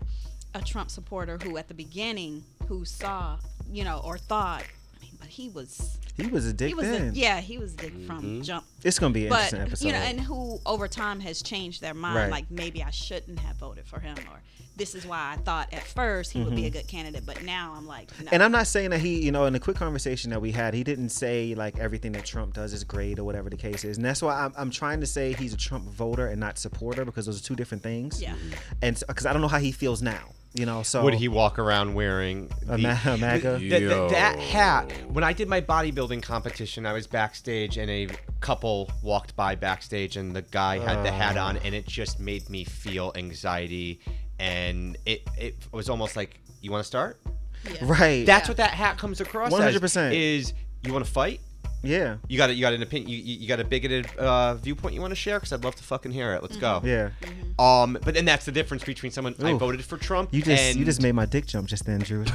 [0.54, 3.38] a Trump supporter who at the beginning who saw,
[3.70, 4.79] you know, or thought, I mean,
[5.20, 7.12] but he was he was a dick he was a, then.
[7.14, 8.64] yeah, he was a dick from jump.
[8.82, 9.86] It's going to be an But interesting episode.
[9.86, 12.30] you know, and who over time has changed their mind, Right.
[12.30, 14.40] like maybe I shouldn't have voted for him, or
[14.76, 17.74] this is why I thought at first he would be a good candidate, but now
[17.76, 18.24] I'm like, no.
[18.24, 18.28] Mm-hmm.
[18.34, 20.72] And I'm not saying that he, you know, in the quick conversation that we had,
[20.72, 23.98] he didn't say like everything that Trump does is great or whatever the case is.
[23.98, 27.04] And that's why I'm, I'm trying to say he's a Trump voter and not supporter
[27.04, 28.22] because those are two different things.
[28.22, 28.34] Yeah.
[28.80, 31.02] And because I don't know how he feels now, you know, so.
[31.04, 33.58] Would he walk around wearing A the- ma- a MAGA?
[33.58, 34.08] the- the- Yo.
[34.10, 34.90] that hat?
[35.08, 38.08] When I did my bodybuilding competition, I was backstage, and a
[38.40, 41.60] couple walked by backstage, and the guy had the hat on, ah.
[41.64, 44.00] and it just made me feel anxiety,
[44.38, 47.20] and it it was almost like, you want to start?
[47.70, 47.76] yeah.
[47.82, 48.24] Right.
[48.26, 49.52] That's what that hat comes across.
[49.52, 50.14] 100%.
[50.14, 50.52] is
[50.82, 51.40] you want to fight?
[51.82, 52.16] Yeah.
[52.28, 52.54] You got it.
[52.56, 53.10] you got an opinion.
[53.10, 55.38] You, you you got a bigoted uh, viewpoint you want to share?
[55.38, 56.42] Because I'd love to fucking hear it.
[56.42, 56.80] Let's go.
[56.84, 57.10] Yeah.
[57.58, 59.58] Um, but then that's the difference between someone I Ooh.
[59.58, 60.32] voted for Trump.
[60.32, 62.24] You just and, you just made my dick jump just then, Drew.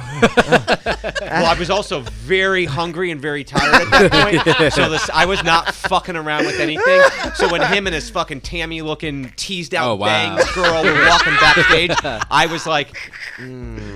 [1.36, 4.12] Well, I was also very hungry and very tired at that
[4.44, 7.00] point, so this, I was not fucking around with anything.
[7.34, 10.36] So when him and his fucking Tammy looking teased out Oh, wow.
[10.36, 11.92] bangs girl were walking backstage,
[12.30, 12.96] I was like,
[13.38, 13.95] mm,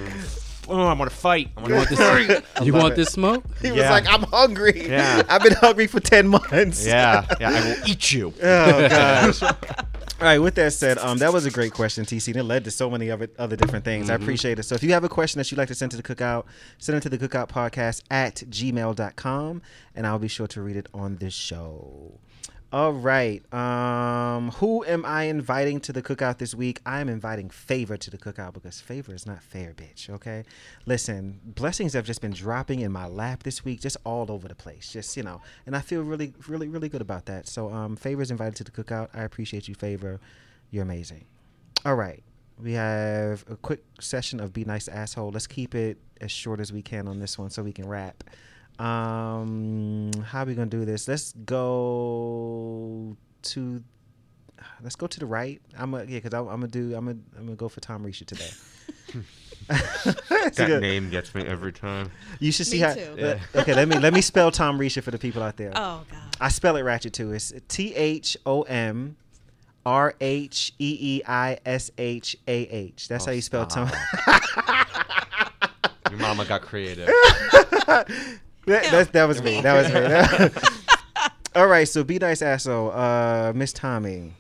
[0.71, 1.51] oh, I want to fight.
[1.57, 1.99] I You want want
[2.29, 2.43] this?
[2.63, 2.97] you want it.
[2.97, 3.45] this smoke?
[3.61, 4.89] he was like, I'm hungry.
[4.89, 5.23] Yeah.
[5.29, 6.87] I've been hungry for 10 months.
[6.87, 8.33] Yeah, yeah, I will eat you.
[8.43, 9.43] Oh gosh.
[10.21, 10.39] All right.
[10.39, 12.29] With that said, um, that was a great question, TC.
[12.29, 14.11] And it led to so many other other different things.
[14.11, 14.65] I appreciate it.
[14.65, 16.45] So if you have a question that you'd like to send to the Cookout,
[16.79, 19.63] send it to the Cookout Podcast at gmail.com,
[19.95, 22.19] and I'll be sure to read it on this show.
[22.73, 23.43] All right.
[23.53, 26.81] Um, who am I inviting to the cookout this week?
[26.87, 30.09] I am inviting Favor to the cookout because Favor is not fair, bitch.
[30.09, 30.45] Okay.
[30.87, 34.55] Listen, blessings have just been dropping in my lap this week, just all over the
[34.55, 34.93] place.
[34.93, 37.49] Just you know, and I feel really, really, really good about that.
[37.49, 39.09] So, um, Favor is invited to the cookout.
[39.13, 40.21] I appreciate you, Favor.
[40.71, 41.25] You're amazing.
[41.85, 42.23] All right.
[42.57, 45.33] We have a quick session of Be Nice Asshole.
[45.33, 48.23] Let's keep it as short as we can on this one so we can wrap.
[48.81, 51.07] Um, how are we gonna do this?
[51.07, 53.83] Let's go to
[54.83, 55.61] let's go to the right.
[55.79, 58.05] I'm a, yeah, because I'm, I'm gonna do I'm gonna I'm gonna go for Tom
[58.05, 58.51] Risha today.
[59.69, 62.11] That good- name gets me every time.
[62.41, 62.95] You should see Me how.
[62.95, 63.15] too.
[63.17, 65.71] let- okay, let me let me spell Tom Risha for the people out there.
[65.77, 66.37] Oh God.
[66.41, 67.31] I spell it ratchet too.
[67.33, 69.17] It's T H O M
[69.87, 73.07] R H E E I S H A H.
[73.09, 73.91] That's how you spell Tom.
[76.11, 77.09] Your mama got creative.
[78.67, 79.61] that, that, that was me.
[79.61, 80.61] That was me.
[81.55, 82.93] All right, so be nice, asshole.
[82.93, 84.35] Uh, Miss Tommy,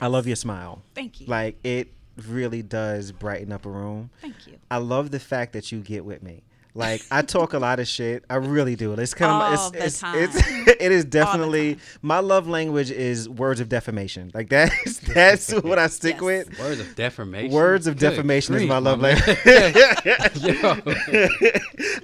[0.00, 0.82] I love your smile.
[0.94, 1.26] Thank you.
[1.26, 1.92] Like it
[2.28, 4.10] really does brighten up a room.
[4.20, 4.58] Thank you.
[4.70, 6.42] I love the fact that you get with me.
[6.74, 8.24] Like I talk a lot of shit.
[8.30, 8.94] I really do.
[8.94, 10.18] It's kind All of the it's, time.
[10.18, 14.30] it's it's it is definitely my love language is words of defamation.
[14.32, 16.22] Like that's that's what I stick Yes.
[16.22, 16.58] with.
[16.58, 17.52] Words of defamation.
[17.52, 19.18] Words of Good defamation is my love man.
[19.18, 19.38] language.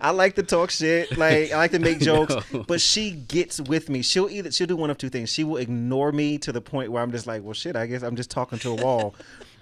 [0.01, 1.17] I like to talk shit.
[1.17, 2.63] Like I like to make jokes, Yo.
[2.65, 4.03] but she gets with me.
[4.03, 5.33] She'll either she'll do one of two things.
[5.33, 7.77] She will ignore me to the point where I'm just like, well, shit.
[7.77, 9.15] I guess I'm just talking to a wall,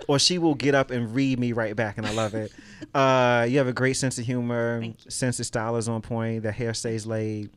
[0.09, 2.53] or she will get up and read me right back, and I love it.
[2.95, 4.81] Uh, you have a great sense of humor.
[4.81, 5.11] Thank you.
[5.11, 6.43] Sense of style is on point.
[6.43, 7.51] The hair stays laid.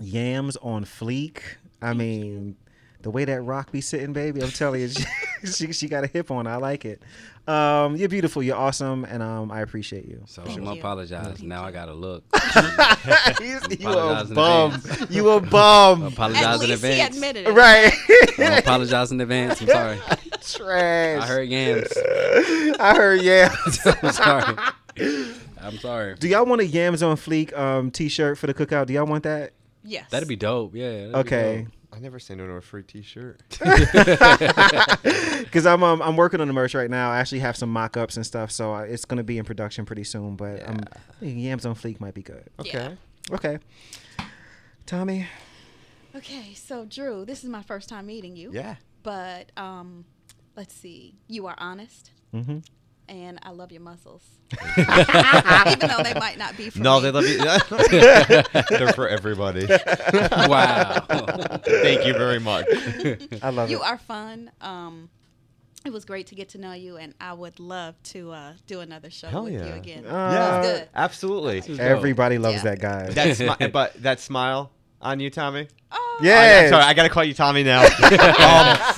[0.00, 1.40] Yams on fleek.
[1.82, 2.56] I mean.
[3.04, 4.88] The way that rock be sitting, baby, I'm telling you,
[5.44, 6.46] she she got a hip on.
[6.46, 7.02] I like it.
[7.46, 8.42] Um, you're beautiful.
[8.42, 10.22] You're awesome, and um, I appreciate you.
[10.24, 11.36] So Thank I'm gonna apologize.
[11.36, 11.68] Thank now you.
[11.68, 12.24] I gotta look.
[13.42, 14.82] you a apologize in bum.
[15.10, 16.02] You a bum.
[16.04, 17.14] At apologize in least he advance.
[17.16, 17.52] admitted it.
[17.52, 17.92] right.
[18.38, 19.60] I apologize in advance.
[19.60, 19.98] I'm sorry.
[20.40, 21.22] Trash.
[21.22, 21.92] I heard yams.
[22.80, 23.20] I heard.
[23.20, 23.54] Yeah.
[24.02, 24.56] I'm sorry.
[25.60, 26.14] I'm sorry.
[26.14, 28.86] Do y'all want a yams on fleek um t-shirt for the cookout?
[28.86, 29.52] Do y'all want that?
[29.82, 30.08] Yes.
[30.08, 30.74] That'd be dope.
[30.74, 31.08] Yeah.
[31.08, 31.66] that'd be Okay.
[31.94, 32.00] Dope.
[32.00, 33.40] I never say no to a free T-shirt.
[35.44, 37.10] Because I'm um, I'm working on the merch right now.
[37.12, 40.02] I actually have some mock-ups and stuff, so uh, it's gonna be in production pretty
[40.02, 40.34] soon.
[40.34, 42.48] But um, I think yams on fleek might be good.
[42.58, 42.96] Okay.
[43.30, 43.58] Okay.
[44.86, 45.26] Tommy.
[46.16, 48.50] Okay, so Drew, this is my first time meeting you.
[48.52, 48.76] Yeah.
[49.04, 50.04] But um,
[50.56, 51.14] let's see.
[51.28, 52.58] You are honest, Mm-hmm.
[53.08, 54.22] And I love your muscles.
[54.78, 57.02] Even though they might not be for No, me.
[57.02, 57.38] they love you.
[58.78, 59.66] They're for everybody.
[60.48, 61.00] Wow.
[61.64, 62.66] Thank you very much.
[63.42, 63.86] I love You it.
[63.86, 64.50] are fun.
[64.60, 65.08] Um,
[65.84, 68.80] it was great to get to know you, and I would love to uh, do
[68.80, 70.04] another show Hell with you again.
[70.04, 70.88] It yeah, was good.
[70.94, 71.60] absolutely.
[71.60, 71.86] This is dope.
[71.86, 72.62] Everybody loves Yeah.
[72.74, 73.10] that guy.
[73.10, 74.70] That smi- but that smile
[75.02, 75.68] on you, Tommy.
[75.92, 76.32] Oh, Yeah.
[76.32, 76.70] I, am Yes.
[76.70, 77.82] sorry, I gotta call you Tommy now.
[77.82, 78.94] um,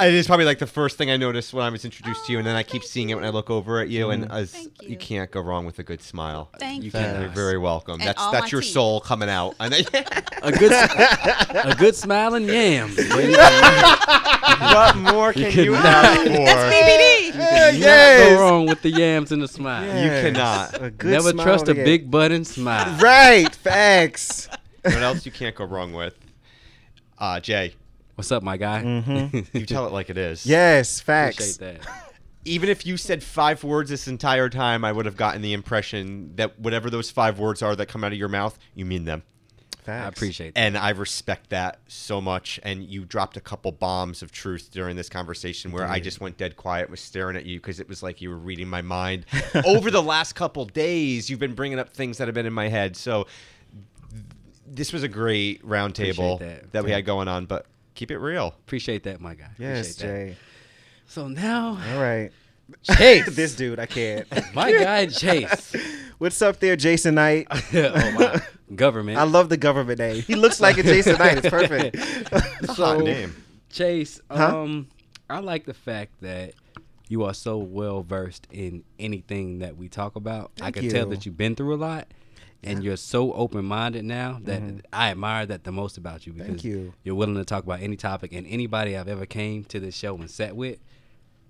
[0.00, 2.38] it is probably like the first thing I noticed when I was introduced to you,
[2.38, 4.54] and then I keep thank seeing it when I look over at you, and as
[4.82, 4.90] you.
[4.90, 4.96] you.
[4.96, 6.50] can't go wrong with a good smile.
[6.58, 6.90] Thank you.
[6.92, 6.98] you.
[7.00, 7.94] You're very welcome.
[8.00, 8.72] And that's that's your teeth.
[8.72, 9.54] soul coming out.
[9.60, 9.84] And then-
[10.42, 12.96] a good, a good smiling yams.
[14.58, 16.28] What more can could you not- ask for?
[16.30, 17.38] That's BBD.
[17.38, 18.20] Yeah, You yes.
[18.24, 19.84] cannot go wrong with the yams and the smile.
[19.84, 20.22] Yes.
[20.24, 20.82] cannot.
[20.82, 21.84] A good Never smile trust a get.
[21.84, 22.96] big button smile.
[22.98, 23.54] Right.
[23.54, 24.48] Facts.
[24.82, 26.14] what else you can't go wrong with?
[27.18, 27.74] Uh, Jay,
[28.16, 28.82] What's up, my guy?
[28.82, 29.38] Mm-hmm.
[29.58, 30.46] you tell it like it is.
[30.46, 31.00] Yes.
[31.00, 31.56] Facts.
[31.56, 32.12] Appreciate that.
[32.46, 36.34] Even if you said five words this entire time, I would have gotten the impression
[36.36, 39.22] that whatever those five words are that come out of your mouth, you mean them.
[39.82, 40.04] Facts.
[40.04, 40.60] I appreciate that.
[40.60, 42.58] And I respect that so much.
[42.62, 46.38] And you dropped a couple bombs of truth during this conversation where I just went
[46.38, 49.26] dead quiet, was staring at you because it was like you were reading my mind.
[49.66, 52.68] Over the last couple days, you've been bringing up things that have been in my
[52.68, 52.96] head.
[52.96, 53.26] So
[54.66, 56.72] this was a great roundtable that.
[56.72, 56.84] that.
[56.84, 57.66] we had going on, but
[57.96, 58.48] keep it real.
[58.48, 59.48] Appreciate that, my guy.
[59.58, 60.26] Yes, Appreciate that.
[60.32, 60.36] Jay.
[61.08, 62.30] So now, All right.
[62.82, 63.26] Chase.
[63.34, 64.26] this dude, I can't.
[64.54, 65.74] my guy Chase.
[66.18, 67.46] What's up there, Jason Knight?
[67.50, 68.40] oh my
[68.74, 69.18] government.
[69.18, 70.22] I love the government name.
[70.22, 71.38] He looks like a Jason Knight.
[71.38, 71.96] It's perfect.
[72.74, 73.34] so, a hot name.
[73.70, 74.62] Chase, Huh?
[74.62, 74.88] um,
[75.28, 76.54] I like the fact that
[77.08, 80.50] you are so well versed in anything that we talk about.
[80.60, 82.08] I Thank can tell that you've been through a lot,
[82.62, 84.62] and you're so open minded now that
[84.92, 86.32] I admire that the most about you.
[86.32, 86.52] Because Mm-hmm.
[86.56, 86.94] Thank you.
[87.04, 90.16] You're willing to talk about any topic, and anybody I've ever came to this show
[90.16, 90.78] and sat with.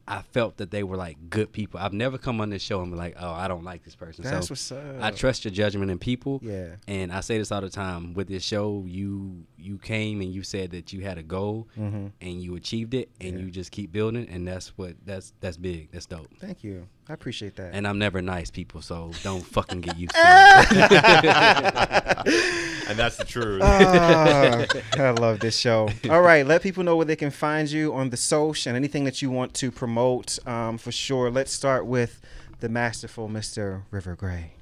[0.09, 1.81] I felt that they were like good people.
[1.81, 4.23] I've never come on this show and be like, "Oh, I don't like this person."
[4.25, 5.03] That's so what's up.
[5.03, 6.41] I trust your judgment in people.
[6.45, 6.77] Yeah.
[6.87, 8.15] And I say this all the time.
[8.15, 12.13] With this show, you you came and you said that you had a goal Mhm.
[12.21, 13.45] and you achieved it and Yeah.
[13.47, 15.91] you just keep building and that's what that's that's big.
[15.91, 16.29] That's dope.
[16.41, 16.87] Thank you.
[17.09, 17.73] I appreciate that.
[17.75, 22.27] And I'm never nice people, so don't fucking get used to it.
[22.89, 23.63] And that's the truth.
[23.65, 24.65] Ah,
[24.97, 25.89] I love this show.
[26.11, 29.03] All right, let people know where they can find you on the social and anything
[29.05, 31.31] that you want to promote um, for sure.
[31.31, 32.21] Let's start with
[32.61, 33.83] the masterful Mr.
[33.91, 34.53] River Gray.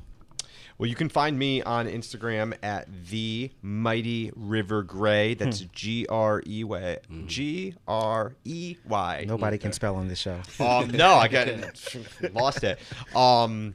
[0.78, 5.34] Well, you can find me on Instagram at the Mighty River Gray.
[5.34, 9.24] That's G R E Y G R E Y.
[9.26, 10.40] Nobody can spell on this show.
[10.60, 11.48] Um, no, I got
[12.32, 12.78] lost it.
[13.14, 13.74] Um,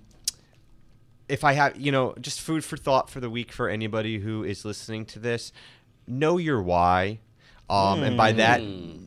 [1.27, 4.44] if I have, you know, just food for thought for the week for anybody who
[4.44, 5.52] is listening to this,
[6.07, 7.19] know your why.
[7.69, 8.61] Um, and by that,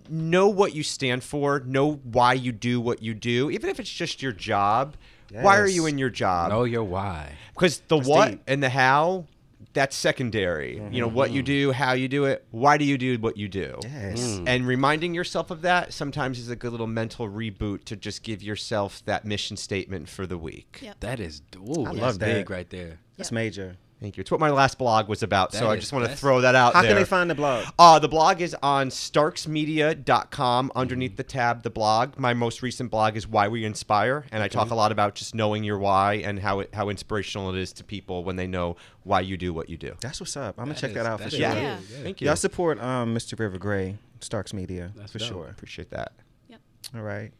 [0.08, 1.60] know what you stand for.
[1.60, 4.96] Know why you do what you do, even if it's just your job.
[5.32, 6.50] Why are you in your job?
[6.50, 7.32] know your why.
[7.54, 8.42] Because the That's what deep.
[8.46, 9.24] and the how,
[9.72, 10.82] that's secondary.
[10.90, 13.48] You know, what you do, how you do it, why do you do what you
[13.48, 13.78] do?
[13.82, 14.20] Yes.
[14.20, 14.44] Mm.
[14.46, 18.42] And reminding yourself of that sometimes is a good little mental reboot to just give
[18.42, 20.80] yourself that mission statement for the week.
[20.82, 21.00] Yep.
[21.00, 22.26] That is ooh, I love that.
[22.26, 22.98] big right there.
[23.16, 23.34] That's Yep.
[23.34, 23.76] major.
[24.02, 24.22] Thank you.
[24.22, 26.74] It's what my last blog was about, so I just want to throw that out
[26.74, 26.90] How there.
[26.90, 27.66] can they find the blog?
[27.78, 32.18] Uh, the blog is on starksmedia.com underneath the tab, the blog.
[32.18, 35.34] My most recent blog is Why We Inspire, and I talk a lot about just
[35.34, 38.76] knowing your why and how it, how inspirational it is to people when they know
[39.04, 39.94] why you do what you do.
[40.00, 40.56] That's what's up.
[40.58, 41.38] I'm gonna check is- that out for sure.
[41.38, 41.76] is Yeah.
[41.76, 42.26] big, Thank you.
[42.26, 43.38] Y'all support um, Mr.
[43.38, 45.28] River Gray, Starks Media That's for dope.
[45.28, 45.46] sure.
[45.48, 46.12] Appreciate that.
[46.48, 46.60] Yep.
[46.96, 47.30] All right,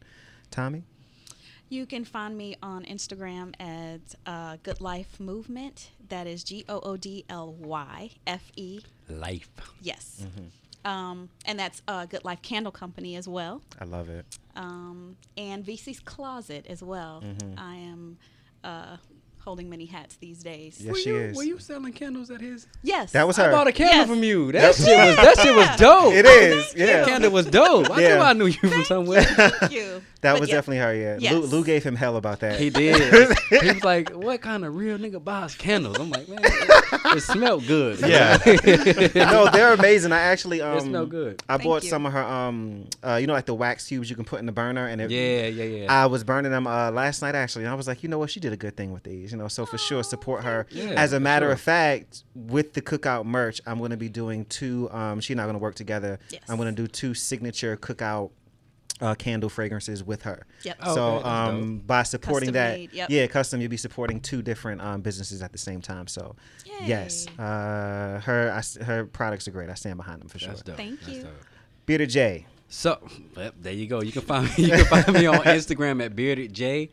[0.51, 0.85] Tommy.
[1.73, 5.89] You can find me on Instagram at uh, Good Life Movement.
[6.11, 8.81] That is G O O D L Y F E.
[9.09, 9.49] Life.
[9.81, 10.27] Yes.
[10.85, 13.62] Um, and that's uh, Good Life Candle Company as well.
[13.81, 14.27] I love it.
[14.55, 17.24] Um, and VC's Closet as well.
[17.57, 18.19] I am
[18.62, 18.99] uh,
[19.44, 20.78] holding many hats these days.
[20.81, 21.36] Yes, were she you, is.
[21.36, 22.66] Were you selling candles at his?
[22.82, 23.12] Yes.
[23.12, 23.48] That was her.
[23.48, 24.09] I bought a candle Yes.
[24.09, 24.52] from you.
[24.52, 26.14] That shit was that shit was dope.
[26.14, 26.73] It is.
[26.74, 27.05] That Yeah.
[27.05, 27.90] candle was dope.
[27.90, 28.14] I Yeah.
[28.16, 29.23] knew I knew you from somewhere.
[29.24, 30.02] Thank you.
[30.23, 30.55] That But was yeah.
[30.55, 30.94] definitely her.
[31.19, 31.32] Yeah.
[31.32, 31.51] Lou, Yes.
[31.51, 32.60] Lou gave him hell about that.
[32.60, 32.94] He did.
[33.51, 37.20] he was like, "What kind of real nigga buys candles?" I'm like, "Man, it, it
[37.24, 38.39] smelled good." Yeah.
[39.16, 40.12] no, they're amazing.
[40.12, 41.43] I actually um It smell good.
[41.48, 41.90] I Thank bought you.
[41.90, 44.47] some of her um uh you know like the wax cubes you can put in
[44.47, 45.86] the burner and it, yeah, yeah, yeah.
[45.93, 48.31] I was burning them uh, last night actually, and I was like, you know what,
[48.31, 49.49] she did a good thing with these, you know.
[49.49, 50.67] So for sure, support her.
[50.71, 51.53] Yeah, As a matter sure.
[51.53, 54.89] of fact, with the cookout merch, I'm going to be doing two.
[54.93, 56.19] Um, she and I are going to work together.
[56.31, 56.43] Yes.
[56.49, 58.31] I'm going to do two signature cookout
[59.01, 60.47] uh, candle fragrances with her.
[60.63, 60.77] Yep.
[60.83, 63.11] Oh, so okay, um, by supporting Custom that, made, yep.
[63.11, 66.07] yeah, custom, you'll be supporting two different um, businesses at the same time.
[66.07, 66.37] So
[66.85, 69.69] yes, uh, her I s her products are great.
[69.71, 70.51] I stand behind them for sure.
[70.51, 70.77] That's dope.
[70.77, 71.23] Thank That's you.
[71.25, 71.33] dope.
[71.87, 72.47] Bearded J.
[72.69, 72.99] So,
[73.37, 74.01] yep, there you go.
[74.01, 74.65] You can find me.
[74.65, 76.89] You can find me on Instagram at bearded j.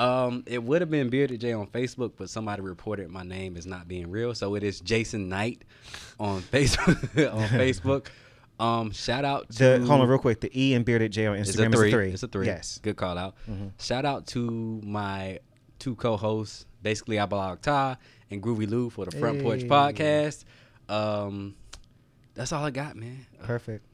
[0.00, 3.66] Um, it would have been bearded j on Facebook, but somebody reported my name as
[3.66, 5.62] not being real, so it is Jason Knight
[6.18, 7.32] on Facebook.
[7.34, 8.06] on Facebook.
[8.58, 10.40] Um, shout out to The hold on real quick.
[10.40, 12.10] The E and Bearded J on Instagram a is a three.
[12.12, 12.46] It's a three.
[12.46, 12.78] Yes.
[12.82, 13.34] Good call out.
[13.50, 13.68] Mm-hmm.
[13.78, 15.38] Shout out to my
[15.78, 17.96] two co-hosts, basically I Blog Ta
[18.30, 19.68] and Groovy Lou for the Front Porch Hey.
[19.68, 20.44] Podcast.
[20.88, 21.54] Um,
[22.34, 23.26] that's all I got, man.
[23.42, 23.84] Perfect.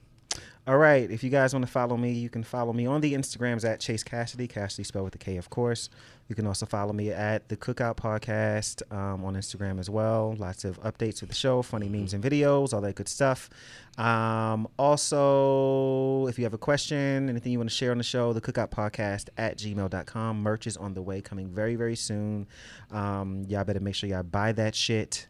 [0.69, 1.09] All right.
[1.09, 3.79] If you guys want to follow me, you can follow me on the Instagrams at
[3.79, 4.49] Chase Kassidy.
[4.49, 5.89] Kassidy spelled with a K, of course.
[6.27, 10.35] You can also follow me at the Cookout Podcast um, on Instagram as well.
[10.37, 13.49] Lots of updates with the show, funny memes and videos, all that good stuff.
[13.97, 18.33] Um, also, if you have a question, anything you want to share on the show,
[18.33, 20.43] the Cookout Podcast at gmail.com.
[20.43, 22.49] Merch is on the way, coming very, very soon.
[22.91, 25.29] Um, y'all better make sure y'all buy that shit.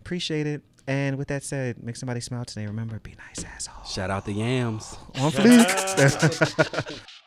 [0.00, 0.62] Appreciate it.
[0.86, 2.66] And with that said, make somebody smile today.
[2.66, 3.84] Remember, be nice, asshole.
[3.84, 4.96] Shout out the Yams.
[5.18, 7.00] Oh, On fleek.